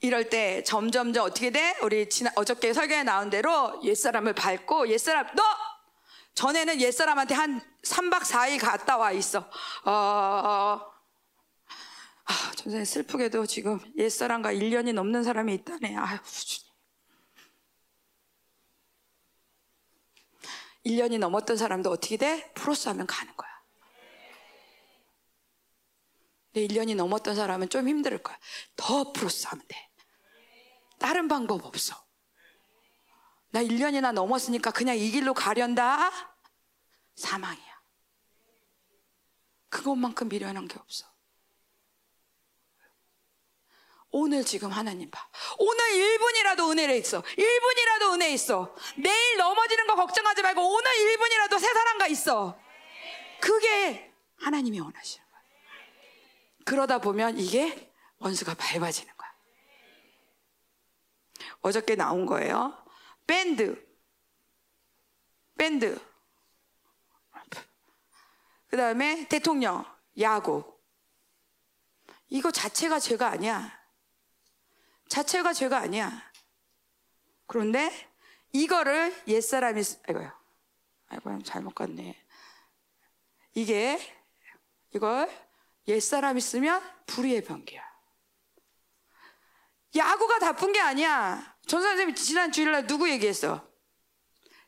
[0.00, 1.76] 이럴 때 점점점 어떻게 돼?
[1.82, 5.42] 우리 지난, 어저께 설교에 나온 대로 옛사람을 밟고 옛사람 너
[6.34, 9.40] 전에는 옛사람한테 한 3박 4일 갔다 와 있어.
[9.84, 10.90] 어, 어.
[12.24, 15.96] 아, 전생 슬프게도 지금 옛사람과 1년이 넘는 사람이 있다네.
[15.96, 16.70] 아유, 주님.
[20.86, 22.50] 1년이 넘었던 사람도 어떻게 돼?
[22.54, 23.50] 프로스 하면 가는 거야.
[26.52, 28.38] 내 1년이 넘었던 사람은 좀 힘들 거야.
[28.76, 29.89] 더 플러스 하면 돼.
[31.00, 31.96] 다른 방법 없어.
[33.50, 36.10] 나 1년이나 넘었으니까 그냥 이 길로 가련다?
[37.16, 37.80] 사망이야.
[39.70, 41.10] 그것만큼 미련한 게 없어.
[44.12, 45.28] 오늘 지금 하나님 봐.
[45.58, 47.22] 오늘 1분이라도 은혜를 있어.
[47.22, 48.74] 1분이라도 은혜 있어.
[48.96, 52.58] 내일 넘어지는 거 걱정하지 말고 오늘 1분이라도 새 사람과 있어.
[53.40, 55.40] 그게 하나님이 원하시는 거야.
[56.64, 59.19] 그러다 보면 이게 원수가 밟아지는 거야.
[61.60, 62.76] 어저께 나온 거예요.
[63.26, 63.86] 밴드.
[65.56, 66.00] 밴드.
[68.68, 69.84] 그 다음에 대통령,
[70.20, 70.78] 야구.
[72.28, 73.78] 이거 자체가 죄가 아니야.
[75.08, 76.22] 자체가 죄가 아니야.
[77.46, 77.90] 그런데
[78.52, 80.32] 이거를 옛사람이, 쓰- 아이고요.
[81.08, 82.16] 아이고, 잘못 갔네.
[83.54, 83.98] 이게,
[84.94, 85.28] 이걸
[85.88, 87.89] 옛사람이 쓰면 불의의 병기야.
[89.94, 91.56] 야구가 나쁜 게 아니야.
[91.66, 93.68] 전 선생님이 지난 주일날 누구 얘기했어?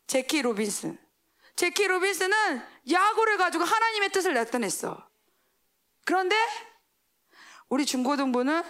[0.07, 0.99] 재키 로빈슨.
[1.57, 5.09] 재키 로빈슨은 야구를 가지고 하나님의 뜻을 나타냈어.
[6.05, 6.37] 그런데
[7.69, 8.63] 우리 중고등부는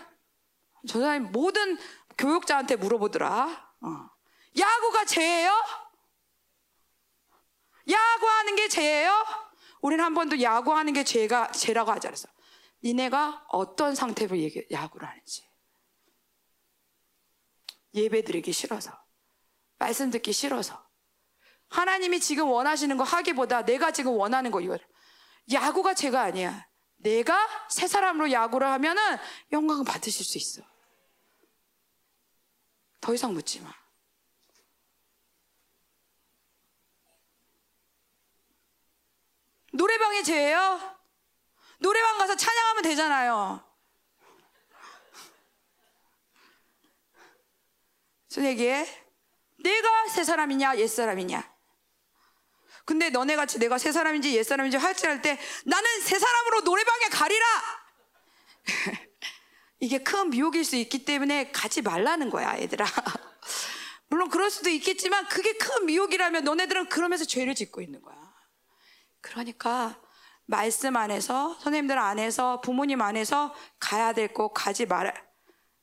[0.89, 1.79] 저 사람이 모든
[2.19, 3.75] 교육자한테 물어보더라.
[3.81, 4.11] 어.
[4.59, 5.51] 야구가 죄예요?
[7.89, 9.25] 야구하는 게 죄예요?
[9.81, 12.29] 우리는 한 번도 야구하는 게 죄가 죄라고 하지 않았어.
[12.85, 14.37] 니네가 어떤 상태로
[14.71, 15.52] 야구를 하는지.
[17.95, 18.93] 예배 드리기 싫어서.
[19.79, 20.87] 말씀 듣기 싫어서.
[21.69, 24.79] 하나님이 지금 원하시는 거 하기보다 내가 지금 원하는 거 이거.
[25.51, 26.67] 야구가 죄가 아니야.
[26.97, 29.03] 내가 새 사람으로 야구를 하면은
[29.51, 30.63] 영광을 받으실 수 있어.
[33.01, 33.73] 더 이상 묻지 마.
[39.73, 40.81] 노래방이 죄예요?
[41.79, 43.72] 노래방 가서 찬양하면 되잖아요.
[48.41, 48.87] 얘기해?
[49.63, 51.53] 내가 새 사람이냐, 옛 사람이냐?
[52.85, 57.47] 근데 너네 같이 내가 새 사람인지 옛 사람인지 할지할 때 나는 새 사람으로 노래방에 가리라!
[59.81, 62.85] 이게 큰 미혹일 수 있기 때문에 가지 말라는 거야, 얘들아.
[64.09, 68.17] 물론 그럴 수도 있겠지만 그게 큰 미혹이라면 너네들은 그러면서 죄를 짓고 있는 거야.
[69.21, 70.01] 그러니까
[70.47, 75.13] 말씀 안에서 선생님들 안에서 부모님 안에서 가야 될 거 가지 말아.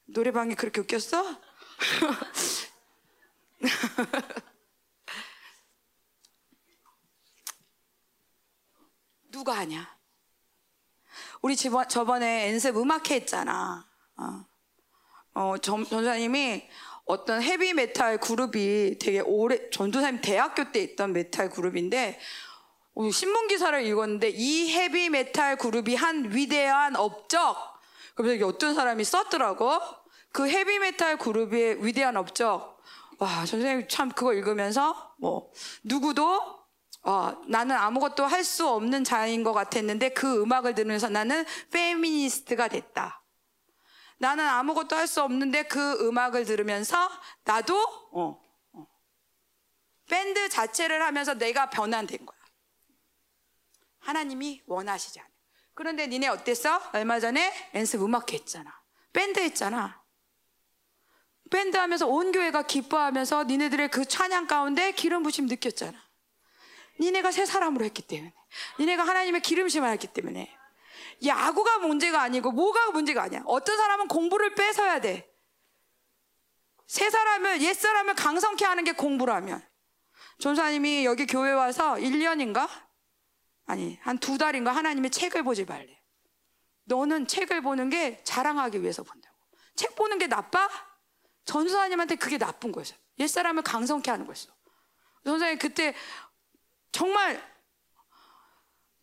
[0.05, 1.41] 노래방이 그렇게 웃겼어?
[9.31, 9.99] 누가 하냐?
[11.41, 13.87] 우리 집어, 저번에 엔습 음악회 했잖아.
[14.17, 14.45] 어,
[15.33, 16.67] 어 전, 전사님이
[17.05, 22.19] 어떤 헤비 메탈 그룹이 되게 오래, 전도사님 대학교 때 있던 메탈 그룹인데,
[22.95, 27.79] 어, 신문 기사를 읽었는데, 이 헤비 메탈 그룹이 한 위대한 업적,
[28.15, 29.79] 그래서 어떤 사람이 썼더라고.
[30.31, 32.79] 그 헤비 메탈 그룹의 위대한 업적.
[33.19, 35.51] 와, 선생님 참 그거 읽으면서, 뭐,
[35.83, 36.59] 누구도
[37.03, 43.23] 어, 나는 아무것도 할 수 없는 자인 것 같았는데 그 음악을 들으면서 나는 피아니스트가 됐다.
[44.17, 47.09] 나는 아무것도 할 수 없는데 그 음악을 들으면서
[47.45, 47.77] 나도
[48.11, 48.41] 어,
[48.73, 48.87] 어.
[50.07, 52.39] 밴드 자체를 하면서 내가 변화된 거야.
[53.99, 55.29] 하나님이 원하시지 않아.
[55.73, 56.81] 그런데 니네 어땠어?
[56.93, 58.77] 얼마 전에 연습 음악회 했잖아.
[59.13, 59.98] 밴드 했잖아.
[61.49, 65.97] 밴드 하면서 온 교회가 기뻐하면서 니네들의 그 찬양 가운데 기름 부으심 느꼈잖아.
[66.99, 68.33] 니네가 새 사람으로 했기 때문에.
[68.79, 70.55] 니네가 하나님의 기름심을 했기 때문에.
[71.25, 73.41] 야구가 문제가 아니고 뭐가 문제가 아니야.
[73.45, 75.29] 어떤 사람은 공부를 뺏어야 돼.
[76.87, 79.63] 새 사람을, 옛 사람을 강성케 하는 게 공부라면.
[80.39, 82.67] 전사님이 여기 교회 와서 1년인가?
[83.65, 85.99] 아니, 한 두 달인가 하나님의 책을 보지 말래.
[86.85, 89.35] 너는 책을 보는 게 자랑하기 위해서 본다고.
[89.75, 90.67] 책 보는 게 나빠?
[91.49, 92.95] 전사님한테 그게 나쁜 거였어.
[93.17, 94.51] 옛 사람을 강성케 하는 거였어.
[95.23, 95.95] 전사님 그때
[96.91, 97.41] 정말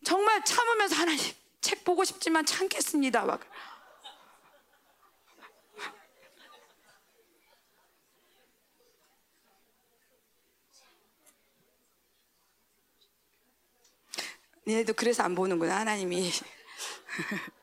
[0.05, 1.21] 정말 참으면서 하나님
[1.59, 3.25] 책 보고 싶지만 참겠습니다.
[3.25, 3.41] 막
[14.65, 16.31] 니네도 그래서 안 보는구나 하나님이.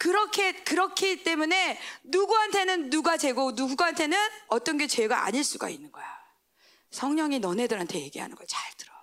[0.00, 4.16] 그렇게 그렇기 때문에 누구한테는 누가 죄고 누구한테는
[4.48, 6.08] 어떤 게 죄가 아닐 수가 있는 거야.
[6.90, 8.94] 성령이 너네들한테 얘기하는 걸 잘 들어.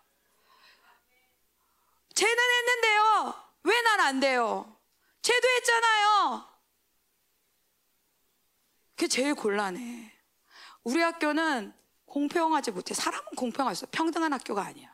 [2.15, 3.43] 쟤는 했는데요.
[3.63, 4.75] 왜 난 안 돼요?
[5.21, 6.47] 쟤도 했잖아요.
[8.95, 10.11] 그게 제일 곤란해.
[10.83, 11.73] 우리 학교는
[12.07, 12.95] 공평하지 못해.
[12.95, 13.91] 사람은 공평할 수 없어.
[13.95, 14.89] 평등한 학교가 아니야.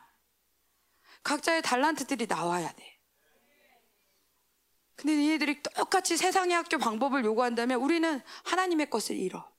[1.22, 2.93] 각자의 달란트들이 나와야 돼.
[4.96, 9.52] 근데 얘네들이 똑같이 세상의 학교 방법을 요구한다면 우리는 하나님의 것을 잃어.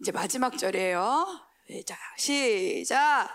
[0.00, 1.26] 이제 마지막 절이에요.
[1.86, 3.28] 자, 시작.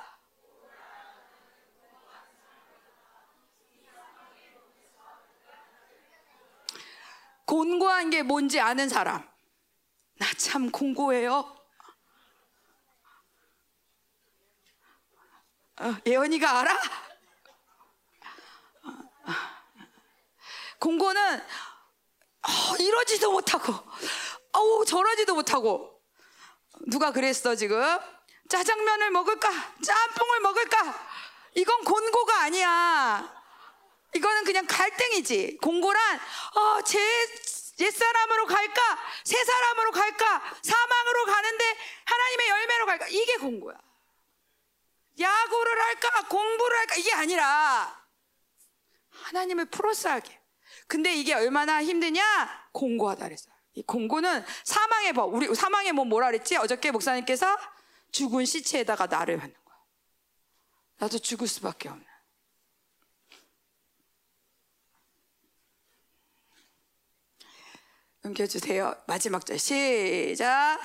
[7.46, 9.28] 곤고한 게 뭔지 아는 사람.
[10.20, 11.56] 나 참 곤고해요.
[15.80, 16.74] 어, 예언이가 알아?
[20.84, 23.74] 공고는 어, 이러지도 못하고
[24.52, 26.02] 어우 저러지도 못하고.
[26.88, 27.82] 누가 그랬어 지금?
[28.50, 29.50] 짜장면을 먹을까?
[29.82, 31.08] 짬뽕을 먹을까?
[31.56, 33.34] 이건 곤고가 아니야.
[34.14, 35.60] 이거는 그냥 갈등이지.
[35.62, 36.20] 공고란
[36.56, 37.00] 어, 제
[37.80, 39.00] 옛사람으로 갈까?
[39.24, 40.42] 새 사람으로 갈까?
[40.62, 43.08] 사망으로 가는데 하나님의 열매로 갈까?
[43.08, 43.78] 이게 공고야.
[45.18, 46.28] 야구를 할까?
[46.28, 46.96] 공부를 할까?
[46.96, 48.06] 이게 아니라
[49.10, 50.43] 하나님을 플러스하게
[50.88, 52.70] 근데 이게 얼마나 힘드냐?
[52.72, 53.54] 공고하다 그랬어요.
[53.76, 56.58] 이 공고는 사망의 법 우리 사망의 뭐 뭐라 그랬지?
[56.58, 57.58] 어저께 목사님께서
[58.12, 59.78] 죽은 시체에다가 나를 받는 거야.
[61.00, 62.06] 나도 죽을 수밖에 없는
[68.24, 68.96] 넘겨주세요.
[69.08, 69.60] 마지막 절.
[69.60, 70.80] 시작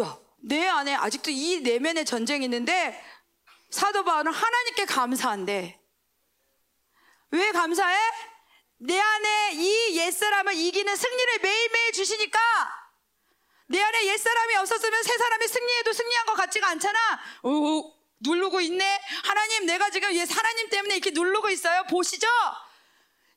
[0.00, 3.02] 야, 내 안에 아직도 이 내면의 전쟁이 있는데
[3.70, 5.80] 사도 바울은 하나님께 감사한데
[7.30, 7.96] 왜 감사해?
[8.78, 12.38] 내 안에 이 옛사람을 이기는 승리를 매일매일 주시니까
[13.66, 16.98] 내 안에 옛사람이 없었으면 새 사람이 승리해도 승리한 것 같지가 않잖아.
[17.42, 19.00] 오, 누르고 있네.
[19.24, 21.84] 하나님, 내가 지금 옛 하나님 때문에 이렇게 누르고 있어요.
[21.90, 22.26] 보시죠?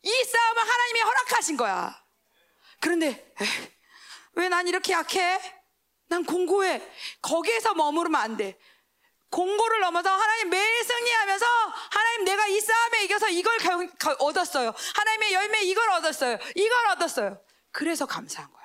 [0.04, 2.02] 이 싸움은 하나님이 허락하신 거야.
[2.80, 3.34] 그런데
[4.36, 5.40] 왜 난 이렇게 약해?
[6.12, 6.82] 난 공고해.
[7.22, 8.60] 거기에서 머무르면 안 돼.
[9.30, 11.46] 공고를 넘어서 하나님 매일 승리하면서
[11.90, 13.58] 하나님 내가 이 싸움에 이겨서 이걸
[14.20, 14.74] 얻었어요.
[14.96, 16.38] 하나님의 열매 이걸 얻었어요.
[16.54, 17.42] 이걸 얻었어요.
[17.72, 18.62] 그래서 감사한 거야.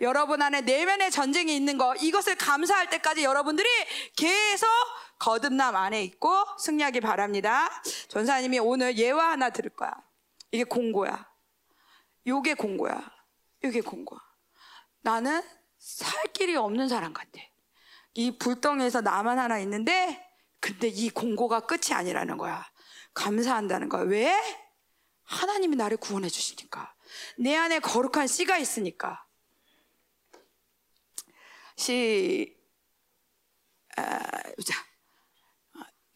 [0.00, 3.68] 여러분 안에 내면의 전쟁이 있는 거 이것을 감사할 때까지 여러분들이
[4.16, 4.68] 계속
[5.18, 7.68] 거듭남 안에 있고 승리하기 바랍니다.
[8.08, 9.92] 전사님이 오늘 예화 하나 들을 거야.
[10.52, 11.28] 이게 공고야.
[12.28, 13.10] 요게 공고야.
[13.64, 14.20] 요게 공고야.
[15.02, 15.42] 나는
[15.80, 17.40] 살 길이 없는 사람 같아.
[18.14, 20.24] 이 불덩이에서 나만 하나 있는데,
[20.60, 22.64] 근데 이 공고가 끝이 아니라는 거야.
[23.14, 24.02] 감사한다는 거야.
[24.02, 24.32] 왜?
[25.22, 26.94] 하나님이 나를 구원해 주시니까.
[27.38, 29.26] 내 안에 거룩한 씨가 있으니까.
[31.76, 32.56] 시,
[33.96, 34.18] 아,
[34.66, 34.89] 자.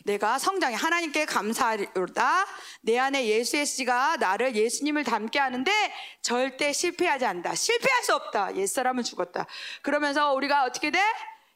[0.05, 2.47] 내가 성장해 하나님께 감사하리로다.
[2.83, 5.73] 내 안에 예수의 씨가 나를 예수님을 닮게 하는데
[6.23, 7.55] 절대 실패하지 않는다.
[7.55, 8.55] 실패할 수 없다.
[8.57, 9.47] 옛사람은 죽었다.
[9.83, 11.01] 그러면서 우리가 어떻게 돼?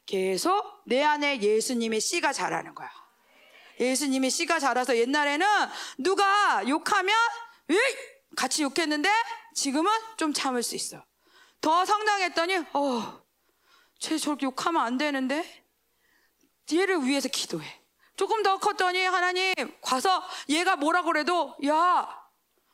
[0.05, 2.89] 계속 내 안에 예수님의 씨가 자라는 거야.
[3.79, 5.45] 예수님의 씨가 자라서 옛날에는
[5.99, 7.15] 누가 욕하면
[7.69, 7.77] 으이!
[8.35, 9.09] 같이 욕했는데
[9.53, 11.03] 지금은 좀 참을 수 있어.
[11.61, 13.21] 더 성장했더니 어,
[13.99, 15.65] 쟤 저렇게 욕하면 안 되는데
[16.71, 17.78] 얘를 위해서 기도해.
[18.19, 22.21] 조금 더 컸더니 하나님 가서 얘가 뭐라 그래도 야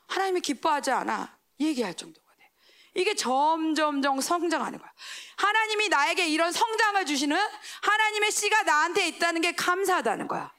[0.08, 2.50] 하나님이 기뻐하지 않아 얘기할 정도가 돼.
[2.96, 4.92] 이게 점점점 성장하는 거야.
[5.38, 7.38] 하나님이 나에게 이런 성장을 주시는
[7.84, 10.52] 하나님의 씨가 나한테 있다는 게 감사하다는 거야.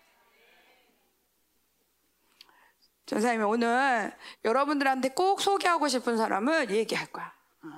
[3.07, 7.35] 전사님이 오늘 여러분들한테 꼭 소개하고 싶은 사람을 얘기할 거야.
[7.65, 7.69] 어.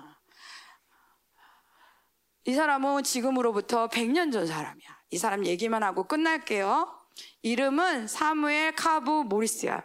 [2.44, 4.98] 이 사람은 지금으로부터 100년 전 사람이야.
[5.10, 6.97] 이 사람 얘기만 하고 끝날게요.
[7.42, 9.82] 이름은 사무엘 카부 모리스야.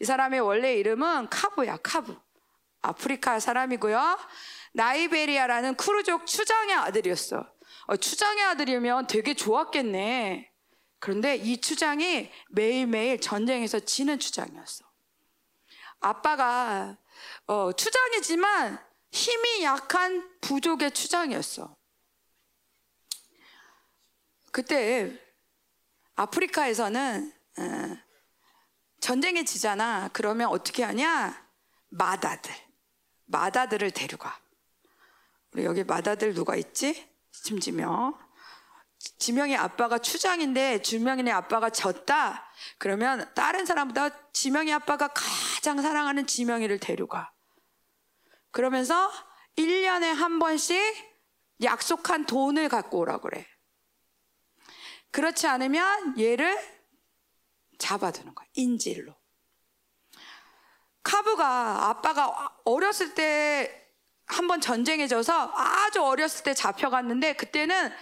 [0.00, 2.16] 이 사람의 원래 이름은 카부야, 카부.
[2.82, 4.18] 아프리카 사람이고요.
[4.74, 7.50] 나이베리아라는 크루족 추장의 아들이었어.
[7.86, 10.50] 어, 추장의 아들이면 되게 좋았겠네.
[10.98, 14.84] 그런데 이 추장이 매일매일 전쟁에서 지는 추장이었어.
[16.00, 16.96] 아빠가
[17.46, 18.78] 어, 추장이지만
[19.10, 21.74] 힘이 약한 부족의 추장이었어.
[24.50, 25.23] 그때
[26.16, 27.96] 아프리카에서는 어,
[29.00, 30.08] 전쟁에 지잖아.
[30.12, 31.44] 그러면 어떻게 하냐?
[31.88, 32.54] 마다들,
[33.26, 34.40] 마다들을 데려가.
[35.52, 37.08] 우리 여기 마다들 누가 있지?
[37.30, 38.18] 심지명.
[39.18, 42.44] 지명의 아빠가 추장인데 주명의 아빠가 졌다.
[42.78, 47.32] 그러면 다른 사람보다 지명의 아빠가 가장 사랑하는 지명이를 데려가.
[48.50, 49.10] 그러면서
[49.56, 50.78] 1년에 한 번씩
[51.62, 53.46] 약속한 돈을 갖고 오라 그래.
[55.14, 56.58] 그렇지 않으면 얘를
[57.78, 58.48] 잡아두는 거야.
[58.54, 59.14] 인질로.
[61.04, 63.92] 카브가 아빠가 어렸을 때
[64.26, 67.92] 한번 전쟁에 져서 아주 어렸을 때 잡혀갔는데 그때는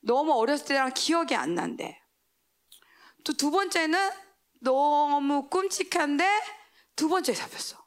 [0.00, 2.00] 너무 어렸을 때랑 기억이 안 난대.
[3.22, 4.10] 또 두 번째는
[4.62, 6.26] 너무 끔찍한데
[6.96, 7.84] 두 번째 잡혔어.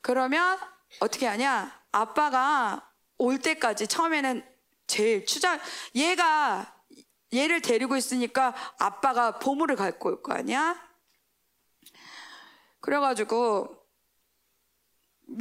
[0.00, 0.58] 그러면
[1.00, 1.78] 어떻게 하냐?
[1.92, 4.48] 아빠가 올 때까지 처음에는
[4.86, 5.60] 제일 추장
[5.94, 6.75] 얘가
[7.34, 10.76] 얘를 데리고 있으니까 아빠가 보물을 갖고 올 거 아니야?
[12.80, 13.84] 그래가지고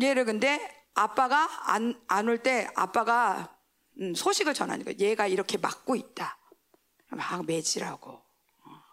[0.02, 0.60] 얘를 근데
[0.94, 3.56] 아빠가 안 안 올 때 아빠가
[4.02, 4.54] 음, 소식을
[4.84, 4.96] 거야.
[5.00, 6.38] 얘가 이렇게 막고 있다.
[7.10, 8.84] 막 매질하고 어,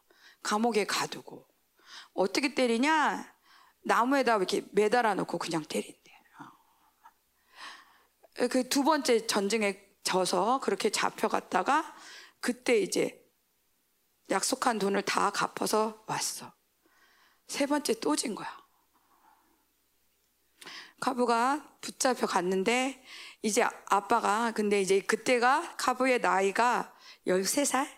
[0.43, 1.49] 감옥에 가두고
[2.15, 3.33] 어떻게 때리냐?
[3.85, 6.03] 나무에다 이렇게 매달아 놓고 그냥 때린대.
[8.51, 11.95] 그 두 번째 전쟁에 져서 그렇게 잡혀갔다가
[12.43, 13.25] 그때 이제
[14.29, 16.53] 약속한 돈을 다 갚아서 왔어.
[17.47, 18.61] 세 번째 또 진 거야.
[21.01, 23.03] 카부가 붙잡혀 갔는데
[23.43, 26.95] 이제 아빠가 근데 이제 그때가 카부의 나이가
[27.27, 27.89] 13살?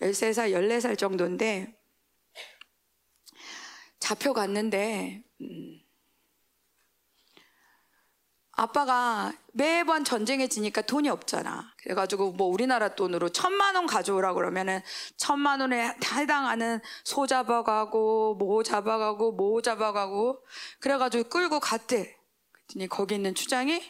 [0.00, 1.78] 13살, 14살 정도인데
[3.98, 5.81] 잡혀 갔는데 음,
[8.54, 11.72] 아빠가 매번 전쟁에 지니까 돈이 없잖아.
[11.78, 14.82] 그래가지고 뭐 우리나라 돈으로 천만 원 가져오라 그러면은
[15.16, 20.44] 천만 원에 해당하는 소 잡아가고 모 잡아가고 모 잡아가고
[20.80, 22.18] 그래가지고 끌고 갔대.
[22.52, 23.82] 그랬더니 거기 있는 추장이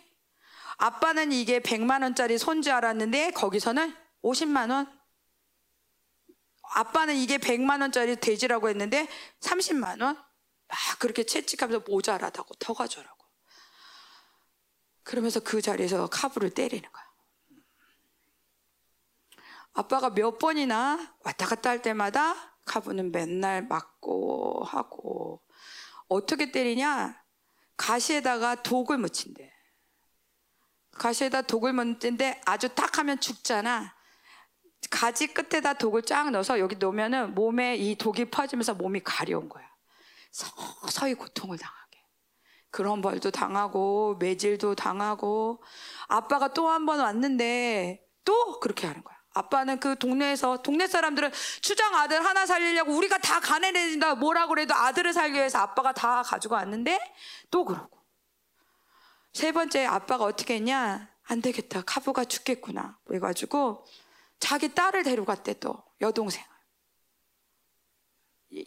[0.79, 4.87] 아빠는 이게 100만 원짜리 손지 알았는데 거기서는 50만 원.
[6.75, 9.09] 아빠는 이게 100만 원짜리 돼지라고 했는데
[9.41, 10.17] 30만 원.
[10.17, 13.22] 막 그렇게 채찍하면서 모자라다고 더 가져라고.
[15.03, 17.13] 그러면서 그 자리에서 카부를 때리는 거야.
[19.75, 22.35] 아빠가 몇 번이나 왔다 갔다 할 때마다
[22.67, 25.43] 카부는 맨날 맞고 하고
[26.09, 27.21] 어떻게 때리냐?
[27.77, 29.51] 가시에다가 독을 묻힌대.
[30.93, 33.97] 가시에다 독을 묻힌데 아주 딱 하면 죽잖아.
[34.91, 39.67] 가지 끝에다 독을 쫙 넣어서 여기 놓으면은 몸에 이 독이 퍼지면서 몸이 가려운 거야.
[40.31, 41.82] 서서히 고통을 당하.
[42.73, 45.63] 그런 벌도 당하고 매질도 당하고
[46.09, 49.17] 아빠가 또 한 번 왔는데 또 그렇게 하는 거야.
[49.35, 51.31] 아빠는 그 동네에서 동네 사람들은
[51.63, 56.57] 추장 아들 하나 살리려고 우리가 다 가내낸다 뭐라 그래도 아들을 살기 위해서 아빠가 다 가지고
[56.57, 56.99] 왔는데
[57.51, 58.03] 또 그러고.
[59.33, 61.09] 세 번째 아빠가 어떻게 했냐?
[61.25, 62.99] 안 되겠다 카부가 죽겠구나.
[63.07, 63.87] 그래가지고
[64.41, 66.47] 자기 딸을 데려갔대 또 여동생을.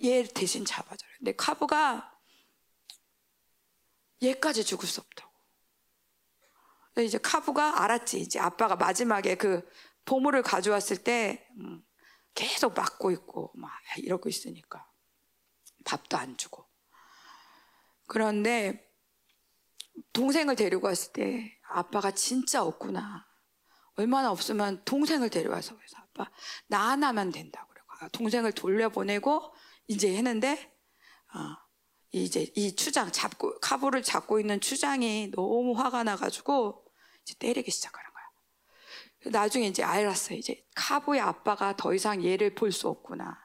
[0.04, 1.10] 얘 대신 잡아줘요.
[1.20, 2.15] 근데 카부가
[4.22, 5.32] 얘까지 죽을 수 없다고.
[7.00, 8.20] 이제 카부가 알았지.
[8.20, 9.68] 이제 아빠가 마지막에 그
[10.06, 11.84] 보물을 가져왔을 때 음,
[12.34, 14.90] 계속 막고 있고 막 이러고 있으니까
[15.84, 16.66] 밥도 안 주고.
[18.08, 18.86] 그런데
[20.14, 23.28] 동생을 데리고 왔을 때 아빠가 진짜 없구나.
[23.96, 26.30] 얼마나 없으면 동생을 데려와서 그래서 아빠
[26.68, 29.54] 나 하나만 된다고 그러고 동생을 돌려보내고
[29.88, 30.74] 이제 했는데
[31.34, 31.65] 어,
[32.24, 36.86] 이제 이 추장 잡고 카부를 잡고 있는 추장이 너무 화가 나가지고
[37.24, 39.32] 이제 때리기 시작하는 거야.
[39.32, 40.38] 나중에 이제 알았어요.
[40.38, 43.44] 이제 카부의 아빠가 더 이상 얘를 볼 수 없구나.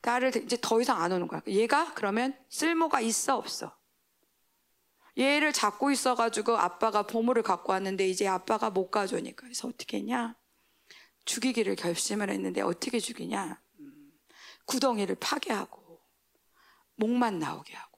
[0.00, 1.42] 딸을 이제 더 이상 안 오는 거야.
[1.46, 3.76] 얘가 그러면 쓸모가 있어 없어.
[5.18, 10.36] 얘를 잡고 있어가지고 아빠가 보물을 갖고 왔는데 이제 아빠가 못 가져오니까 그래서 어떻게 했냐?
[11.26, 13.60] 죽이기를 결심을 했는데 어떻게 죽이냐?
[13.80, 14.12] 음,
[14.64, 16.00] 구덩이를 파괴하고
[16.94, 17.89] 목만 나오게 하고.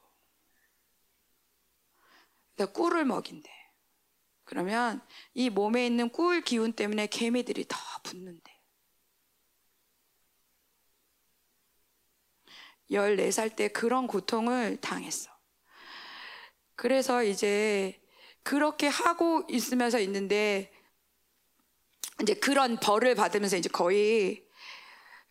[2.66, 3.51] 꿀을 먹인대.
[4.44, 5.01] 그러면
[5.34, 8.52] 이 몸에 있는 꿀 기운 때문에 개미들이 더 붙는데.
[12.90, 15.30] 14살 때 그런 고통을 당했어.
[16.74, 18.01] 그래서 이제
[18.43, 20.72] 그렇게 하고 있으면서 있는데
[22.20, 24.47] 이제 그런 벌을 받으면서 이제 거의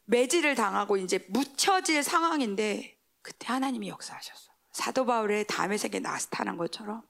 [0.05, 4.51] 매질을 당하고 이제 묻혀질 상황인데 그때 하나님이 역사하셨어.
[4.71, 7.03] 사도 바울의 다음의 세계 나스타난 것처럼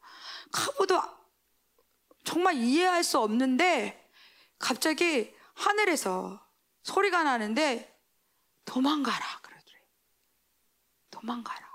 [0.52, 1.02] 카부도
[2.24, 4.10] 정말 이해할 수 없는데
[4.60, 6.46] 갑자기 하늘에서
[6.84, 8.00] 소리가 나는데
[8.66, 9.80] 도망가라 그러더래.
[11.10, 11.72] 도망가라.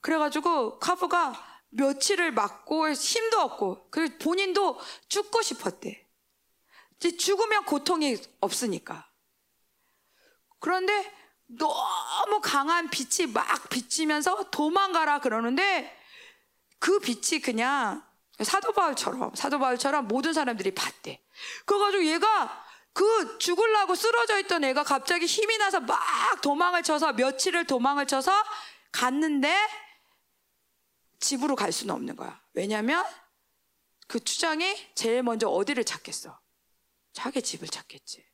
[0.00, 4.78] 그래가지고 카부가 며칠을 맞고 힘도 없고 그 본인도
[5.08, 6.08] 죽고 싶었대.
[7.18, 9.10] 죽으면 고통이 없으니까.
[10.60, 11.12] 그런데
[11.46, 16.01] 너무 강한 빛이 막 비치면서 도망가라 그러는데
[16.82, 18.02] 그 빛이 그냥
[18.42, 21.22] 사도 바울처럼 사도 바울처럼 모든 사람들이 봤대.
[21.64, 26.00] 그래가지고 얘가 그 죽을라고 쓰러져 있던 애가 갑자기 힘이 나서 막
[26.42, 28.32] 도망을 쳐서 며칠을 도망을 쳐서
[28.90, 29.56] 갔는데
[31.20, 32.40] 집으로 갈 수는 없는 거야.
[32.52, 33.04] 왜냐면
[34.08, 36.36] 그 추장이 제일 먼저 어디를 찾겠어?
[37.12, 38.26] 자기 집을 찾겠지.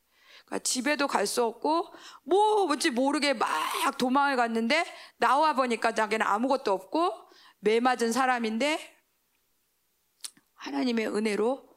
[0.47, 1.93] 그러니까 집에도 갈 수 없고
[2.23, 3.51] 뭐 뭔지 모르게 막
[3.99, 4.87] 도망을 갔는데
[5.19, 7.28] 나와 보니까 자기는 아무것도 없고
[7.61, 8.97] 매 맞은 사람인데
[10.55, 11.69] 하나님의 은혜로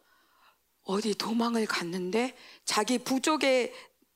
[0.84, 2.36] 어디 도망을 갔는데
[2.66, 3.74] 자기 부족의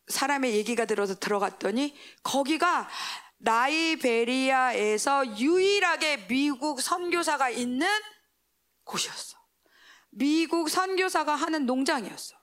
[0.08, 2.90] 사람의 얘기가 들어서 들어갔더니 거기가
[3.40, 7.88] 라이베리아에서 유일하게 미국 선교사가 있는
[8.84, 9.38] 곳이었어.
[10.10, 12.36] 미국 선교사가 하는 농장이었어.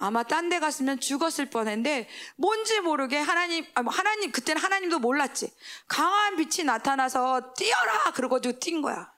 [0.00, 5.52] 아마 딴 데 갔으면 죽었을 뻔했는데 뭔지 모르게 하나님 아, 뭐 하나님 그때는 하나님도 몰랐지.
[5.86, 9.12] 강한 빛이 나타나서 뛰어라 그러고도 뛴 거야.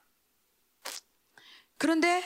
[1.77, 2.21] 그런데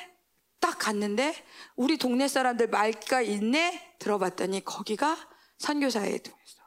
[0.59, 1.35] 딱 갔는데
[1.75, 5.15] 우리 동네 사람들 말기가 있네 들어봤더니 거기가
[5.59, 6.61] 선교사의 동네였어.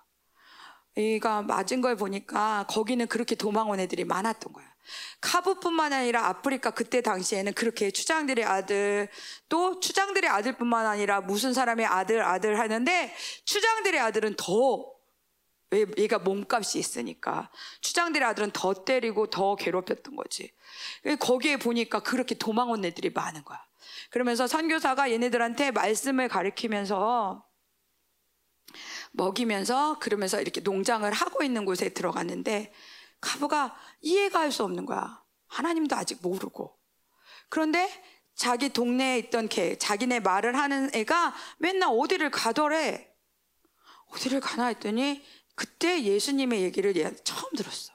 [0.97, 4.70] 얘가 맞은 걸 보니까 거기는 그렇게 도망 온 애들이 많았던 거야.
[5.21, 9.09] 카브뿐만 아니라 아프리카 그때 당시에는 그렇게 추장들의 아들
[9.49, 15.01] 또 추장들의 아들뿐만 아니라 무슨 사람의 아들 아들 하는데 추장들의 아들은 더
[15.99, 17.51] 얘가 몸값이 있으니까
[17.81, 20.53] 추장들의 아들은 더 때리고 더 괴롭혔던 거지.
[21.21, 23.63] 거기에 보니까 그렇게 도망 온 애들이 많은 거야.
[24.11, 27.45] 그러면서 선교사가 얘네들한테 말씀을 가르치면서
[29.13, 32.73] 먹이면서 그러면서 이렇게 농장을 하고 있는 곳에 들어갔는데
[33.21, 35.23] 카브가 이해가 할 수 없는 거야.
[35.49, 36.77] 하나님도 아직 모르고.
[37.49, 37.91] 그런데
[38.35, 43.13] 자기 동네에 있던 걔, 자기네 말을 하는 애가 맨날 어디를 가더래.
[44.13, 45.25] 어디를 가나 했더니
[45.55, 47.93] 그때 예수님의 얘기를 얘 처음 들었어.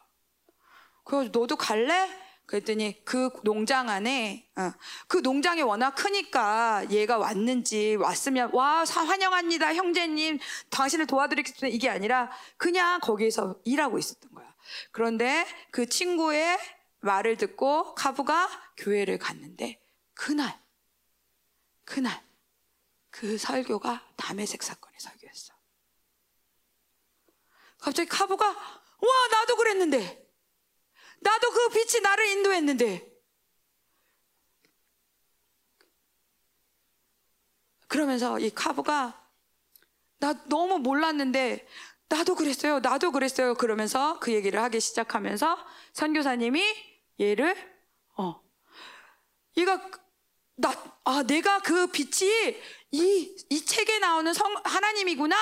[1.04, 2.10] 그래서 너도 갈래?
[2.46, 4.72] 그랬더니 그 농장 안에 어,
[5.08, 10.38] 그 농장이 워낙 크니까 얘가 왔는지 왔으면 와 환영합니다 형제님
[10.70, 14.35] 당신을 도와드리겠습니다 이게 아니라 그냥 거기에서 일하고 있었던.
[14.92, 16.58] 그런데 그 친구의
[17.00, 19.82] 말을 듣고 카부가 교회를 갔는데
[20.14, 20.60] 그날
[21.84, 22.26] 그날
[23.12, 25.54] 그 설교가 담에색 사건의 설교였어.
[27.78, 30.26] 갑자기 카부가 와 나도 그랬는데
[31.20, 33.16] 나도 그 빛이 나를 인도했는데.
[37.88, 39.32] 그러면서 이 카브가
[40.18, 41.68] 나 너무 몰랐는데
[42.10, 42.80] 나도 그랬어요.
[42.80, 43.56] 나도 그랬어요.
[43.56, 45.58] 그러면서 그 얘기를 하기 시작하면서
[45.94, 46.64] 선교사님이
[47.20, 47.56] 얘를
[48.18, 48.42] 어
[49.58, 49.82] 얘가
[50.56, 52.58] 나 아 내가 그 빛이
[52.92, 55.36] 이, 이 책에 나오는 성, 하나님이구나.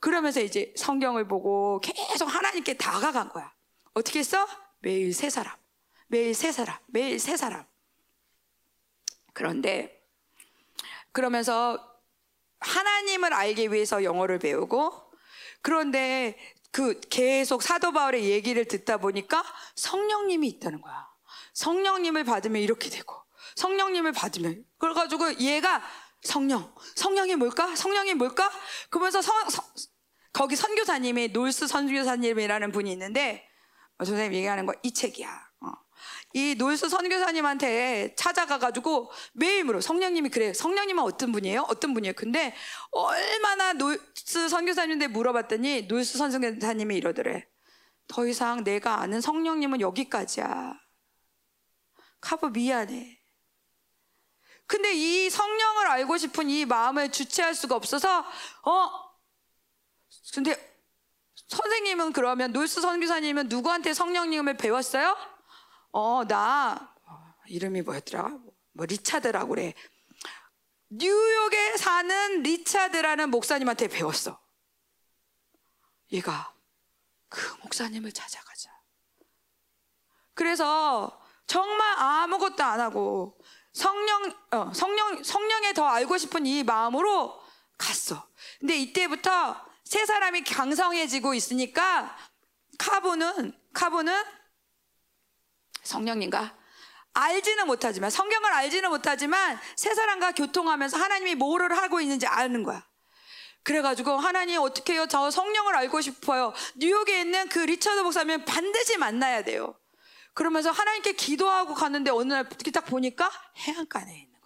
[0.00, 3.52] 그러면서 이제 성경을 보고 계속 하나님께 다가간 거야.
[3.94, 4.46] 어떻게 했어?
[4.80, 5.54] 매일 세 사람,
[6.08, 7.64] 매일 세 사람, 매일 세 사람.
[9.32, 10.02] 그런데
[11.12, 11.78] 그러면서
[12.58, 15.05] 하나님을 알기 위해서 영어를 배우고
[15.66, 16.38] 그런데
[16.70, 19.42] 그 계속 사도 바울의 얘기를 듣다 보니까
[19.74, 21.08] 성령님이 있다는 거야.
[21.54, 23.12] 성령님을 받으면 이렇게 되고
[23.56, 25.82] 성령님을 받으면 그래가지고 얘가
[26.22, 27.74] 성령 성령이 뭘까?
[27.74, 28.48] 성령이 뭘까?
[28.90, 29.64] 그러면서 성, 성,
[30.32, 33.44] 거기 선교사님이 노일스 선교사님이라는 분이 있는데
[33.98, 35.45] 어, 선생님 얘기하는 거 이 책이야.
[36.36, 36.38] 어.
[36.38, 39.10] 이 노일스 선교사님한테 찾아가가지고
[39.64, 39.80] 물어.
[39.80, 40.52] 성령님이 그래.
[40.52, 41.62] 성령님은 어떤 분이에요?
[41.68, 42.12] 어떤 분이에요?
[42.14, 42.54] 근데
[42.90, 47.48] 얼마나 노일스 선교사님한테 물어봤더니 노일스 선교사님이 이러더래.
[48.06, 50.78] 더 이상 내가 아는 성령님은 여기까지야.
[52.20, 53.18] 카브 미안해.
[54.66, 58.24] 근데 이 성령을 알고 싶은 이 마음을 주체할 수가 없어서
[58.62, 58.90] 어
[60.34, 60.54] 근데
[61.48, 65.16] 선생님은 그러면 놀스 선교사님은 누구한테 성령님을 배웠어요?
[65.98, 66.94] 어, 나
[67.46, 68.28] 이름이 뭐였더라?
[68.72, 69.72] 뭐 리차드라고 그래.
[70.90, 74.38] 뉴욕에 사는 리차드라는 목사님한테 배웠어.
[76.12, 76.52] 얘가
[77.30, 78.70] 그 목사님을 찾아가자.
[80.34, 83.38] 그래서 정말 아무것도 안 하고
[83.72, 87.40] 성령 어, 성령 성령에 더 알고 싶은 이 마음으로
[87.78, 88.28] 갔어.
[88.60, 92.14] 근데 이때부터 세 사람이 강성해지고 있으니까
[92.78, 94.35] 카보는 카보는
[95.86, 96.54] 성령님과
[97.14, 102.86] 알지는 못하지만 성경을 알지는 못하지만 세 사람과 교통하면서 하나님이 뭐를 하고 있는지 아는 거야.
[103.62, 105.06] 그래가지고 하나님 어떻게 해요?
[105.08, 106.52] 저 성령을 알고 싶어요.
[106.76, 109.74] 뉴욕에 있는 그 리처드 목사님 반드시 만나야 돼요.
[110.34, 114.36] 그러면서 하나님께 기도하고 갔는데 어느 날 딱 보니까 해안가에 있는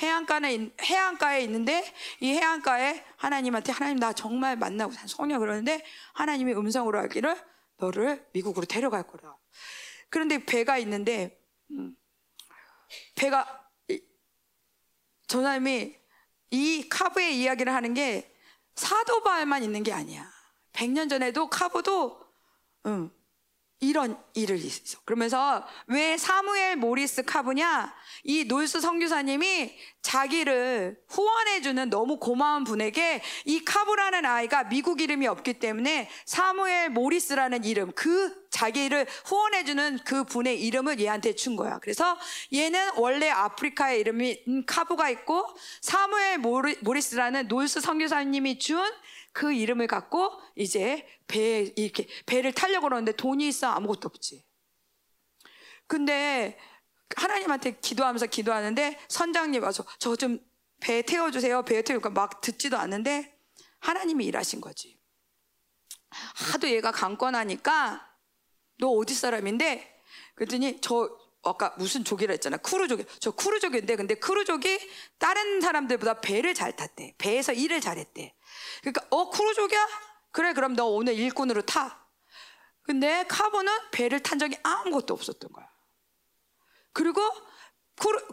[0.00, 5.84] 해안가에, 해안가에 있는데 이 해안가에 하나님한테 하나님 나 정말 만나고 산 성령 그러는데
[6.14, 7.36] 하나님이 음성으로 하기를
[7.78, 9.36] 너를 미국으로 데려갈 거라.
[10.12, 11.96] 그런데 배가 있는데 음,
[13.14, 13.66] 배가
[15.26, 15.96] 전하님이
[16.50, 18.30] 이 카브의 이야기를 하는 게
[18.74, 20.30] 사도바에만 있는 게 아니야.
[20.74, 22.20] 100년 전에도 카보도
[22.84, 23.10] 응,
[23.82, 25.00] 이런 일을 있어.
[25.04, 27.92] 그러면서 왜 사무엘 모리스 카브냐?
[28.22, 36.08] 이 놀스 성교사님이 자기를 후원해주는 너무 고마운 분에게 이 카브라는 아이가 미국 이름이 없기 때문에
[36.24, 41.80] 사무엘 모리스라는 이름, 그 자기를 후원해주는 그 분의 이름을 얘한테 준 거야.
[41.80, 42.16] 그래서
[42.52, 45.44] 얘는 원래 아프리카의 이름이 카브가 있고
[45.80, 48.80] 사무엘 모리, 모리스라는 놀스 성교사님이 준
[49.32, 54.44] 그 이름을 갖고 이제 배 이렇게 배를 타려고 그러는데 돈이 있어 아무것도 없지.
[55.86, 56.58] 근데
[57.16, 60.38] 하나님한테 기도하면서 기도하는데 선장님 와서 저 좀
[60.82, 61.62] 배 태워주세요.
[61.62, 63.38] 배에 태우니까 막 듣지도 않는데
[63.78, 64.98] 하나님이 일하신 거지.
[66.50, 68.04] 하도 얘가 강권하니까
[68.78, 70.02] 너 어디 사람인데?
[70.34, 72.56] 그랬더니 저 아까 무슨 족이라 했잖아.
[72.56, 73.04] 크루족이.
[73.20, 74.78] 저 크루족인데 근데 크루족이
[75.18, 77.14] 다른 사람들보다 배를 잘 탔대.
[77.16, 78.34] 배에서 일을 잘했대.
[78.80, 79.88] 그러니까 어 크루족이야?
[80.32, 82.06] 그래 그럼 너 오늘 일꾼으로 타.
[82.82, 85.70] 근데 카보는 배를 탄 적이 아무것도 없었던 거야.
[86.92, 87.20] 그리고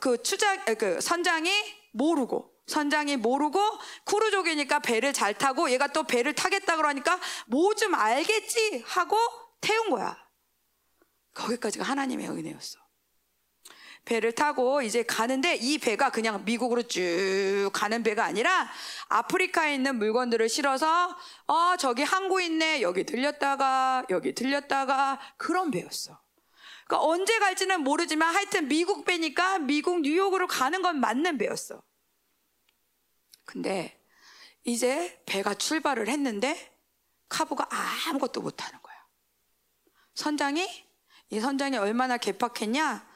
[0.01, 1.51] 그 추장 그 선장이
[1.93, 3.59] 모르고 선장이 모르고
[4.05, 9.17] 크루족이니까 배를 잘 타고 얘가 또 배를 타겠다 그러니까 뭐 좀 알겠지 하고
[9.61, 10.17] 태운 거야.
[11.33, 12.78] 거기까지가 하나님의 은혜였어.
[14.09, 18.67] 배를 타고 이제 가는데 이 배가 그냥 미국으로 쭉 가는 배가 아니라
[19.07, 21.15] 아프리카에 있는 물건들을 실어서
[21.45, 26.19] 어 저기 항구 있네 여기 들렸다가 여기 들렸다가 그런 배였어.
[26.87, 31.83] 그러니까 언제 갈지는 모르지만 하여튼 미국 배니까 미국 뉴욕으로 가는 건 맞는 배였어.
[33.45, 34.01] 근데
[34.63, 36.75] 이제 배가 출발을 했는데
[37.27, 37.69] 카부가
[38.07, 38.95] 아무것도 못하는 거야.
[40.15, 40.67] 선장이
[41.29, 43.08] 이 선장이 얼마나 개팍했냐?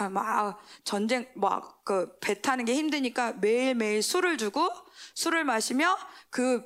[0.00, 4.70] 아, 막 전쟁 막 그 배 타는 게 힘드니까 매일매일 술을 주고
[5.14, 5.96] 술을 마시며
[6.30, 6.62] 그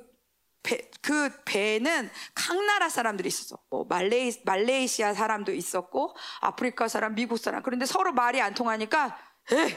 [0.63, 3.57] 배, 그 배는 각 나라 사람들이 있었어.
[3.69, 7.63] 뭐 말레이, 말레이시아 사람도 있었고 아프리카 사람, 미국 사람.
[7.63, 9.17] 그런데 서로 말이 안 통하니까
[9.51, 9.75] 에이,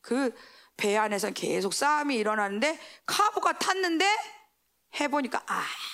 [0.00, 4.06] 그배 안에서 계속 싸움이 일어나는데 카보가 탔는데
[5.00, 5.44] 해보니까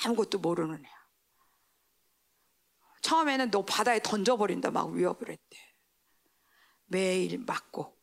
[0.05, 0.95] 아무것도 모르는 애야.
[3.03, 5.70] 처음에는 너 바다에 던져버린다 막 위협을 했대.
[6.91, 7.97] 매일 맞고.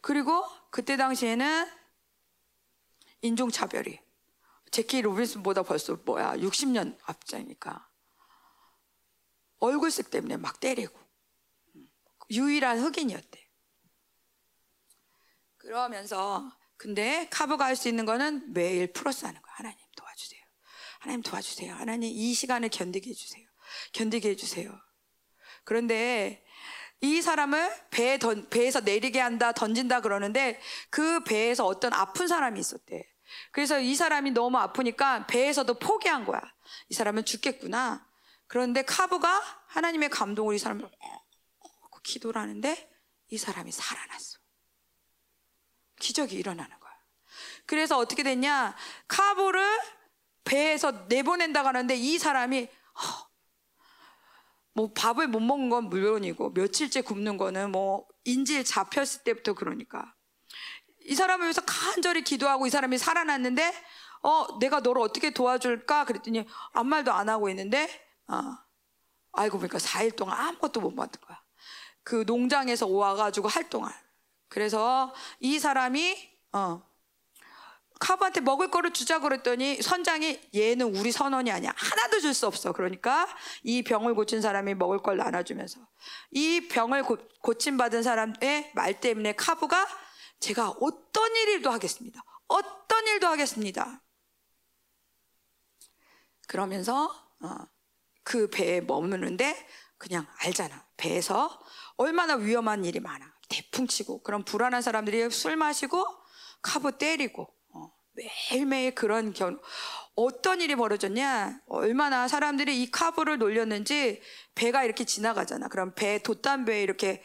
[0.00, 1.68] 그리고 그때 당시에는
[3.22, 3.98] 인종차별이
[4.70, 7.90] 제키 로빈슨보다 벌써 뭐야 60년 앞자니까
[9.58, 10.96] 얼굴색 때문에 막 때리고
[12.30, 13.50] 유일한 흑인이었대.
[15.56, 19.54] 그러면서 근데 카브가 할 수 있는 거는 매일 플러스 하는 거야.
[19.56, 20.42] 하나님 도와주세요.
[21.00, 21.74] 하나님 도와주세요.
[21.74, 23.48] 하나님 이 시간을 견디게 해주세요.
[23.92, 24.87] 견디게 해주세요.
[25.68, 26.42] 그런데
[27.02, 30.58] 이 사람을 배에 던, 배에서 내리게 한다, 던진다 그러는데
[30.88, 33.06] 그 배에서 어떤 아픈 사람이 있었대.
[33.50, 36.40] 그래서 이 사람이 너무 아프니까 배에서도 포기한 거야.
[36.88, 38.08] 이 사람은 죽겠구나.
[38.46, 40.90] 그런데 카브가 하나님의 감동으로 이 사람을
[42.02, 42.90] 기도를 하는데
[43.28, 44.38] 이 사람이 살아났어.
[46.00, 46.92] 기적이 일어나는 거야.
[47.66, 48.74] 그래서 어떻게 됐냐?
[49.06, 49.62] 카보를
[50.44, 52.70] 배에서 내보낸다고 하는데 이 사람이
[54.78, 60.14] 뭐 밥을 못 먹은 건 물론이고 며칠째 굶는 거는 뭐 인질 잡혔을 때부터 그러니까
[61.00, 63.74] 이 사람을 위해서 간절히 기도하고 이 사람이 살아났는데
[64.22, 67.88] 어 내가 너를 어떻게 도와줄까 그랬더니 아무 말도 안 하고 있는데
[68.28, 68.56] 어,
[69.32, 71.42] 알고 보니까 4일 동안 아무것도 못 받은 거야.
[72.04, 73.92] 그 농장에서 와가지고 활동할.
[74.48, 76.16] 그래서 이 사람이
[76.52, 76.87] 어,
[77.98, 81.72] 카브한테 먹을 거를 주자 그랬더니 선장이 얘는 우리 선원이 아니야.
[81.76, 82.72] 하나도 줄 수 없어.
[82.72, 83.26] 그러니까
[83.62, 85.80] 이 병을 고친 사람이 먹을 걸 나눠주면서
[86.30, 89.86] 이 병을 고, 고침받은 사람의 말 때문에 카브가
[90.40, 92.22] 제가 어떤 일도 하겠습니다.
[92.46, 94.02] 어떤 일도 하겠습니다.
[96.46, 97.06] 그러면서
[97.40, 97.56] 어,
[98.22, 99.66] 그 배에 머무는데
[99.96, 100.86] 그냥 알잖아.
[100.96, 101.60] 배에서
[101.96, 103.26] 얼마나 위험한 일이 많아.
[103.48, 106.04] 태풍 치고 그런 불안한 사람들이 술 마시고
[106.62, 107.57] 카브 때리고 어,
[108.18, 109.58] 매일매일 그런 경우
[110.14, 114.20] 어떤 일이 벌어졌냐 얼마나 사람들이 이 카브를 놀렸는지
[114.54, 117.22] 배가 이렇게 지나가잖아 그럼 배 돛담배에 이렇게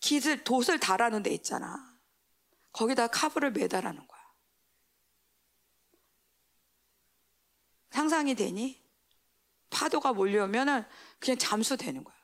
[0.00, 1.76] 깃을 돛을 달아놓은 데 있잖아
[2.72, 4.20] 거기다 카브를 매달아놓은 거야
[7.90, 8.84] 상상이 되니?
[9.70, 10.84] 파도가 몰려오면은
[11.18, 12.16] 그냥 잠수되는 거야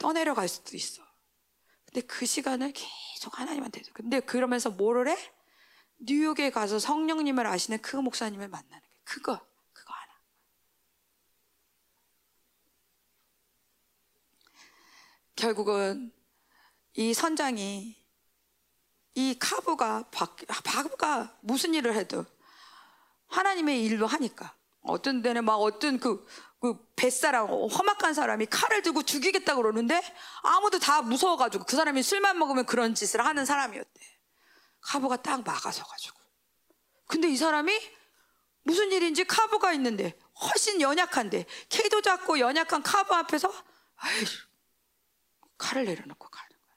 [0.00, 1.02] 떠내려갈 수도 있어.
[1.84, 3.92] 근데 그 시간을 계속 하나님한테 줘.
[3.92, 5.32] 근데 그러면서 뭐를 해?
[6.00, 9.38] 뉴욕에 가서 성령님을 아시는 그 목사님을 만나는 게 그거
[9.72, 10.12] 그거 하나.
[15.36, 16.12] 결국은
[16.94, 17.96] 이 선장이
[19.14, 22.24] 이 카브가 박- 바브가 무슨 일을 해도
[23.28, 26.26] 하나님의 일로 하니까 어떤 데는 막 어떤 그,
[26.60, 30.00] 그 뱃사람 험악한 사람이 칼을 들고 죽이겠다 그러는데
[30.42, 34.19] 아무도 다 무서워가지고 그 사람이 술만 먹으면 그런 짓을 하는 사람이었대.
[34.80, 36.18] 카브가 딱 막아서 가지고.
[37.06, 37.72] 근데 이 사람이
[38.62, 43.52] 무슨 일인지 카브가 있는데 훨씬 연약한데 키도 작고 연약한 카브 앞에서
[43.96, 44.24] 아이
[45.58, 46.76] 칼을 내려놓고 가는 거야.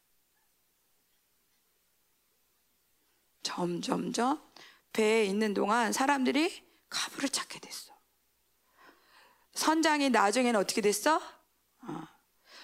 [3.43, 4.41] 점점점
[4.91, 7.93] 배에 있는 동안 사람들이 카브를 찾게 됐어.
[9.53, 11.21] 선장이 나중에는 어떻게 됐어?
[11.81, 12.07] 어.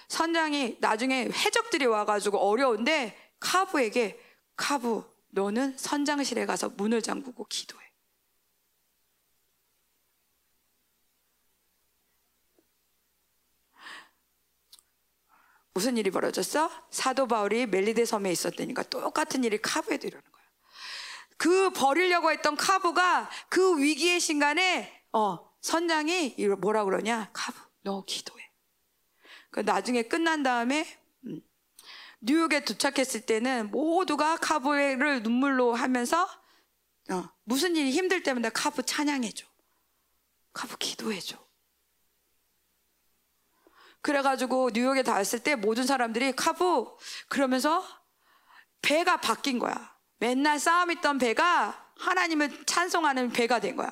[0.07, 4.19] 선장이 나중에 해적들이 와가지고 어려운데 카브에게
[4.55, 7.89] 카브 너는 선장실에 가서 문을 잠그고 기도해.
[15.73, 16.69] 무슨 일이 벌어졌어?
[16.91, 20.43] 사도 바울이 멜리데 섬에 있었다니까 똑같은 일이 카브에게도 이러는 거야.
[21.37, 27.29] 그 버리려고 했던 카브가 그 위기의 순간에 어, 선장이 뭐라 그러냐?
[27.31, 28.51] 카브, 너 기도해.
[29.51, 30.98] 그 나중에 끝난 다음에 음,
[32.21, 36.27] 뉴욕에 도착했을 때는 모두가 카브를 눈물로 하면서
[37.11, 39.45] 어, 무슨 일이 힘들 때마다 카브 찬양해줘.
[40.53, 41.37] 카브 기도해줘.
[44.01, 46.85] 그래가지고 뉴욕에 닿았을 때 모든 사람들이 카브
[47.29, 47.83] 그러면서
[48.81, 49.97] 배가 바뀐 거야.
[50.19, 53.89] 맨날 싸움 있던 배가 하나님을 찬송하는 배가 된 거야.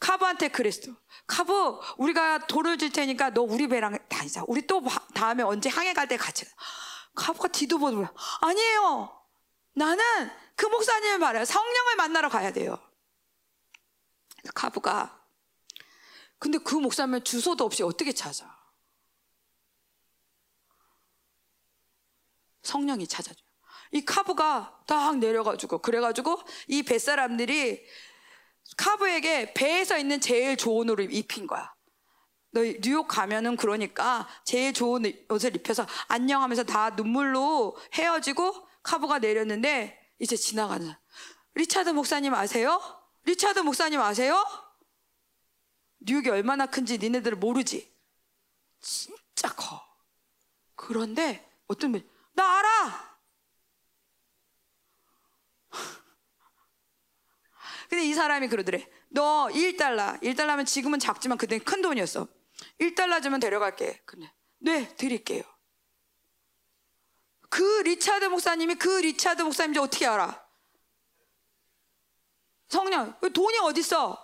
[0.00, 0.92] 카브한테 그랬어.
[1.26, 4.42] 카브, 우리가 돈을 줄 테니까 너 우리 배랑 다니자.
[4.48, 6.46] 우리 또 바- 다음에 언제 항해 갈 때 같이.
[7.14, 7.26] 가.
[7.26, 8.12] 카브가 뒤도 보도 몰라.
[8.40, 9.20] 아니에요.
[9.74, 11.44] 나는 그 목사님을 말해요.
[11.44, 12.78] 성령을 만나러 가야 돼요.
[14.54, 15.24] 카브가
[16.38, 18.54] 근데 그 목사님 주소도 없이 어떻게 찾아?
[22.62, 23.44] 성령이 찾아줘요.
[23.92, 27.84] 이 카브가 딱 내려가지고 그래가지고 이 뱃사람들이
[28.76, 31.73] 카브에게 배에서 있는 제일 좋은 옷을 입힌 거야.
[32.54, 40.36] 너 뉴욕 가면은 그러니까 제일 좋은 옷을 입혀서 안녕하면서 다 눈물로 헤어지고 카브가 내렸는데 이제
[40.36, 40.94] 지나가는.
[41.54, 42.80] 리차드 목사님 아세요?
[43.24, 44.46] 리차드 목사님 아세요?
[45.98, 47.92] 뉴욕이 얼마나 큰지 니네들 모르지?
[48.80, 49.82] 진짜 커.
[50.76, 53.18] 그런데 어떤 분, 나 알아!
[57.90, 58.88] 근데 이 사람이 그러더래.
[59.08, 60.22] 너 1달러.
[60.22, 62.28] 1달러면 지금은 작지만 그때는 큰 돈이었어.
[62.80, 64.02] 1달러 주면 데려갈게.
[64.04, 65.42] 근데, 네, 드릴게요.
[67.48, 70.44] 그 리차드 목사님이 그 리차드 목사님인지 어떻게 알아?
[72.68, 74.18] 성령, 그 돈이 어딨어?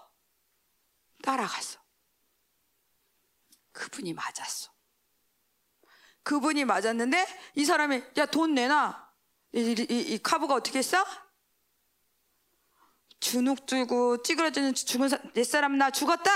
[1.23, 1.79] 따라갔어.
[3.73, 4.71] 그분이 맞았어.
[6.23, 9.11] 그분이 맞았는데 이 사람이 야 돈 내놔.
[9.53, 11.05] 이, 이, 이, 이 카브가 어떻게 했어?
[13.21, 16.31] 주눅 들고 찌그러지는 죽은 사, 내 사람 나 죽었다.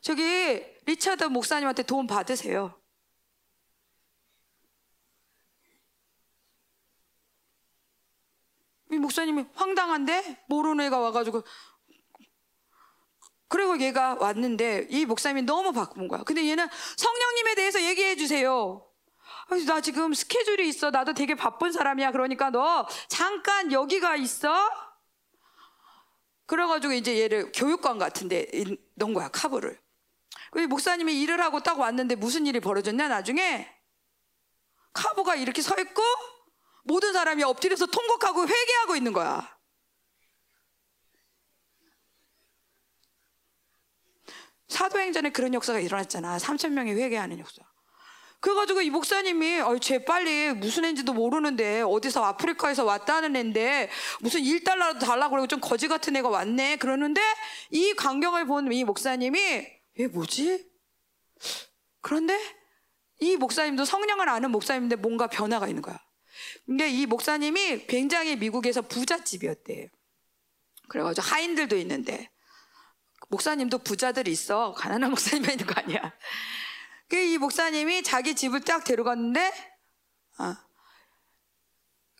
[0.00, 2.80] 저기 리차드 목사님한테 돈 받으세요.
[8.90, 11.42] 이 목사님이 황당한데 모르는 애가 와가지고
[13.48, 16.22] 그리고 얘가 왔는데 이 목사님이 너무 바꾼 거야.
[16.22, 16.66] 근데 얘는
[16.96, 18.88] 성령님에 대해서 얘기해 주세요.
[19.66, 20.90] 나 지금 스케줄이 있어.
[20.90, 22.12] 나도 되게 바쁜 사람이야.
[22.12, 24.52] 그러니까 너 잠깐 여기가 있어.
[26.46, 28.46] 그래가지고 이제 얘를 교육관 같은데
[28.94, 29.83] 넣은 거야 카브를.
[30.54, 33.68] 그 목사님이 일을 하고 딱 왔는데 무슨 일이 벌어졌냐 나중에
[34.92, 36.00] 카브가 이렇게 서 있고
[36.84, 39.52] 모든 사람이 엎드려서 통곡하고 회개하고 있는 거야.
[44.68, 46.38] 사도행전에 그런 역사가 일어났잖아.
[46.38, 47.62] 3천 명이 회개하는 역사.
[48.38, 53.90] 그래가지고 이 목사님이 어이 쟤 빨리 무슨 애인지도 모르는데 어디서 아프리카에서 왔다는 애인데
[54.20, 57.20] 무슨 1달러라도 달라고 그러고 좀 거지 같은 애가 왔네 그러는데
[57.70, 60.70] 이 광경을 본 이 목사님이 얘 뭐지?
[62.00, 62.38] 그런데
[63.20, 65.98] 이 목사님도 성령을 아는 목사님인데 뭔가 변화가 있는 거야.
[66.66, 69.90] 근데 이 목사님이 굉장히 미국에서 부잣집이었대.
[70.88, 72.30] 그래가지고 하인들도 있는데
[73.28, 74.72] 목사님도 부자들이 있어.
[74.74, 76.12] 가난한 목사님만 있는 거 아니야.
[77.08, 79.52] 그 이 목사님이 자기 집을 딱 데려갔는데
[80.38, 80.66] 아,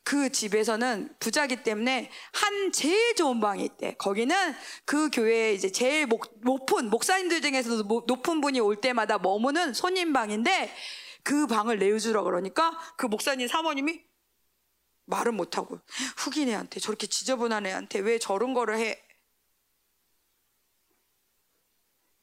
[0.04, 3.94] 그 집에서는 부자기 때문에 한 제일 좋은 방이 있대.
[3.94, 4.36] 거기는
[4.84, 10.12] 그 교회에 이제 제일 목, 높은 목사님들 중에서도 모- 높은 분이 올 때마다 머무는 손님
[10.12, 10.70] 방인데
[11.22, 14.02] 그 방을 내주라 그러니까 그 목사님 사모님이
[15.06, 15.80] 말은 못하고
[16.18, 19.02] 흑인 애한테 저렇게 지저분한 애한테 왜 저런 거를 해?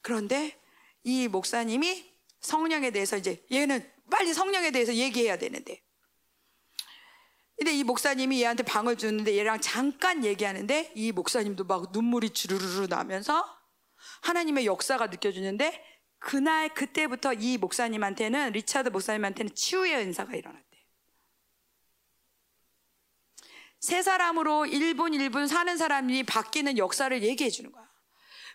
[0.02, 0.56] 그런데
[1.02, 5.82] 이 목사님이 성령에 대해서 이제 얘는 빨리 성령에 대해서 얘기해야 되는데
[7.62, 13.46] 근데 이 목사님이 얘한테 방을 주는데 얘랑 잠깐 얘기하는데 이 목사님도 막 눈물이 주르르르 나면서
[14.22, 15.80] 하나님의 역사가 느껴지는데
[16.18, 20.66] 그날 그때부터 이 목사님한테는 리차드 목사님한테는 치유의 은사가 일어났대.
[23.78, 27.88] 세 사람으로 1분 1분 사는 사람이 바뀌는 역사를 얘기해 주는 거야.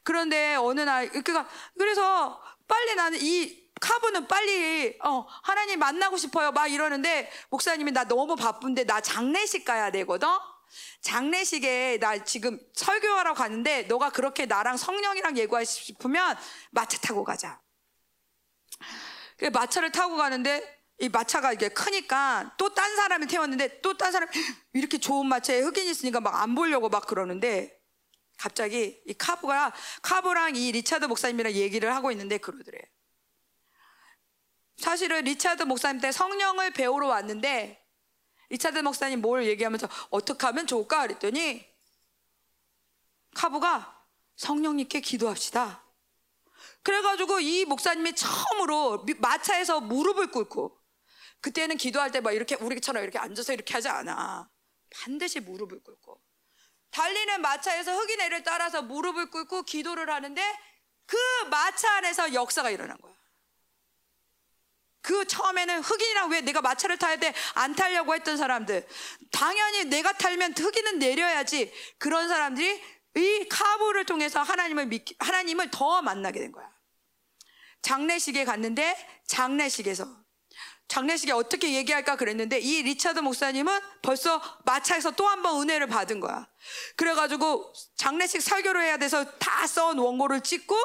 [0.04, 1.48] 그런데 어느 날 그러니까
[1.78, 8.36] 그래서 빨리 나는 이 카브는 빨리 어, 하나님 만나고 싶어요 막 이러는데 목사님이 나 너무
[8.36, 10.28] 바쁜데 나 장례식 가야 되거든.
[11.02, 16.38] 장례식에 나 지금 설교하러 가는데 너가 그렇게 나랑 성령이랑 얘기하고 싶으면
[16.72, 17.62] 마차 타고 가자.
[19.54, 24.32] 마차를 타고 가는데 이 마차가 이게 크니까 또 딴 사람이 태웠는데 또 딴 사람이
[24.74, 27.72] 이렇게 좋은 마차에 흑인이 있으니까 막 안 보려고 막 그러는데
[28.38, 32.80] 갑자기 이 카브가 카브랑 이 리차드 목사님이랑 얘기를 하고 있는데 그러더래.
[34.78, 37.84] 사실은 리차드 목사님 때 성령을 배우러 왔는데
[38.49, 41.66] 리차드 목사님 뭘 얘기하면서 어떻게 하면 좋을까 그랬더니
[43.36, 44.06] 카브가
[44.36, 45.84] 성령님께 기도합시다.
[46.84, 50.80] 그래가지고 이 목사님이 처음으로 마차에서 무릎을 꿇고
[51.41, 54.49] 그때는 기도할 때 막 이렇게 우리처럼 이렇게 앉아서 이렇게 하지 않아.
[54.90, 56.22] 반드시 무릎을 꿇고
[56.91, 60.41] 달리는 마차에서 흑인애를 따라서 무릎을 꿇고 기도를 하는데
[61.06, 61.18] 그
[61.49, 63.16] 마차 안에서 역사가 일어난 거야.
[65.08, 67.34] 그 처음에는 흑인이랑 왜 내가 마차를 타야 돼?
[67.54, 68.86] 안 타려고 했던 사람들.
[69.32, 71.72] 당연히 내가 탈면 흑인은 내려야지.
[71.98, 72.84] 그런 사람들이
[73.16, 76.70] 이 카부를 통해서 하나님을 믿, 하나님을 더 만나게 된 거야.
[77.82, 78.98] 장례식에 갔는데
[79.30, 80.06] 장례식에서
[80.90, 86.50] 장례식에 어떻게 얘기할까 그랬는데 이 리차드 목사님은 벌써 마차에서 또 한 번 은혜를 받은 거야.
[86.98, 90.76] 그래가지고 장례식 설교를 해야 돼서 다 써온 원고를 찍고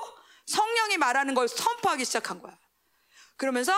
[0.46, 2.56] 성령이 말하는 걸 선포하기 시작한 거야.
[3.36, 3.72] 그러면서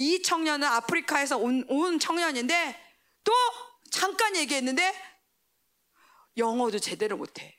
[0.00, 2.74] 이 청년은 아프리카에서 온, 온 청년인데
[3.22, 3.32] 또
[3.90, 4.94] 잠깐 얘기했는데
[6.38, 7.54] 영어도 제대로 못해.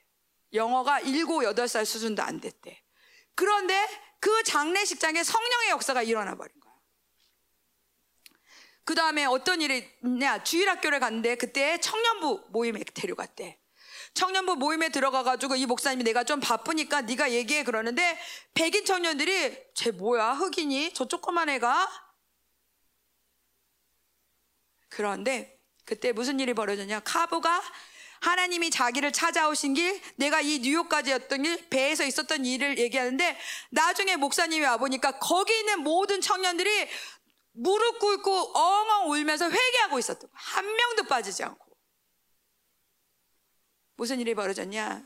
[0.52, 2.82] 영어가 7, 8살 수준도 안 됐대.
[3.36, 3.88] 그런데
[4.20, 6.74] 그 장례식장에 성령의 역사가 일어나 버린 거야.
[8.86, 10.44] 그 다음에 어떤 일이 있냐.
[10.44, 13.60] 주일학교를 갔는데 그때 청년부 모임에 데려갔대.
[14.16, 18.20] 청년부 모임에 들어가가지고 이 목사님이 내가 좀 바쁘니까 네가 얘기해 그러는데
[18.56, 22.01] 백인 청년들이 쟤 뭐야 흑인이 저 조그만 애가
[24.92, 27.64] 그런데 그때 무슨 일이 벌어졌냐 카브가
[28.22, 33.38] 하나님이 자기를 찾아오신 길, 내가 이 뉴욕까지였던 길, 배에서 있었던 일을 얘기하는데
[33.72, 36.88] 나중에 목사님이 와보니까 거기 있는 모든 청년들이
[37.54, 40.40] 무릎 꿇고 엉엉 울면서 회개하고 있었던 거야.
[40.40, 41.66] 한 명도 빠지지 않고.
[43.96, 45.04] 무슨 일이 벌어졌냐?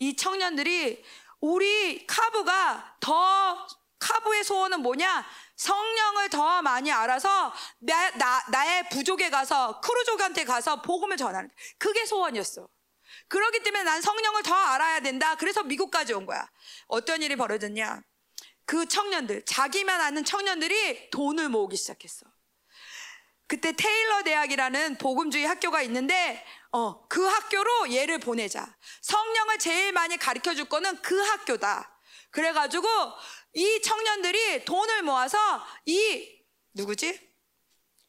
[0.00, 1.02] 이 청년들이
[1.40, 3.66] 우리 카브가 더
[4.00, 5.26] 카브의 소원은 뭐냐?
[5.56, 12.66] 성령을 더 많이 알아서 나, 나, 나의 부족에 가서 크루족한테 가서 복음을 전하는 그게 소원이었어.
[13.28, 15.36] 그렇기 때문에 난 성령을 더 알아야 된다.
[15.36, 16.48] 그래서 미국까지 온 거야.
[16.86, 18.02] 어떤 일이 벌어졌냐?
[18.64, 22.26] 그 청년들, 자기만 아는 청년들이 돈을 모으기 시작했어.
[23.46, 28.76] 그때 테일러 대학이라는 복음주의 학교가 있는데 어, 그 학교로 얘를 보내자.
[29.02, 31.98] 성령을 제일 많이 가르쳐 줄 거는 그 학교다.
[32.30, 32.86] 그래가지고
[33.52, 35.38] 이 청년들이 돈을 모아서
[35.86, 37.30] 이 누구지?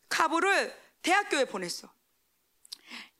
[0.10, 1.92] 카부를 대학교에 보냈어.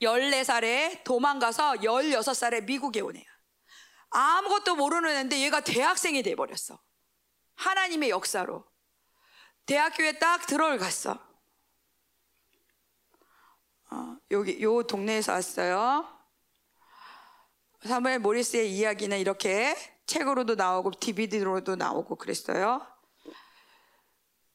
[0.02, 3.26] 14살에 도망가서 16살에 미국에 오네요.
[4.10, 6.80] 아무것도 모르는 애인데 얘가 대학생이 돼버렸어.
[7.56, 8.66] 하나님의 역사로.
[9.66, 11.20] 대학교에 딱 들어갔어.
[13.92, 16.20] 어, 여기, 요 동네에서 왔어요.
[17.86, 19.76] 사무엘 모리스의 이야기는 이렇게
[20.12, 22.86] 책으로도 나오고 DVD로도 나오고 그랬어요.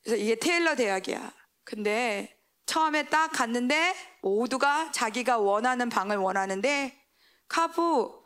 [0.03, 1.33] 그래서 이게 테일러 대학이야.
[1.65, 6.95] 근데 처음에 딱 갔는데 모두가 자기가 원하는 방을 원하는데
[7.49, 8.23] 카부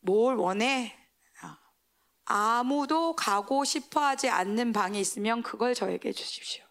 [0.00, 0.98] 뭘 원해?
[2.24, 6.64] 아무도 가고 싶어 하지 않는 방이 있으면 그걸 저에게 주십시오.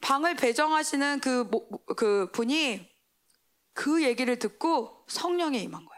[0.00, 1.50] 방을 배정하시는 그,
[1.96, 2.88] 그 분이
[3.72, 5.91] 그 얘기를 듣고 성령에 임한 거야.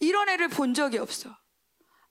[0.00, 1.36] 이런 애를 본 적이 없어.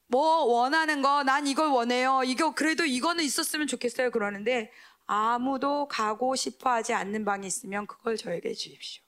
[0.07, 2.21] 뭐 원하는 거, 난 이걸 원해요.
[2.25, 4.11] 이거 그래도 이거는 있었으면 좋겠어요.
[4.11, 4.71] 그러는데
[5.05, 9.03] 아무도 가고 싶어 하지 않는 방이 있으면 그걸 저에게 주십시오.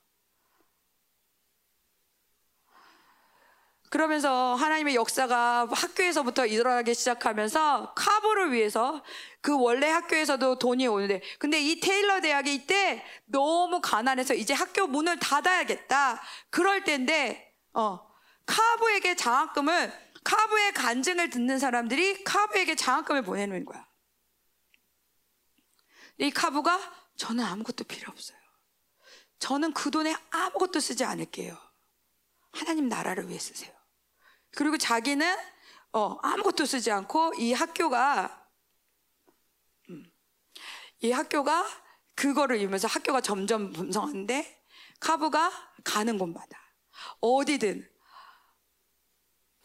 [3.91, 9.03] 그러면서 하나님의 역사가 학교에서부터 일어나기 시작하면서 카보를 위해서
[9.41, 15.19] 그 원래 학교에서도 돈이 오는데 근데 이 테일러 대학이 이때 너무 가난해서 이제 학교 문을
[15.19, 16.21] 닫아야겠다.
[16.49, 18.10] 그럴 때인데 어
[18.45, 23.87] 카브에게 장학금을 카브의 간증을 듣는 사람들이 카브에게 장학금을 보내는 거야.
[26.17, 26.79] 이 카부가
[27.17, 28.37] 저는 아무것도 필요 없어요.
[29.39, 31.57] 저는 그 돈에 아무것도 쓰지 않을게요.
[32.51, 33.73] 하나님 나라를 위해 쓰세요.
[34.51, 35.35] 그리고 자기는
[35.93, 38.47] 어, 아무것도 쓰지 않고 이 학교가
[39.89, 40.11] 음,
[40.99, 41.65] 이 학교가
[42.15, 44.63] 그거를 이루면서 학교가 점점 분성한데
[44.99, 45.51] 카부가
[45.83, 46.59] 가는 곳마다
[47.19, 47.90] 어디든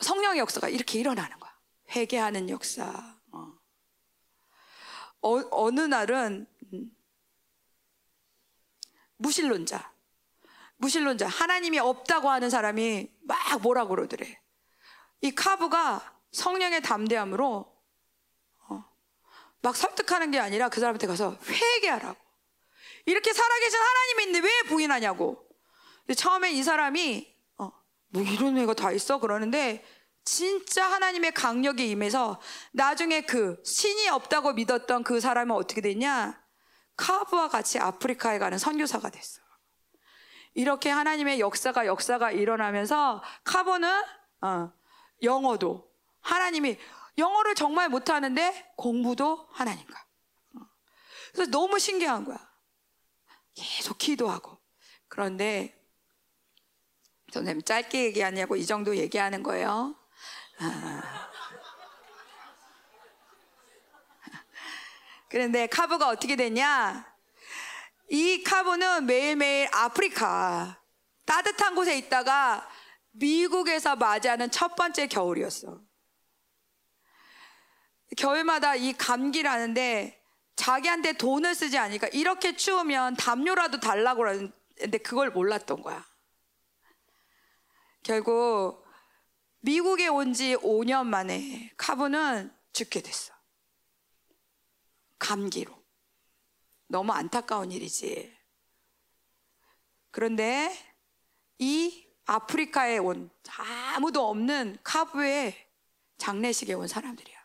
[0.01, 1.52] 성령의 역사가 이렇게 일어나는 거야.
[1.90, 3.18] 회개하는 역사.
[3.32, 3.52] 어.
[5.20, 6.97] 어, 느 날은 음,
[9.16, 9.93] 무신론자,
[10.77, 14.40] 무신론자, 하나님이 없다고 하는 사람이 막 뭐라 그러더래.
[15.23, 17.74] 이 카브가 성령의 담대함으로
[18.68, 18.85] 어,
[19.62, 22.27] 막 설득하는 게 아니라 그 사람한테 가서 회개하라고.
[23.06, 25.48] 이렇게 살아계신 하나님이 있는데 왜 부인하냐고.
[26.14, 27.35] 처음에 이 사람이 어,
[28.09, 29.85] 뭐 이런 애가 다 있어 그러는데
[30.24, 32.41] 진짜 하나님의 강력에 임해서
[32.73, 36.43] 나중에 그 신이 없다고 믿었던 그 사람은 어떻게 됐냐?
[36.97, 39.41] 카브와 같이 아프리카에 가는 선교사가 됐어.
[40.55, 43.89] 이렇게 하나님의 역사가 역사가 일어나면서 카보는
[44.41, 44.73] 어,
[45.23, 46.78] 영어도 하나님이
[47.19, 50.07] 영어를 정말 못하는데 공부도 하나님과.
[50.57, 50.61] 어.
[51.33, 52.39] 그래서 너무 신기한 거야.
[53.55, 54.59] 계속 기도하고.
[55.09, 55.76] 그런데
[57.36, 59.94] 선생님 짧게 얘기하냐고 이 정도 얘기하는 거예요.
[60.58, 61.02] 아.
[65.28, 67.06] 그런데 카브가 어떻게 됐냐?
[68.08, 70.80] 이 카브는 매일매일 아프리카
[71.24, 72.68] 따뜻한 곳에 있다가
[73.10, 75.80] 미국에서 맞이하는 첫 번째 겨울이었어.
[78.16, 80.22] 겨울마다 이 감기를 하는데
[80.54, 86.06] 자기한테 돈을 쓰지 않으니까 이렇게 추우면 담요라도 달라고 그러는데 그걸 몰랐던 거야.
[88.07, 88.87] 결국
[89.62, 93.35] 미국에 온 지 5년 만에 카브는 죽게 됐어.
[95.19, 95.77] 감기로.
[96.87, 98.33] 너무 안타까운 일이지.
[100.12, 100.73] 그런데
[101.59, 103.28] 이 아프리카에 온
[103.97, 105.57] 아무도 없는 카부의
[106.19, 107.37] 장례식에 온 사람들이야.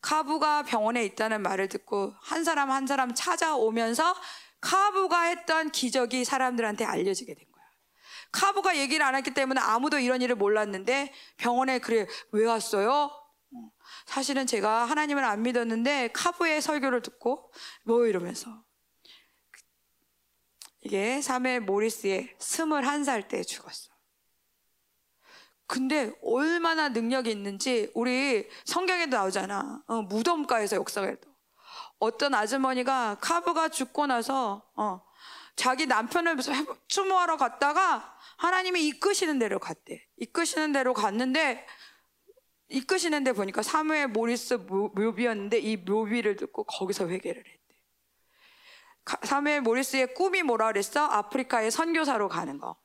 [0.00, 4.14] 카부가 병원에 있다는 말을 듣고 한 사람 한 사람 찾아오면서
[4.60, 7.55] 카부가 했던 기적이 사람들한테 알려지게 된 거야.
[8.36, 13.10] 카부가 얘기를 안 했기 때문에 아무도 이런 일을 몰랐는데 병원에 그래 왜 왔어요?
[14.04, 17.50] 사실은 제가 하나님을 안 믿었는데 카부의 설교를 듣고
[17.84, 18.62] 뭐 이러면서
[20.82, 23.88] 이게 사무엘 모리스의 21살 때 죽었어.
[25.66, 29.82] 근데 얼마나 능력이 있는지 우리 성경에도 나오잖아.
[29.86, 31.16] 어, 무덤가에서 역사가.
[31.98, 35.00] 어떤 아주머니가 카브가 죽고 나서 어,
[35.56, 36.36] 자기 남편을
[36.86, 40.06] 추모하러 갔다가 하나님이 이끄시는 대로 갔대.
[40.16, 41.66] 이끄시는 대로 갔는데
[42.68, 47.66] 이끄시는 데 보니까 사무엘 모리스 묘비였는데 이 묘비를 듣고 거기서 회개를 했대.
[49.26, 51.04] 사무엘 모리스의 꿈이 뭐라 그랬어?
[51.04, 52.76] 아프리카에 선교사로 가는 거.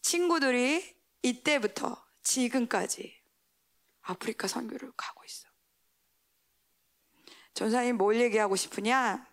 [0.00, 3.14] 친구들이 이때부터 지금까지
[4.02, 5.48] 아프리카 선교를 가고 있어.
[7.52, 9.27] 전사님 뭘 얘기하고 싶으냐?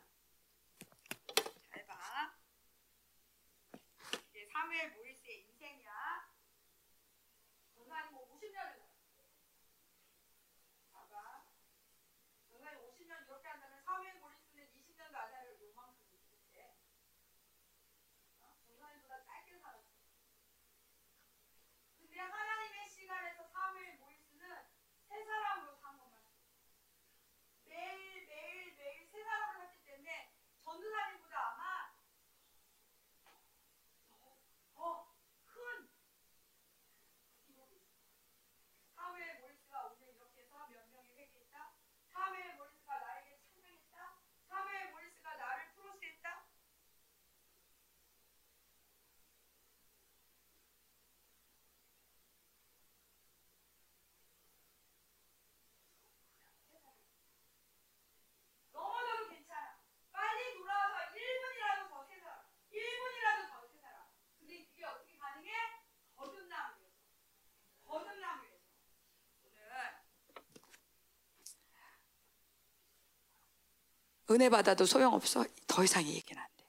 [74.36, 75.46] 은혜 받아도 소용없어.
[75.66, 76.66] 더 이상 얘기는 안 돼.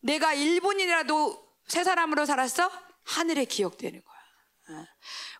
[0.00, 2.70] 내가 1분이라도 새 사람으로 살았어?
[3.04, 4.80] 하늘에 기억되는 거야.
[4.80, 4.86] 어.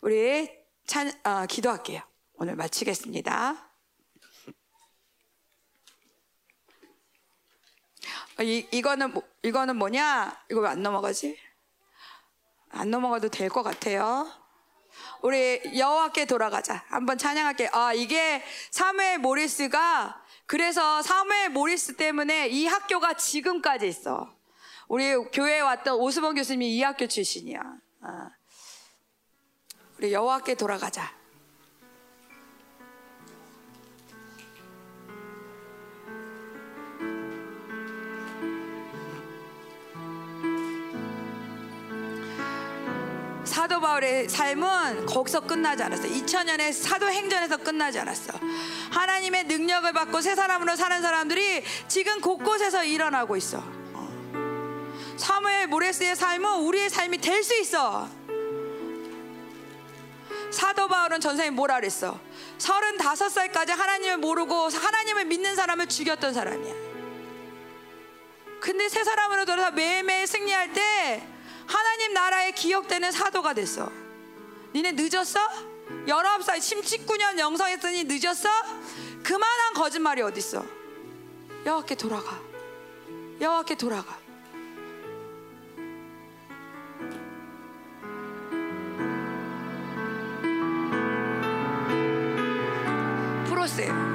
[0.02, 0.50] 우리
[0.86, 2.02] 찬, 어, 기도할게요.
[2.34, 3.70] 오늘 마치겠습니다.
[8.38, 10.44] 어, 이, 이거는, 뭐, 이거는 뭐냐?
[10.50, 11.38] 이거 왜 안 넘어가지?
[12.68, 14.30] 안 넘어가도 될 것 같아요.
[15.22, 16.84] 우리 여호와께 돌아가자.
[16.88, 17.70] 한번 찬양할게.
[17.72, 24.32] 아, 이게 사무엘 모리스가 그래서 사무엘 모리스 때문에 이 학교가 지금까지 있어.
[24.88, 27.60] 우리 교회에 왔던 오수봉 교수님이 이 학교 출신이야.
[27.60, 28.30] 어.
[29.98, 31.12] 우리 여호와께 돌아가자.
[43.66, 46.04] 사도 바울의 삶은 거기서 끝나지 않았어.
[46.04, 48.38] 2000년의 사도 행전에서 끝나지 않았어.
[48.92, 53.58] 하나님의 능력을 받고 새 사람으로 사는 사람들이 지금 곳곳에서 일어나고 있어.
[53.92, 55.16] 어.
[55.16, 58.08] 사무엘 모레스의 삶은 우리의 삶이 될 수 있어.
[60.52, 62.20] 사도 바울은 전생에 뭐라 그랬어?
[62.58, 66.72] 35살까지 하나님을 모르고 하나님을 믿는 사람을 죽였던 사람이야.
[68.60, 71.35] 근데 새 사람으로 돌아서 매일매일 승리할 때
[71.66, 73.90] 하나님 나라에 기억되는 사도가 됐어.
[74.74, 75.40] 니네 늦었어?
[76.06, 78.48] 19살, 19년 영성했더니 늦었어?
[79.22, 80.64] 그만한 거짓말이 어딨어?
[81.64, 82.40] 여호와께 돌아가.
[83.40, 84.18] 여호와께 돌아가.
[93.48, 94.05] 프로세요.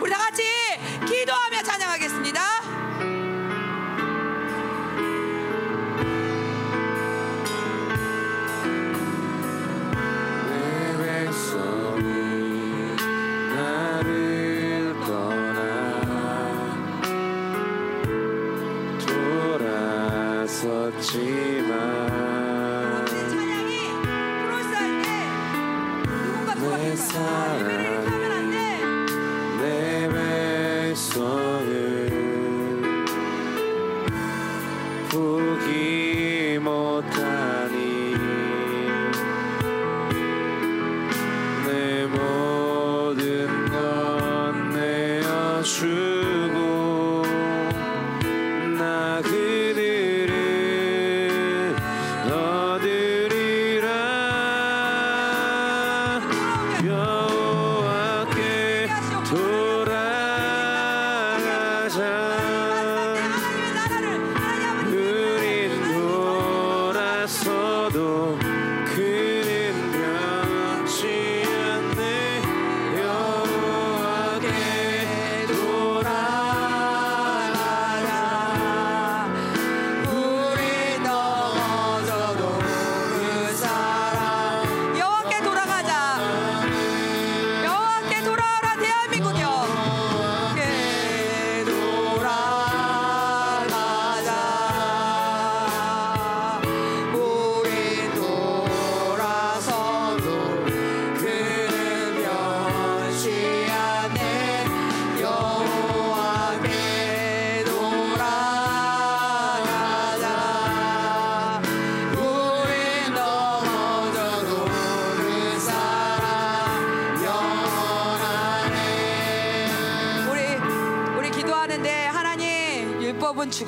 [0.00, 0.42] 우리 다 같이
[1.06, 1.55] 기도하며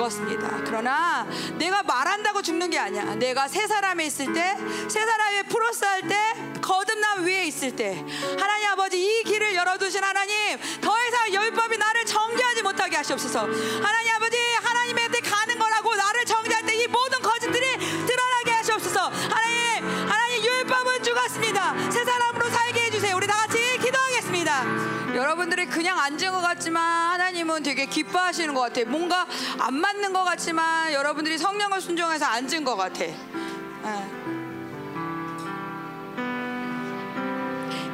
[0.09, 0.63] 죽었습니다.
[0.65, 1.27] 그러나
[1.57, 3.15] 내가 말한다고 죽는 게 아니야.
[3.15, 4.57] 내가 세 사람에 있을 때,
[4.89, 5.01] 세
[5.49, 6.17] 플러스 할 때,
[6.61, 8.05] 거듭남 위에 있을 때,
[8.39, 13.41] 하나님 아버지 이 길을 열어두신 하나님, 더 이상 율법이 나를 정죄하지 못하게 하시옵소서.
[13.41, 17.77] 하나님 아버지 하나님한테 가는 거라고 나를 정죄할 때 이 모든 거짓들이
[18.07, 19.01] 드러나게 하시옵소서.
[19.01, 21.91] 하나님, 하나님 율법은 죽었습니다.
[21.91, 23.17] 새 사람으로 살게 해주세요.
[23.17, 25.17] 우리 다 같이 기도하겠습니다.
[25.17, 27.18] 여러분들이 그냥 앉은 것 같지만
[27.59, 28.85] 하나님은 되게 기뻐하시는 것 같아.
[28.89, 29.27] 뭔가
[29.59, 33.05] 안 맞는 것 같지만 여러분들이 성령을 순종해서 앉은 것 같아.
[33.05, 33.15] 예.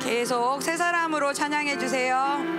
[0.01, 2.54] 계속 새 사람으로 찬양해 주세요.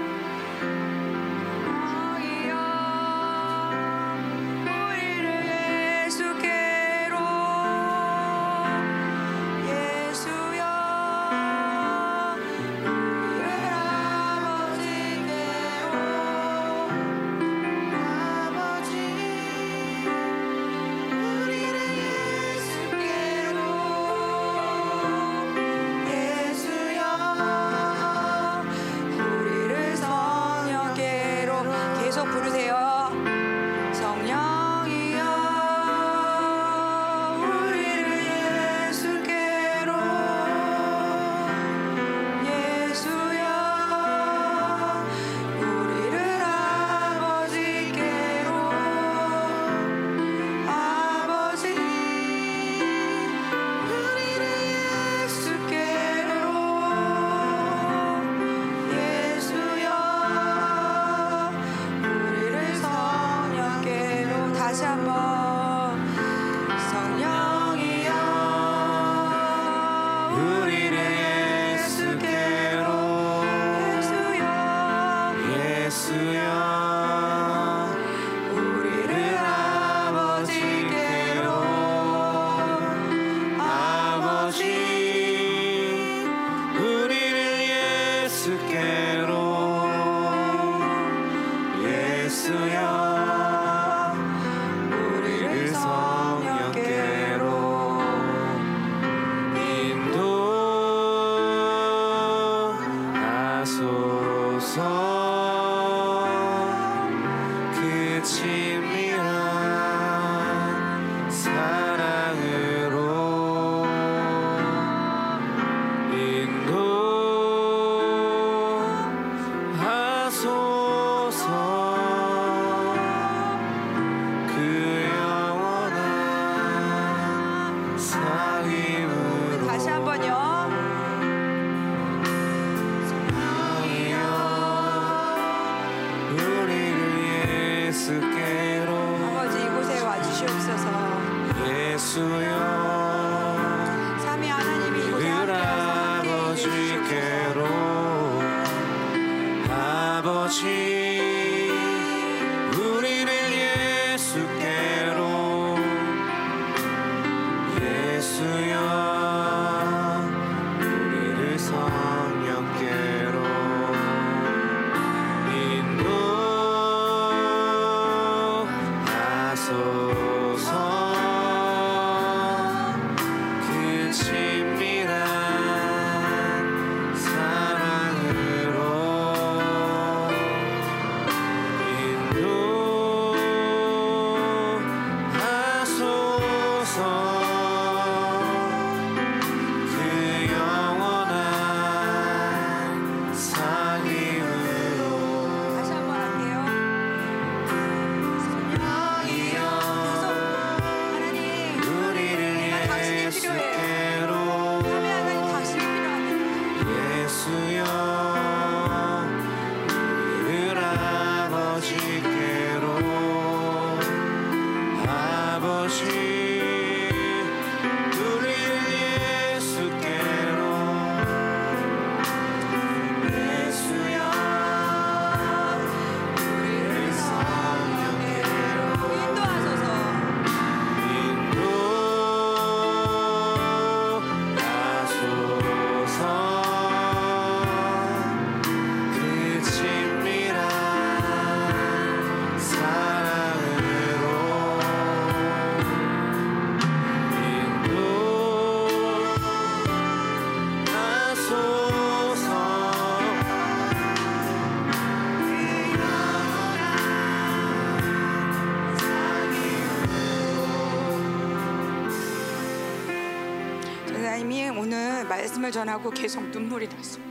[265.55, 267.23] 말씀을 전하고 계속 눈물이 났어요.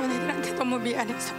[0.00, 1.34] 너네들한테 너무 미안해서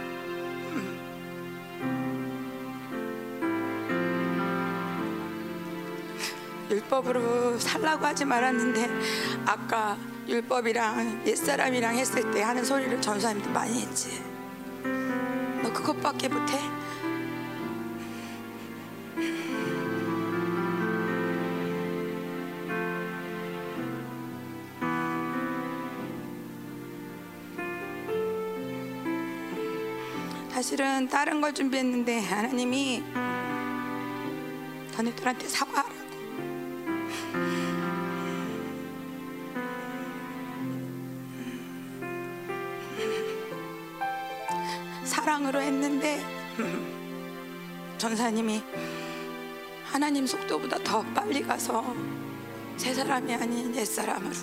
[6.70, 7.35] 율법으로
[7.86, 8.90] 살라고 하지 말았는데
[9.46, 14.20] 아까 율법이랑 옛사람이랑 했을 때 하는 소리를 전사님도 많이 했지
[15.62, 16.58] 너 그것밖에 못해?
[30.50, 33.04] 사실은 다른 걸 준비했는데 하나님이
[34.96, 35.65] 너네들한테 사과하라고
[47.98, 48.62] 전사님이
[49.84, 51.94] 하나님 속도보다 더 빨리 가서
[52.76, 54.34] 새 사람이 아닌 옛 사람으로.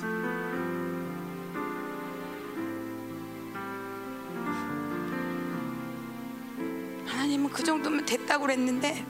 [7.05, 9.05] 하나님은 그 정도면 됐다고 그랬는데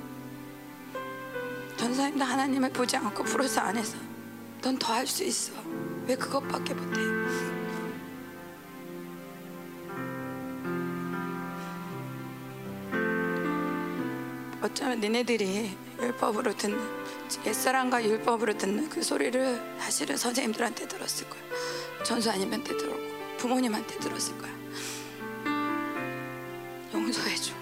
[1.77, 3.97] 전사님도 하나님을 보지 않고 풀어서 안 해서
[4.61, 5.51] 넌 더 할 수 있어.
[6.07, 6.99] 왜 그것밖에 못해
[14.73, 15.69] 어쩌면 니네들이
[16.01, 16.79] 율법으로 듣는
[17.45, 21.41] 옛사람과 율법으로 듣는 그 소리를 사실은 선생님들한테 들었을 거야.
[22.03, 24.51] 전수아님한테 들었고 부모님한테 들었을 거야.
[26.91, 27.53] 용서해줘.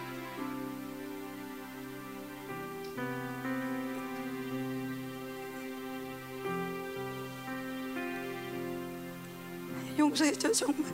[10.00, 10.86] 용서해줘 정말.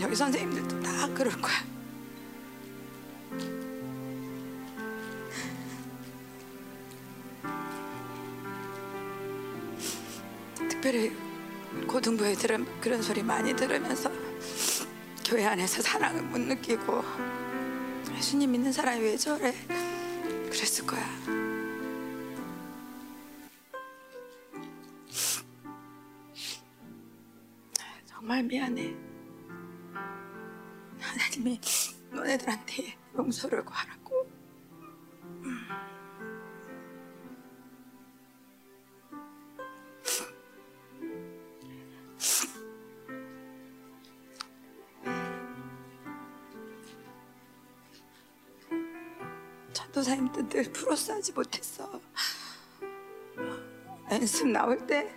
[0.00, 0.73] 여기 선생님들도
[1.04, 1.54] 다 그럴 거야.
[10.56, 11.12] 특별히
[11.86, 14.10] 고등부에 들은 그런 소리 많이 들으면서
[15.26, 17.04] 교회 안에서 사랑을 못 느끼고
[18.16, 19.54] 예수님 믿는 사람이 왜 저래
[20.50, 21.33] 그랬을 거야.
[50.04, 52.00] 전도사님도 늘 프로스하지 못했어.
[54.10, 55.10] 연습 나올 때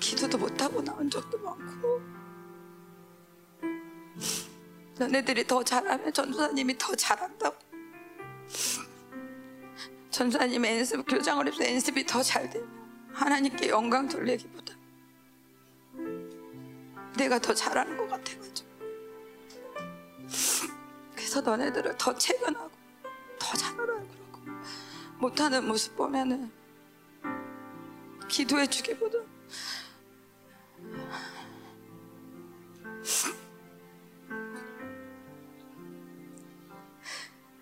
[0.00, 2.00] 기도도 못하고 나온 적도 많고.
[4.98, 7.56] 너네들이 더 잘하면 전도사님이 더 잘한다고.
[10.10, 12.68] 전도사님의 연습 교장을 해서 연습이 더 잘 되면
[13.12, 14.74] 하나님께 영광 돌리기보다
[17.16, 18.41] 내가 더 잘하는 것 같아가지고
[21.32, 22.70] 그래서 너네들을 더 체면하고
[23.38, 24.40] 더 잘하라고 그러고.
[25.18, 26.52] 못하는 모습 보면은
[28.28, 29.16] 기도해 주기보다.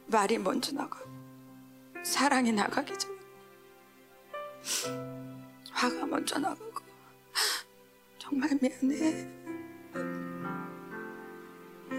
[0.09, 1.09] 말이 먼저 나가고
[2.03, 3.15] 사랑이 나가기 전에
[5.71, 6.81] 화가 먼저 나가고
[8.19, 9.31] 정말 미안해.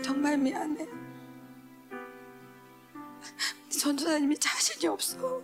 [0.03, 1.00] 정말 미안해
[3.81, 5.41] 전도사님이 자신이 없어.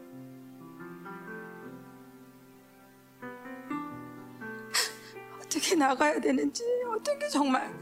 [5.42, 7.74] 어떻게 나가야 되는지, 어떻게 정말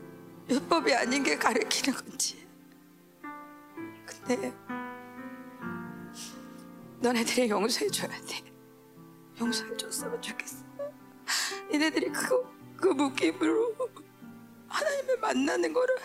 [0.49, 2.47] 율법이 아닌 게 가르치는 건지.
[4.05, 4.53] 근데
[7.01, 8.41] 너네들이 용서해줘야 돼.
[9.37, 10.63] 용서해줬으면 좋겠어.
[11.73, 13.75] 얘네들이 그거, 그 묶임으로
[14.69, 15.95] 하나님을 만나는 거를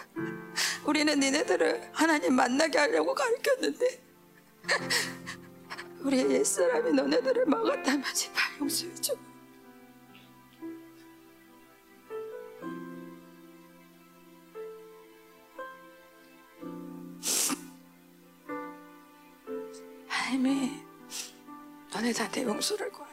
[0.85, 4.10] 우리는 니네들을 하나님 만나게 하려고 가르쳤는데
[6.01, 9.15] 우리의 옛사람이 너네들을 막았다면 제발 용서해 줘.
[20.09, 20.83] 하나님이
[21.93, 23.10] 너네들한테 용서를 구하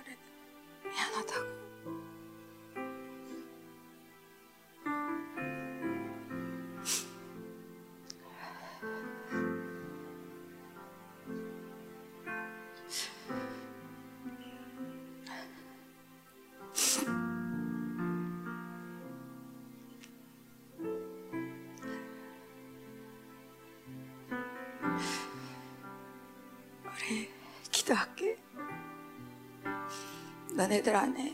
[30.67, 31.33] 너네들 안에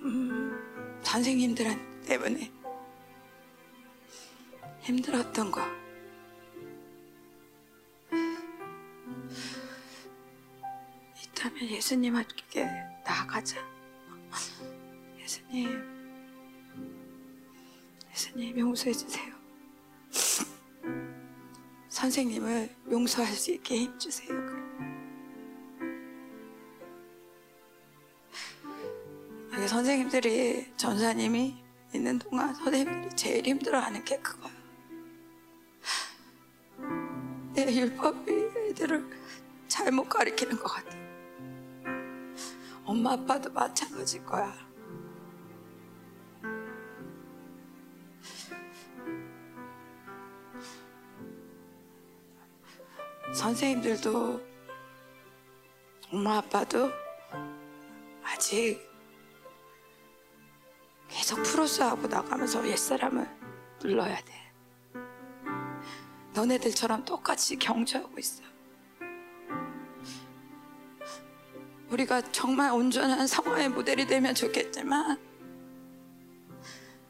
[0.00, 2.50] 음, 선생님들 때문에
[4.80, 5.60] 힘들었던 거
[11.16, 12.64] 있다면 예수님께
[13.04, 13.64] 나아가자.
[15.20, 15.80] 예수님,
[18.10, 19.32] 예수님 용서해 주세요.
[21.88, 24.51] 선생님을 용서할 수 있게 힘 주세요.
[29.82, 31.60] 선생님들이 전사님이
[31.92, 34.52] 있는 동안 선생님들이 제일 힘들어하는 게 그거야.
[37.52, 38.32] 내 율법이
[38.68, 39.10] 애들을
[39.66, 40.96] 잘못 가리키는 것 같아.
[42.84, 44.54] 엄마 아빠도 마찬가지일 거야.
[53.34, 54.40] 선생님들도
[56.12, 56.88] 엄마 아빠도
[58.22, 58.91] 아직
[61.32, 63.26] 계속 프로스하고 나가면서 옛사람을
[63.82, 64.52] 눌러야 돼.
[66.34, 68.42] 너네들처럼 똑같이 경주하고 있어.
[71.88, 75.18] 우리가 정말 온전한 성화의 모델이 되면 좋겠지만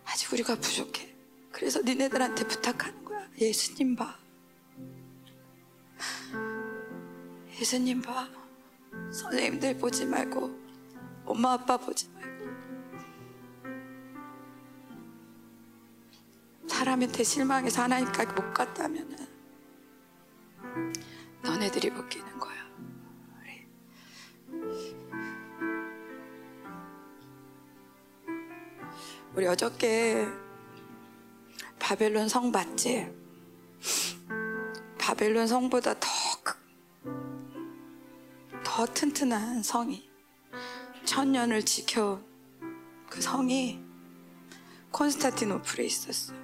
[0.05, 1.13] 아직 우리가 부족해.
[1.51, 3.29] 그래서 니네들한테 부탁하는 거야.
[3.41, 4.17] 예수님 봐.
[7.59, 8.29] 예수님 봐.
[9.13, 10.51] 선생님들 보지 말고
[11.25, 12.12] 엄마 아빠 보지
[16.69, 19.17] 사람한테 실망해서 하나님까지 못 갔다면은
[21.43, 22.63] 너네들이 묶이는 거야.
[29.35, 29.47] 우리.
[29.47, 30.27] 어저께
[31.79, 33.11] 바벨론 성 봤지?
[34.99, 36.09] 바벨론 성보다 더,
[36.45, 36.59] 크-
[38.65, 40.09] 더 튼튼한 성이
[41.05, 42.25] 천년을 지켜온
[43.11, 43.81] 그 성이
[44.93, 46.35] 콘스타티노플에 있었어.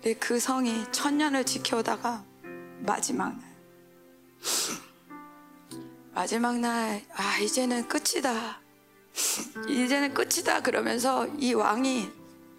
[0.00, 2.24] 근데 그 성이 천년을 지켜오다가
[2.80, 3.48] 마지막 날.
[6.14, 8.60] 마지막 날 아 이제는 끝이다.
[9.68, 12.10] 이제는 끝이다 그러면서 이 왕이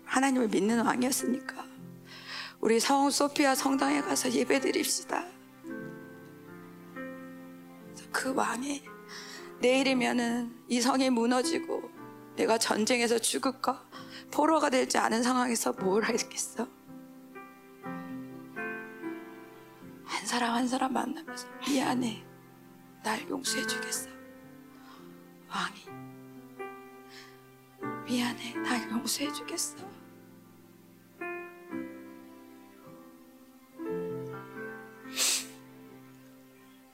[0.05, 1.65] 하나님을 믿는 왕이었으니까
[2.59, 5.25] 우리 성 소피아 성당에 가서 예배 드립시다.
[8.11, 8.83] 그 왕이
[9.61, 11.89] 내일이면은 이 성이 무너지고
[12.35, 13.85] 내가 전쟁에서 죽을까?
[14.31, 16.67] 포로가 될지 아는 상황에서 뭘 하겠어
[20.09, 22.23] 한 사람 한 사람 만나면서 미안해.
[23.03, 24.09] 날 용서해 주겠어.
[25.49, 25.85] 왕이.
[28.05, 28.53] 미안해.
[28.55, 29.77] 날 용서해 주겠어.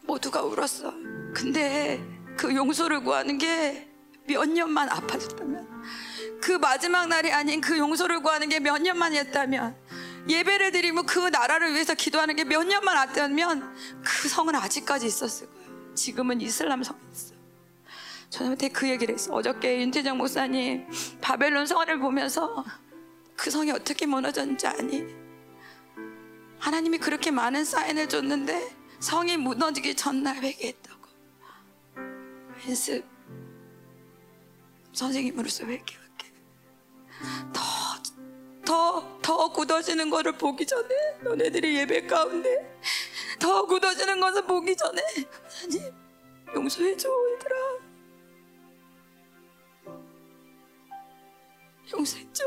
[0.03, 0.93] 모두가 울었어.
[1.33, 1.99] 근데
[2.37, 3.91] 그 용서를 구하는 게
[4.27, 5.67] 몇 년만 아파졌다면
[6.41, 9.75] 그 마지막 날이 아닌 그 용서를 구하는 게 몇 년만이었다면
[10.27, 15.65] 예배를 드리고 그 나라를 위해서 기도하는 게 몇 년만 왔다면 그 성은 아직까지 있었을 거야.
[15.95, 17.35] 지금은 이슬람 성이 있어.
[18.29, 19.33] 저한테 그 얘기를 했어.
[19.33, 20.87] 어저께 윤태정 목사님
[21.21, 22.65] 바벨론 성을 보면서
[23.35, 25.05] 그 성이 어떻게 무너졌는지 아니?
[26.59, 31.05] 하나님이 그렇게 많은 사인을 줬는데 성이 무너지기 전날 회개했다고.
[32.67, 33.05] 연습
[34.93, 36.33] 선생님으로서 회개할게.
[37.53, 37.61] 더
[38.65, 40.89] 더, 더 굳어지는 것을 보기 전에
[41.21, 42.79] 너네들이 예배 가운데
[43.39, 45.01] 더 굳어지는 것을 보기 전에
[45.61, 45.93] 하나님
[46.55, 47.95] 용서해줘 얘들아
[51.93, 52.43] 용서해줘.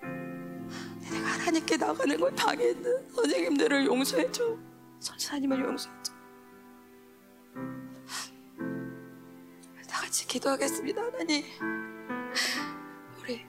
[0.00, 4.58] 내가 하나님께 나가는 걸 방해했는 선생님들을 용서해줘.
[5.00, 6.12] 선사님을 용서해줘.
[9.88, 11.44] 다 같이 기도하겠습니다, 하나님.
[13.20, 13.44] 우리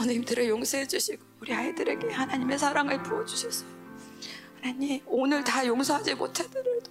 [0.00, 3.66] 선생님들을 용서해 주시고 우리 아이들에게 하나님의 사랑을 부어 주셔서
[4.62, 6.90] 하나님 오늘 다 용서하지 못하더라도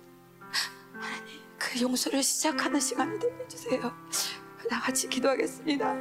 [0.93, 3.81] 하나님 그 용서를 시작하는 시간이 되게 해주세요.
[4.69, 5.95] 다 같이 기도하겠습니다.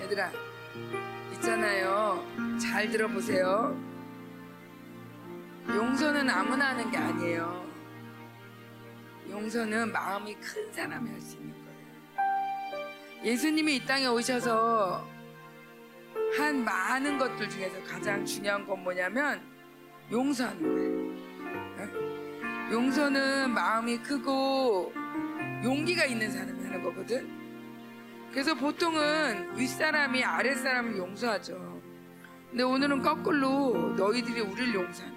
[0.00, 0.32] 얘들아,
[1.34, 2.26] 있잖아요.
[2.60, 3.95] 잘 들어보세요.
[5.76, 7.66] 용서는 아무나 하는 게 아니에요.
[9.28, 13.22] 용서는 마음이 큰 사람이 할 수 있는 거예요.
[13.22, 15.06] 예수님이 이 땅에 오셔서
[16.38, 19.42] 한 많은 것들 중에서 가장 중요한 건 뭐냐면
[20.10, 21.92] 용서하는 거예요.
[22.70, 22.72] 어?
[22.72, 24.94] 용서는 마음이 크고
[25.62, 27.28] 용기가 있는 사람이 하는 거거든.
[28.30, 31.82] 그래서 보통은 윗사람이 아랫사람을 용서하죠.
[32.48, 35.15] 근데 오늘은 거꾸로 너희들이 우리를 용서하는.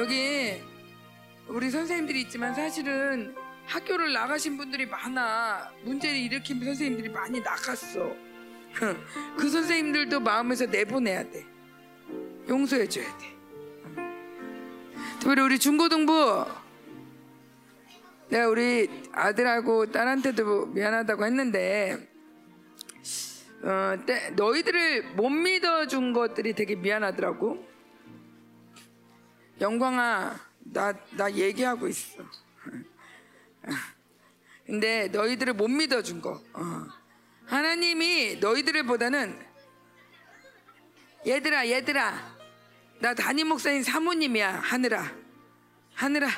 [0.00, 0.62] 여기
[1.46, 3.34] 우리 선생님들이 있지만 사실은
[3.66, 5.70] 학교를 나가신 분들이 많아.
[5.84, 8.16] 문제를 일으킨 선생님들이 많이 나갔어.
[9.36, 11.44] 그 선생님들도 마음에서 내보내야 돼.
[12.48, 13.26] 용서해줘야 돼.
[15.18, 16.46] 특별히 우리 중고등부
[18.30, 22.08] 내가 우리 아들하고 딸한테도 미안하다고 했는데
[23.62, 27.68] 어, 때- 너희들을 못 믿어준 것들이 되게 미안하더라고.
[29.60, 32.24] 영광아, 나, 나 얘기하고 있어.
[34.64, 36.42] 근데 너희들을 못 믿어준 거.
[36.54, 36.86] 어.
[37.44, 39.38] 하나님이 너희들을 보다는
[41.26, 42.38] 얘들아, 얘들아,
[43.00, 45.12] 나 담임 목사님 사모님이야, 하늘아.
[45.94, 46.28] 하늘아,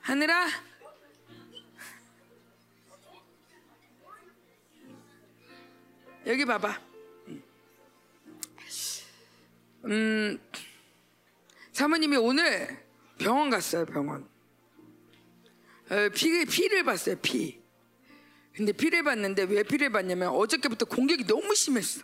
[0.00, 0.48] 하늘아.
[6.26, 6.80] 여기 봐봐.
[9.86, 10.40] 음,
[11.74, 12.68] 사모님이 오늘
[13.18, 14.28] 병원 갔어요, 병원.
[15.90, 17.60] 어, 피, 피를 봤어요, 피.
[18.54, 22.02] 근데 피를 봤는데 왜 피를 봤냐면 어저께부터 공격이 너무 심했어.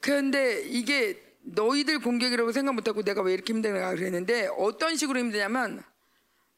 [0.00, 5.82] 그런데 이게 너희들 공격이라고 생각 못하고 내가 왜 이렇게 힘드나 그랬는데 어떤 식으로 힘드냐면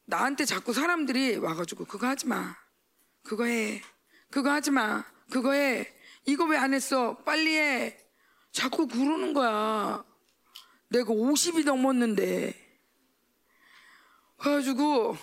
[0.04, 2.54] 나한테 자꾸 사람들이 와가지고 그거 하지 마.
[3.22, 3.82] 그거 해.
[4.30, 5.04] 그거 하지 마.
[5.30, 5.90] 그거 해.
[6.26, 7.16] 이거 왜 안 했어?
[7.24, 7.96] 빨리 해.
[8.52, 10.04] 자꾸 그러는 거야.
[10.88, 12.54] 내가 50이 넘었는데.
[14.38, 15.16] 그래가지고,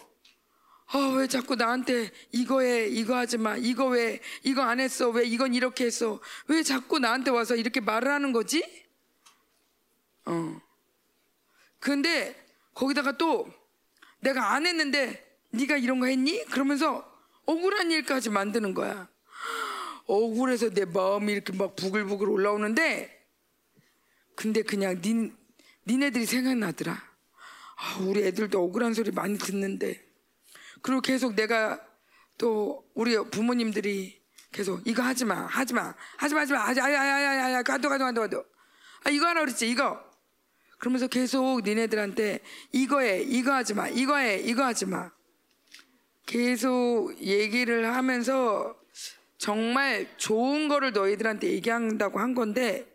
[0.88, 5.25] 아, 왜 자꾸 나한테 이거 해, 이거 하지 마, 이거 왜, 이거 안 했어, 왜
[5.25, 8.64] 이건 이렇게 했어, 왜 자꾸 나한테 와서 이렇게 말을 하는 거지?
[10.25, 10.61] 어.
[11.80, 12.35] 근데
[12.74, 13.48] 거기다가 또
[14.19, 16.45] 내가 안 했는데 네가 이런 거 했니?
[16.45, 17.11] 그러면서
[17.45, 19.09] 억울한 일까지 만드는 거야.
[20.06, 23.22] 억울해서 내 마음이 이렇게 막 부글부글 올라오는데
[24.35, 25.35] 근데 그냥 닌,
[25.88, 26.94] 니네들이 생각나더라.
[26.94, 30.06] 아, 우리 애들도 억울한 소리 많이 듣는데
[30.82, 31.80] 그리고 계속 내가
[32.38, 34.22] 또 우리 부모님들이
[34.52, 38.06] 계속 이거 하지 마, 하지 마, 하지 마, 하지 마, 하지 마, 야야야야야, 가도 가도
[38.06, 38.45] 가도 가도.
[39.03, 40.00] 아 이거 하라 그랬지, 이거.
[40.78, 42.40] 그러면서 계속 니네들한테
[42.72, 45.12] 이거 해, 이거 하지 마, 이거 해, 이거 하지 마.
[46.26, 48.76] 계속 얘기를 하면서
[49.38, 52.88] 정말 좋은 거를 너희들한테 얘기한다고 한 건데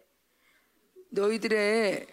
[1.11, 2.07] 너희들의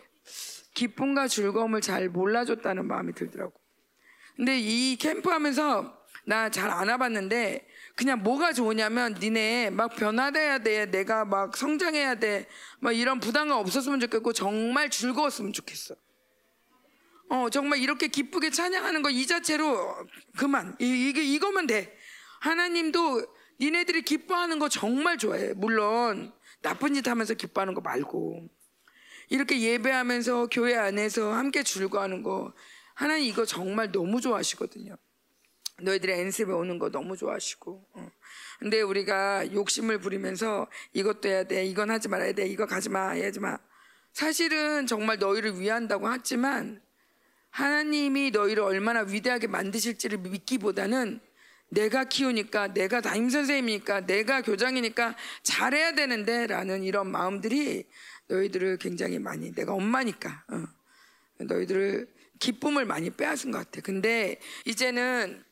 [0.76, 3.54] 기쁨과 즐거움을 잘 몰라줬다는 마음이 들더라고.
[4.36, 5.98] 근데 이 캠프 하면서
[6.28, 10.86] 나 잘 안 와봤는데 그냥 뭐가 좋으냐면 니네 막 변화돼야 돼.
[10.88, 12.48] 내가 막 성장해야 돼.
[12.80, 15.96] 막 이런 부담감 없었으면 좋겠고 정말 즐거웠으면 좋겠어.
[17.30, 19.96] 어, 정말 이렇게 기쁘게 찬양하는 거 이 자체로
[20.38, 20.76] 그만.
[20.80, 21.96] 이, 이게 이거면 돼.
[22.42, 23.26] 하나님도
[23.62, 25.54] 니네들이 기뻐하는 거 정말 좋아해.
[25.54, 28.50] 물론 나쁜 짓 하면서 기뻐하는 거 말고.
[29.30, 32.54] 이렇게 예배하면서 교회 안에서 함께 즐거워하는 거
[32.94, 34.96] 하나님 이거 정말 너무 좋아하시거든요.
[35.82, 37.86] 너희들이 엔습에 오는 거 너무 좋아하시고.
[37.94, 38.12] 어.
[38.60, 43.40] 근데 우리가 욕심을 부리면서 이것도 해야 돼, 이건 하지 말아야 돼, 이거 가지 마, 하지
[43.40, 43.58] 마.
[44.14, 46.82] 사실은 정말 너희를 위한다고 하지만
[47.50, 51.20] 하나님이 너희를 얼마나 위대하게 만드실지를 믿기보다는
[51.70, 57.86] 내가 키우니까, 내가 담임 선생님이니까, 내가 교장이니까 잘해야 되는데 라는 이런 마음들이
[58.28, 60.64] 너희들을 굉장히 많이, 내가 엄마니까, 어.
[61.38, 63.82] 너희들을 기쁨을 많이 빼앗은 것 같아.
[63.82, 65.44] 근데 이제는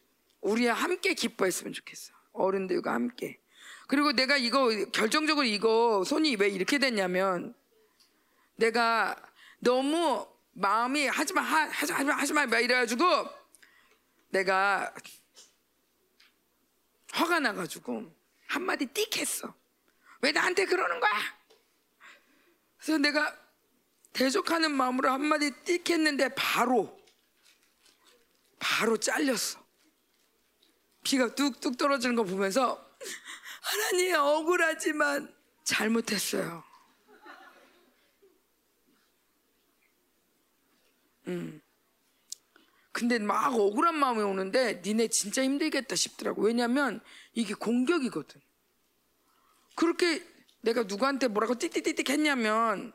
[0.42, 2.14] 우리와 함께 기뻐했으면 좋겠어.
[2.34, 3.40] 어른들과 함께.
[3.88, 7.54] 그리고 내가 이거 결정적으로 이거 손이 왜 이렇게 됐냐면
[8.56, 9.16] 내가
[9.60, 13.06] 너무 마음이 하지마 하, 하지마 하지마 하지마 막 이래가지고
[14.30, 14.94] 내가
[17.12, 18.12] 화가 나가지고
[18.48, 19.54] 한마디 띡 했어.
[20.22, 21.12] 왜 나한테 그러는 거야?
[22.84, 23.34] 그래서 내가
[24.12, 27.02] 대적하는 마음으로 한마디 띡 했는데 바로
[28.60, 29.64] 바로 잘렸어.
[31.04, 32.94] 피가 뚝뚝 떨어지는 거 보면서
[33.62, 36.64] 하나님 억울하지만 잘못했어요.
[41.28, 41.62] 음.
[42.92, 46.44] 근데 막 억울한 마음이 오는데 니네 진짜 힘들겠다 싶더라고.
[46.44, 47.02] 왜냐면
[47.34, 48.42] 이게 공격이거든.
[49.76, 50.33] 그렇게
[50.64, 52.94] 내가 누구한테 뭐라고 띠띠띠띠 했냐면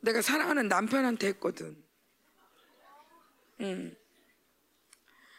[0.00, 1.82] 내가 사랑하는 남편한테 했거든.
[3.60, 3.96] 음.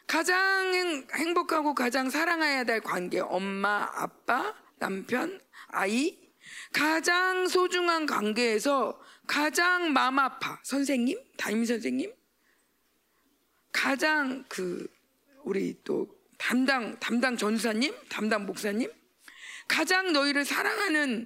[0.07, 6.19] 가장 행- 행복하고 가장 사랑해야 될 관계 엄마, 아빠, 남편, 아이.
[6.73, 10.59] 가장 소중한 관계에서 가장 마음 아파.
[10.63, 12.11] 선생님, 담임 선생님?
[13.71, 14.87] 가장 그
[15.43, 18.91] 우리 또 담당 담당 전사님, 담당 목사님
[19.71, 21.25] 가장 너희를 사랑하는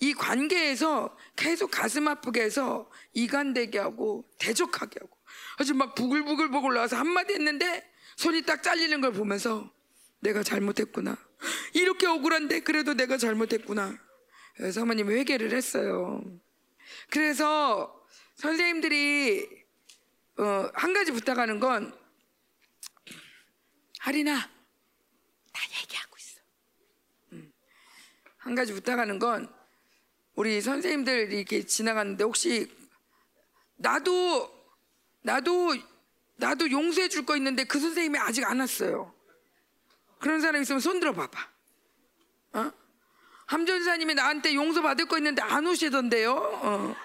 [0.00, 5.16] 이 관계에서 계속 가슴 아프게 해서 이간되게 하고 대적하게 하고.
[5.58, 9.72] 아주 막 부글부글부글 나와서 한마디 했는데 손이 딱 잘리는 걸 보면서
[10.20, 11.16] 내가 잘못했구나.
[11.72, 13.98] 이렇게 억울한데 그래도 내가 잘못했구나.
[14.56, 16.22] 그래서 사모님 회개를 했어요.
[17.08, 19.48] 그래서 선생님들이
[20.38, 21.96] 어, 한 가지 부탁하는 건나
[25.82, 26.40] 얘기하고 있어
[27.32, 27.52] 음.
[28.46, 29.52] 한 가지 부탁하는 건
[30.36, 32.70] 우리 선생님들 이렇게 지나갔는데 혹시
[33.76, 34.48] 나도
[35.22, 35.74] 나도
[36.36, 39.12] 나도 용서해 줄 거 있는데 그 선생님이 아직 안 왔어요.
[40.20, 41.48] 그런 사람 있으면 손 들어 봐봐.
[42.52, 42.72] 어?
[43.46, 46.32] 함전사님이 나한테 용서 받을 거 있는데 안 오시던데요.
[46.32, 46.96] 어.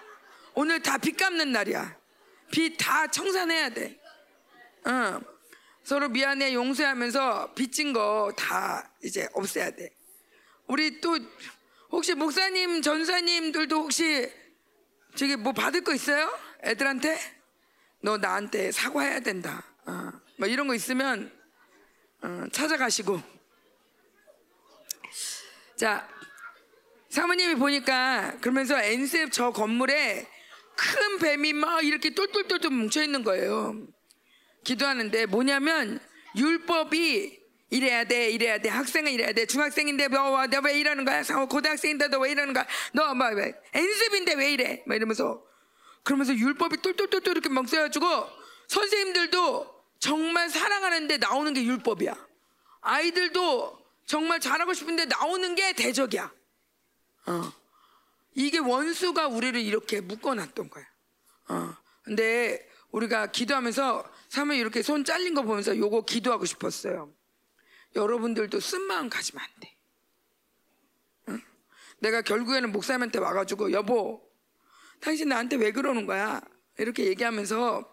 [0.53, 1.97] 오늘 다 빚 갚는 날이야.
[2.51, 3.99] 빚 다 청산해야 돼.
[4.85, 5.19] 어.
[5.83, 9.89] 서로 미안해 용서하면서 빚진 거 다 이제 없애야 돼.
[10.71, 11.19] 우리 또
[11.89, 14.31] 혹시 목사님, 전사님들도 혹시
[15.15, 16.33] 저기 뭐 받을 거 있어요?
[16.63, 17.19] 애들한테?
[17.99, 19.65] 너 나한테 사과해야 된다.
[19.85, 21.29] 어, 뭐 이런 거 있으면
[22.21, 23.21] 어, 찾아가시고.
[25.75, 26.07] 자,
[27.09, 30.25] 사모님이 보니까 그러면서 엔셉 저 건물에
[30.77, 33.75] 큰 뱀이 막 이렇게 똘똘똘똘 뭉쳐 있는 거예요.
[34.63, 35.99] 기도하는데 뭐냐면
[36.37, 37.40] 율법이
[37.71, 38.69] 이래야 돼, 이래야 돼.
[38.69, 39.45] 학생은 이래야 돼.
[39.45, 41.23] 중학생인데 너, 너왜 이러는 거야?
[41.23, 42.67] 상- 고등학생인데 너 왜 이러는 거야?
[42.93, 43.53] 너 뭐 왜?
[43.73, 44.83] 엔습인데 왜 이래?
[44.85, 45.41] 막 이러면서
[46.03, 48.05] 그러면서 율법이 똘똘똘똘 이렇게 막 써가지고
[48.67, 52.13] 선생님들도 정말 사랑하는데 나오는 게 율법이야.
[52.81, 56.31] 아이들도 정말 잘하고 싶은데 나오는 게 대적이야.
[57.27, 57.53] 어.
[58.33, 60.85] 이게 원수가 우리를 이렇게 묶어놨던 거야.
[61.49, 61.73] 어.
[62.03, 67.13] 근데 우리가 기도하면서 사모님 이렇게 손 잘린 거 보면서 요거 기도하고 싶었어요.
[67.95, 69.75] 여러분들도 쓴 마음 가지면 안 돼.
[71.29, 71.41] 응?
[71.99, 74.21] 내가 결국에는 목사님한테 와가지고 여보,
[74.99, 76.41] 당신 나한테 왜 그러는 거야?
[76.77, 77.91] 이렇게 얘기하면서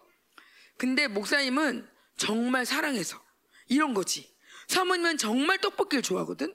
[0.77, 3.21] 근데 목사님은 정말 사랑해서
[3.69, 4.35] 이런 거지.
[4.69, 6.55] 사모님은 정말 떡볶이를 좋아하거든.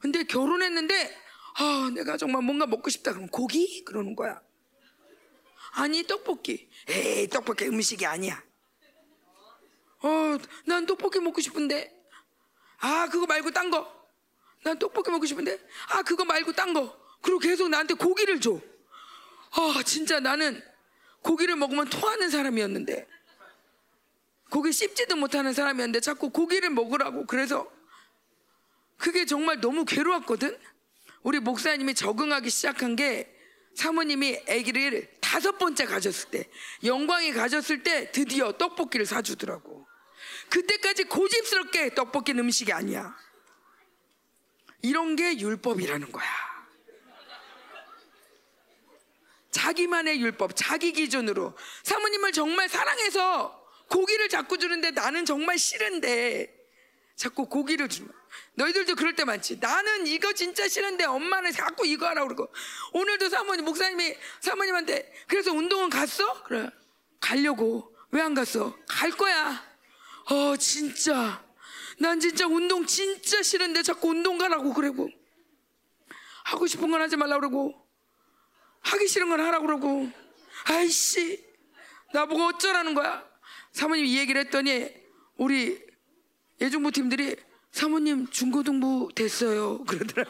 [0.00, 1.16] 근데 결혼했는데
[1.56, 4.40] 아 내가 정말 뭔가 먹고 싶다 그러면 고기 그러는 거야.
[5.74, 6.68] 아니 떡볶이.
[6.88, 8.42] 에이 떡볶이 음식이 아니야.
[10.02, 12.01] 어, 난 떡볶이 먹고 싶은데.
[12.82, 13.90] 아, 그거 말고 딴 거.
[14.64, 15.58] 난 떡볶이 먹고 싶은데.
[15.88, 16.96] 아, 그거 말고 딴 거.
[17.22, 18.60] 그리고 계속 나한테 고기를 줘.
[19.52, 20.62] 아, 진짜 나는
[21.22, 23.08] 고기를 먹으면 토하는 사람이었는데.
[24.50, 27.26] 고기 씹지도 못하는 사람이었는데 자꾸 고기를 먹으라고.
[27.26, 27.70] 그래서
[28.98, 30.58] 그게 정말 너무 괴로웠거든.
[31.22, 33.32] 우리 목사님이 적응하기 시작한 게
[33.74, 36.50] 사모님이 아기를 다섯 번째 가졌을 때,
[36.84, 39.86] 영광이 가졌을 때 드디어 떡볶이를 사주더라고.
[40.52, 43.16] 그때까지 고집스럽게 떡볶이는 음식이 아니야.
[44.82, 46.26] 이런 게 율법이라는 거야.
[49.50, 56.54] 자기만의 율법, 자기 기준으로 사모님을 정말 사랑해서 고기를 자꾸 주는데 나는 정말 싫은데
[57.16, 58.20] 자꾸 고기를 주는 거야.
[58.54, 59.58] 너희들도 그럴 때 많지.
[59.58, 62.52] 나는 이거 진짜 싫은데 엄마는 자꾸 이거 하라고 그러고.
[62.92, 66.42] 오늘도 사모님, 목사님이 사모님한테 그래서 운동은 갔어?
[66.42, 66.68] 그래.
[67.20, 67.96] 가려고.
[68.10, 68.76] 왜 안 갔어?
[68.86, 69.71] 갈 거야.
[70.30, 71.44] 어, 진짜.
[71.98, 75.10] 난 진짜 운동 진짜 싫은데 자꾸 운동 가라고 그러고.
[76.44, 77.88] 하고 싶은 건 하지 말라고 그러고.
[78.80, 80.10] 하기 싫은 건 하라고 그러고.
[80.64, 81.44] 아이씨.
[82.12, 83.26] 나보고 어쩌라는 거야?
[83.72, 84.90] 사모님 이 얘기를 했더니
[85.36, 85.80] 우리
[86.60, 87.36] 예중부 팀들이
[87.70, 90.24] 사모님 중고등부 됐어요 그러더라.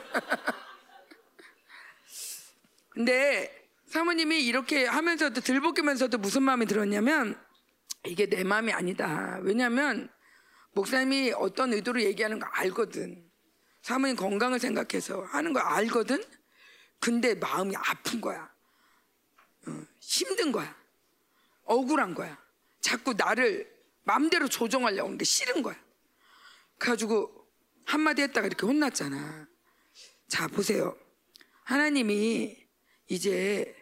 [2.91, 7.39] 근데 사모님이 이렇게 하면서도 들볶이면서도 무슨 마음이 들었냐면
[8.06, 9.39] 이게 내 마음이 아니다.
[9.42, 10.10] 왜냐하면
[10.72, 13.31] 목사님이 어떤 의도로 얘기하는 거 알거든.
[13.82, 16.22] 사모님 건강을 생각해서 하는 거 알거든.
[16.98, 18.50] 근데 마음이 아픈 거야.
[19.66, 20.74] 어, 힘든 거야.
[21.64, 22.40] 억울한 거야.
[22.81, 23.70] 자꾸 나를
[24.05, 25.76] 마음대로 조정하려고 하는 게 싫은 거야.
[26.78, 27.47] 그래가지고
[27.84, 29.47] 한마디 했다가 이렇게 혼났잖아.
[30.28, 30.97] 자, 보세요.
[31.64, 32.56] 하나님이
[33.08, 33.76] 이제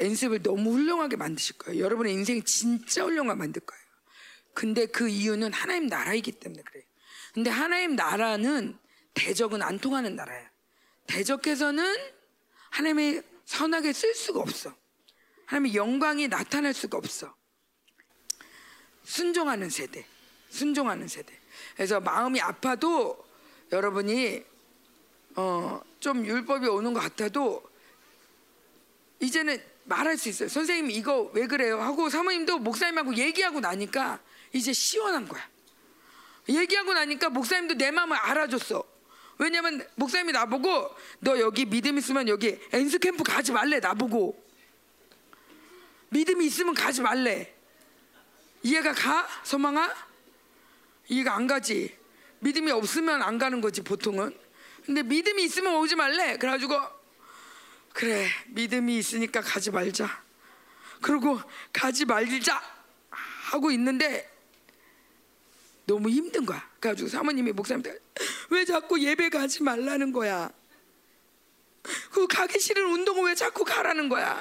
[0.00, 1.82] 연습을 너무 훌륭하게 만드실 거예요.
[1.82, 3.82] 여러분의 인생이 진짜 훌륭하게 만들 거예요.
[4.54, 6.84] 근데 그 이유는 하나님 나라이기 때문에 그래요.
[7.34, 8.78] 근데 하나님 나라는
[9.14, 10.50] 대적은 안 통하는 나라야.
[11.06, 11.84] 대적해서는
[12.70, 14.74] 하나님의 선하게 쓸 수가 없어.
[15.46, 17.34] 하나님의 영광이 나타날 수가 없어.
[19.04, 20.06] 순종하는 세대.
[20.48, 21.38] 순종하는 세대.
[21.74, 23.24] 그래서 마음이 아파도
[23.72, 24.44] 여러분이
[25.36, 27.62] 어, 좀 율법이 오는 것 같아도
[29.20, 30.48] 이제는 말할 수 있어요.
[30.48, 31.80] 선생님 이거 왜 그래요?
[31.80, 34.20] 하고 사모님도 목사님하고 얘기하고 나니까
[34.52, 35.42] 이제 시원한 거야.
[36.48, 38.84] 얘기하고 나니까 목사님도 내 마음을 알아줬어.
[39.38, 44.38] 왜냐면 목사님이 나보고 너 여기 믿음 있으면 여기 엔스 캠프 가지 말래 나보고
[46.10, 47.54] 믿음이 있으면 가지 말래.
[48.62, 49.26] 이해가 가?
[49.44, 49.94] 소망아?
[51.08, 51.96] 이해가 안 가지.
[52.40, 54.36] 믿음이 없으면 안 가는 거지 보통은.
[54.84, 56.36] 근데 믿음이 있으면 오지 말래.
[56.36, 56.74] 그래가지고
[57.92, 60.22] 그래 믿음이 있으니까 가지 말자.
[61.00, 61.40] 그리고
[61.72, 62.60] 가지 말자
[63.50, 64.30] 하고 있는데
[65.86, 66.64] 너무 힘든 거야.
[66.78, 67.98] 그래가지고 사모님이 목사님한테
[68.50, 70.50] 왜 자꾸 예배 가지 말라는 거야.
[72.12, 74.40] 그 가기 싫은 운동을 왜 자꾸 가라는 거야.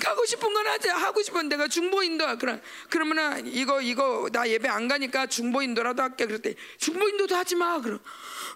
[0.00, 0.96] 가고 싶은 건 하자.
[0.96, 6.02] 하고 싶은 내가 중보 인도 그런 그러면은 이거 이거 나 예배 안 가니까 중보 인도라도
[6.02, 6.26] 할게.
[6.26, 7.80] 그랬더니 중보 인도도 하지 마.
[7.80, 8.00] 그럼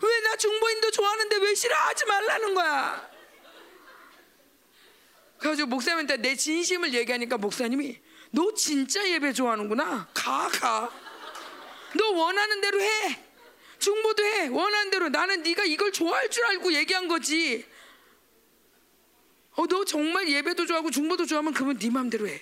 [0.03, 3.09] 왜 나 중보 인도 좋아하는데 왜 싫어하지 말라는 거야.
[5.39, 7.99] 그래가지고 목사님한테 내 진심을 얘기하니까 목사님이
[8.31, 10.09] 너 진짜 예배 좋아하는구나.
[10.13, 10.91] 가 가.
[11.95, 13.25] 너 원하는 대로 해.
[13.79, 14.49] 중보도 해.
[14.49, 17.65] 원하는 대로 나는 네가 이걸 좋아할 줄 알고 얘기한 거지.
[19.59, 22.41] 어, 너 정말 예배도 좋아하고 중보도 좋아하면 그러면 네 마음대로 해.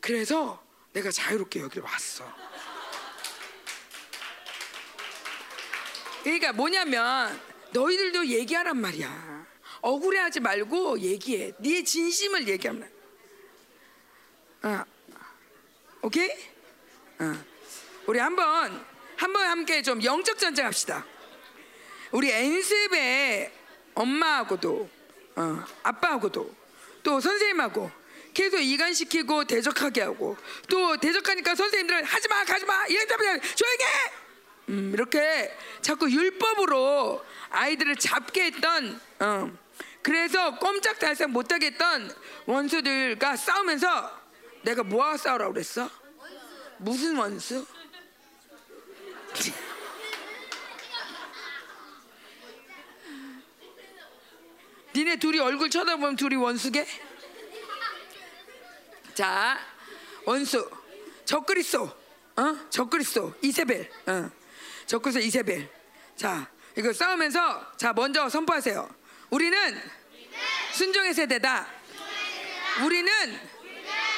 [0.00, 2.30] 그래서 내가 자유롭게 여기를 왔어.
[6.22, 7.40] 그러니까 뭐냐면
[7.72, 9.46] 너희들도 얘기하란 말이야.
[9.80, 11.54] 억울해하지 말고 얘기해.
[11.58, 12.90] 네 진심을 얘기하면.
[14.60, 14.84] 아,
[16.02, 16.30] 오케이?
[17.18, 17.44] 어.
[18.06, 18.84] 우리 한번
[19.16, 21.06] 한번 함께 좀 영적 전쟁 합시다.
[22.10, 23.52] 우리 엔습의
[23.94, 24.99] 엄마하고도
[25.40, 26.54] 어, 아빠하고도
[27.02, 27.90] 또 선생님하고
[28.34, 30.36] 계속 이간시키고 대적하게 하고
[30.68, 34.12] 또 대적하니까 선생님들은 하지마 가지마 이랬다면 조용히 해
[34.68, 39.50] 음, 이렇게 자꾸 율법으로 아이들을 잡게 했던 어,
[40.02, 44.20] 그래서 꼼짝달싹 못하게 했던 원수들과 싸우면서
[44.62, 45.90] 내가 뭐하고 싸우라고 그랬어?
[46.78, 47.66] 무슨 원수?
[55.00, 56.86] 니네 둘이 얼굴 쳐다보면 둘이 원수게?
[59.14, 59.58] 자,
[60.26, 60.70] 원수
[61.24, 61.84] 적그리스도,
[62.36, 62.68] 어?
[62.68, 64.30] 적그리스도 이세벨, 어.
[64.84, 65.70] 적그리스도 이세벨.
[66.16, 68.94] 자, 이거 싸우면서 자 먼저 선포하세요.
[69.30, 69.82] 우리는
[70.74, 71.66] 순종의 세대다.
[72.84, 73.10] 우리는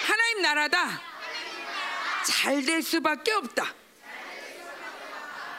[0.07, 1.01] 하나님 나라다.
[2.27, 3.73] 잘 될 수밖에 없다.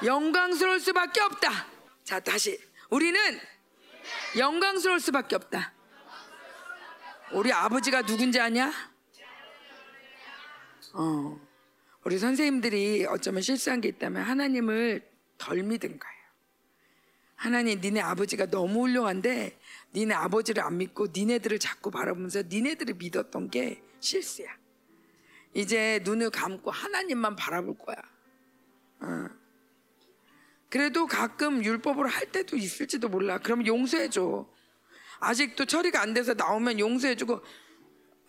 [0.04, 1.68] 영광스러울 수밖에 없다.
[2.04, 2.60] 자, 다시.
[2.90, 3.40] 우리는
[4.38, 5.74] 영광스러울 수밖에 없다.
[7.32, 8.72] 우리 아버지가 누군지 아냐?
[10.94, 11.40] 어.
[12.04, 16.14] 우리 선생님들이 어쩌면 실수한 게 있다면 하나님을 덜 믿은 거예요.
[17.36, 19.58] 하나님, 니네 아버지가 너무 훌륭한데
[19.94, 24.48] 니네 아버지를 안 믿고 니네들을 자꾸 바라보면서 니네들을 믿었던 게 실수야.
[25.54, 27.98] 이제 눈을 감고 하나님만 바라볼 거야.
[29.02, 29.43] 어.
[30.74, 33.38] 그래도 가끔 율법으로 할 때도 있을지도 몰라.
[33.38, 34.48] 그럼 용서해줘.
[35.20, 37.42] 아직도 처리가 안 돼서 나오면 용서해주고,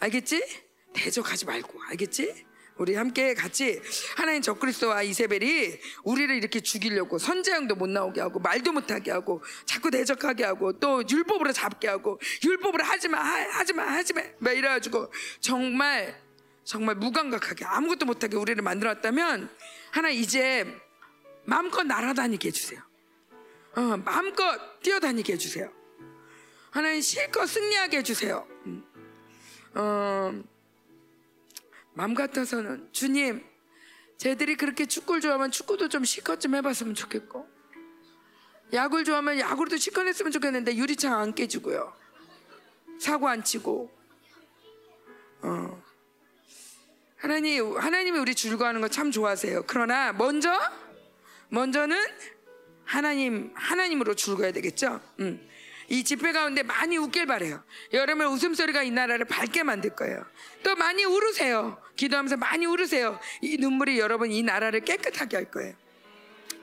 [0.00, 0.44] 알겠지?
[0.92, 2.44] 대적하지 말고, 알겠지?
[2.76, 3.80] 우리 함께 같이
[4.18, 10.44] 하나님 적그리스도와 이세벨이 우리를 이렇게 죽이려고 선제형도 못 나오게 하고 말도 못하게 하고 자꾸 대적하게
[10.44, 16.20] 하고 또 율법으로 잡게 하고 율법으로 하지마 하지마 하지마 막 이래가지고 정말
[16.64, 19.48] 정말 무감각하게 아무것도 못하게 우리를 만들었다면
[19.92, 20.66] 하나 이제
[21.44, 22.80] 마음껏 날아다니게 해주세요.
[23.76, 25.70] 어, 마음껏 뛰어다니게 해주세요.
[26.70, 28.46] 하나님 실컷 승리하게 해주세요.
[28.66, 28.84] 음.
[29.74, 30.42] 어,
[31.94, 33.44] 마음 같아서는 주님,
[34.16, 37.48] 쟤들이 그렇게 축구를 좋아하면 축구도 좀 실컷 좀 해봤으면 좋겠고,
[38.72, 41.92] 야구를 좋아하면 야구도 실컷 했으면 좋겠는데 유리창 안 깨지고요.
[42.98, 43.90] 사고 안 치고
[45.42, 45.82] 어.
[47.16, 49.64] 하나님 하나님이 우리 줄거하는 거 참 좋아하세요.
[49.66, 50.50] 그러나 먼저
[51.48, 51.96] 먼저는
[52.84, 55.00] 하나님 하나님으로 줄거야 되겠죠.
[55.20, 55.48] 음.
[55.88, 57.62] 이 집회 가운데 많이 웃길 바래요.
[57.92, 60.24] 여러분 웃음소리가 이 나라를 밝게 만들 거예요.
[60.62, 61.80] 또 많이 울으세요.
[61.96, 63.20] 기도하면서 많이 울으세요.
[63.42, 65.74] 이 눈물이 여러분 이 나라를 깨끗하게 할 거예요.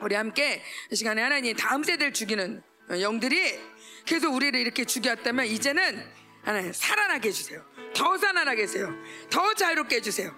[0.00, 3.58] 우리 함께 이 시간에 하나님 다음 세대를 죽이는 영들이
[4.04, 6.04] 계속 우리를 이렇게 죽였다면 이제는
[6.42, 7.64] 하나님 살아나게 해주세요.
[7.94, 8.92] 더 살아나게 해주세요.
[9.30, 10.34] 더 자유롭게 해주세요.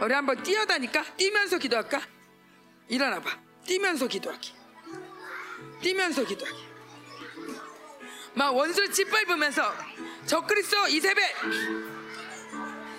[0.00, 2.00] 우리 한번 뛰어다니까 뛰면서 기도할까?
[2.88, 3.49] 일어나봐.
[3.66, 4.52] 뛰면서 기도하기.
[5.82, 6.68] 뛰면서 기도하기.
[8.34, 9.74] 막 원수 짓밟으면서
[10.26, 11.24] 적그리스도 이세벨.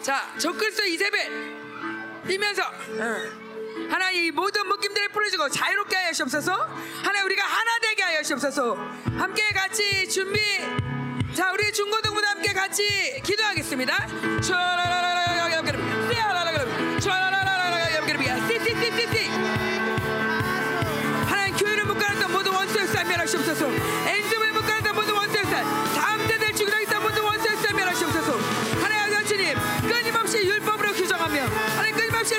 [0.01, 1.51] 자 적그리스도 이세벨.
[2.27, 3.89] 뛰면서 응.
[3.89, 6.53] 하나님 이 모든 묶임들을 풀어주고 자유롭게 하여 주옵소서.
[7.03, 8.75] 하나님 우리가 하나 되게 하여 주옵소서.
[9.17, 10.39] 함께 같이 준비.
[11.35, 13.95] 자 우리 중고등부도 함께 같이 기도하겠습니다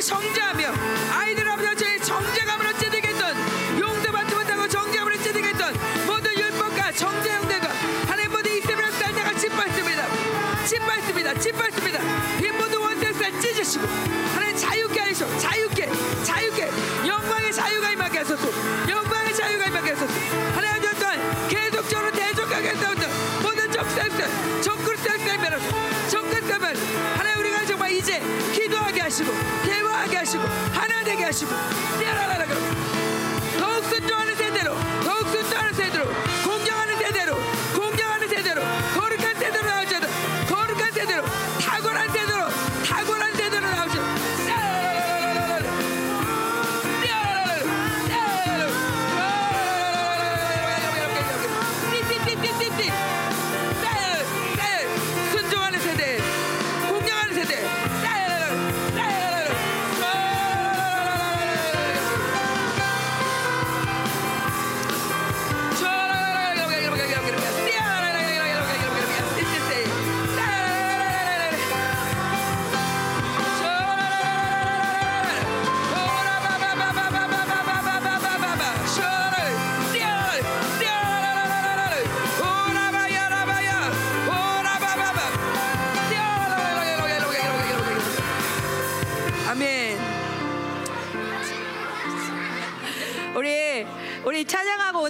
[0.07, 0.75] 정죄하며
[1.13, 3.37] 아이들 아버지 저희 정죄감으로 찌들게 했던
[3.79, 5.73] 용도 받지 못하고 정죄감으로 찌들게 했던
[6.07, 7.69] 모든 율법과 정죄 형들과
[8.09, 10.07] 하나님 모든 이스라엘 쌀 다가 짓밟습니다.
[10.67, 11.35] 짓밟습니다.
[11.39, 12.01] 짓밟습니다.
[12.41, 13.87] 이 모든 쌀 찢으시고
[14.35, 15.39] 하나님 자유케 하시오.
[15.39, 15.89] 자유케
[16.25, 16.71] 자유케.
[17.07, 18.49] 영광의 자유가 임하게 하소서.
[18.89, 20.13] 영광의 자유가 임하게 하소서.
[20.55, 22.97] 하나님 저 또한 계속적으로 대적하게 했던
[23.43, 25.92] 모든 적살살 적글살살 멸하소 적
[28.13, 28.21] 이제
[28.53, 29.33] 기도하게 하시고
[29.65, 30.43] 대화하게 하시고
[30.73, 31.51] 하나 되게 하시고
[31.99, 32.47] 띠아라라라
[33.59, 36.05] 더욱 순종하는 세대로 더욱 순종하는 세대로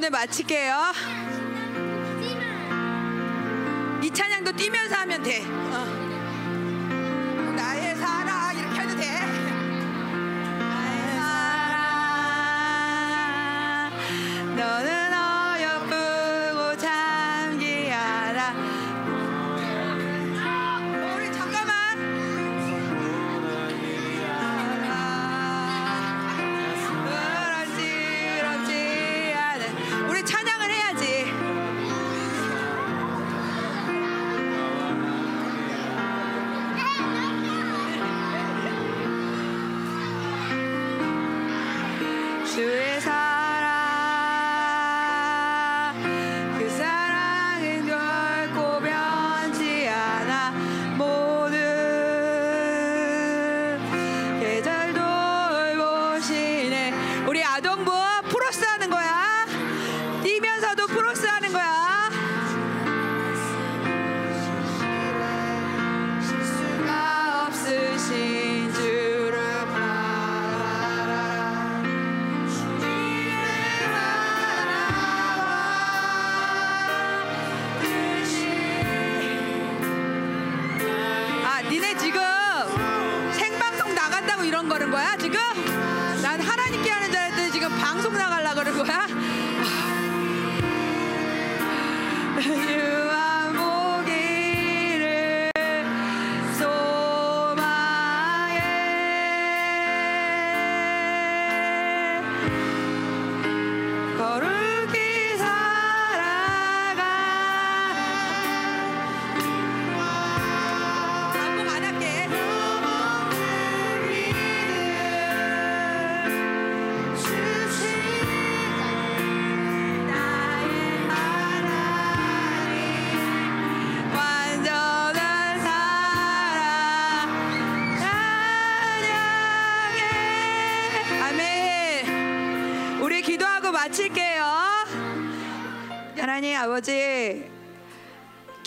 [0.03, 0.92] 오늘 마칠게요.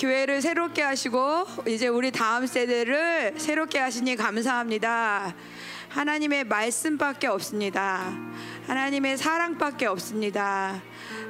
[0.06, 5.34] 교회를 새롭게 하시고 이제 우리 다음 세대를 새롭게 하시니 감사합니다.
[5.90, 8.14] 하나님의 말씀밖에 없습니다.
[8.68, 10.80] 하나님의 사랑밖에 없습니다.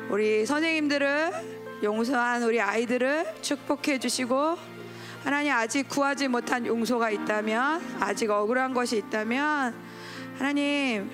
[0.10, 4.58] 우리 선생님들을 용서한 우리 아이들을 축복해 주시고
[5.24, 9.74] 하나님 아직 구하지 못한 용서가 있다면 아직 억울한 것이 있다면
[10.38, 11.10] 하나님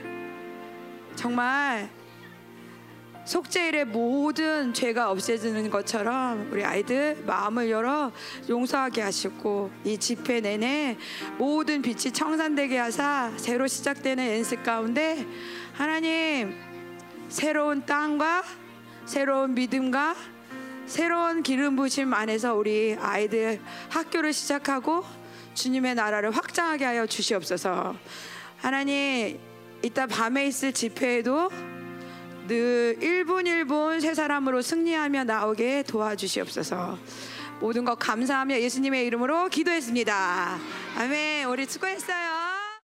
[1.15, 1.91] 정말
[3.32, 8.11] 속죄일의 모든 죄가 없애지는 것처럼 우리 아이들 마음을 열어
[8.50, 10.98] 용서하게 하시고 이 집회 내내
[11.38, 15.26] 모든 빛이 청산되게 하사 새로 시작되는 연습 가운데
[15.72, 16.58] 하나님
[17.30, 18.43] 새로운 땅과
[19.06, 20.14] 새로운 믿음과
[20.85, 23.61] 새로운 기름 부심 안에서 우리 아이들
[23.92, 25.06] 학교를 시작하고
[25.53, 27.95] 주님의 나라를 확장하게 하여 주시옵소서.
[28.58, 29.40] 하나님
[29.84, 31.50] 이따 밤에 있을 집회에도
[32.48, 36.98] 늘 1분 1분 세 사람으로 승리하며 나오게 도와주시옵소서.
[37.60, 40.60] 모든 것 감사하며 예수님의 이름으로 기도했습니다.
[40.98, 41.48] 아멘.
[41.48, 42.51] 우리 수고했어요.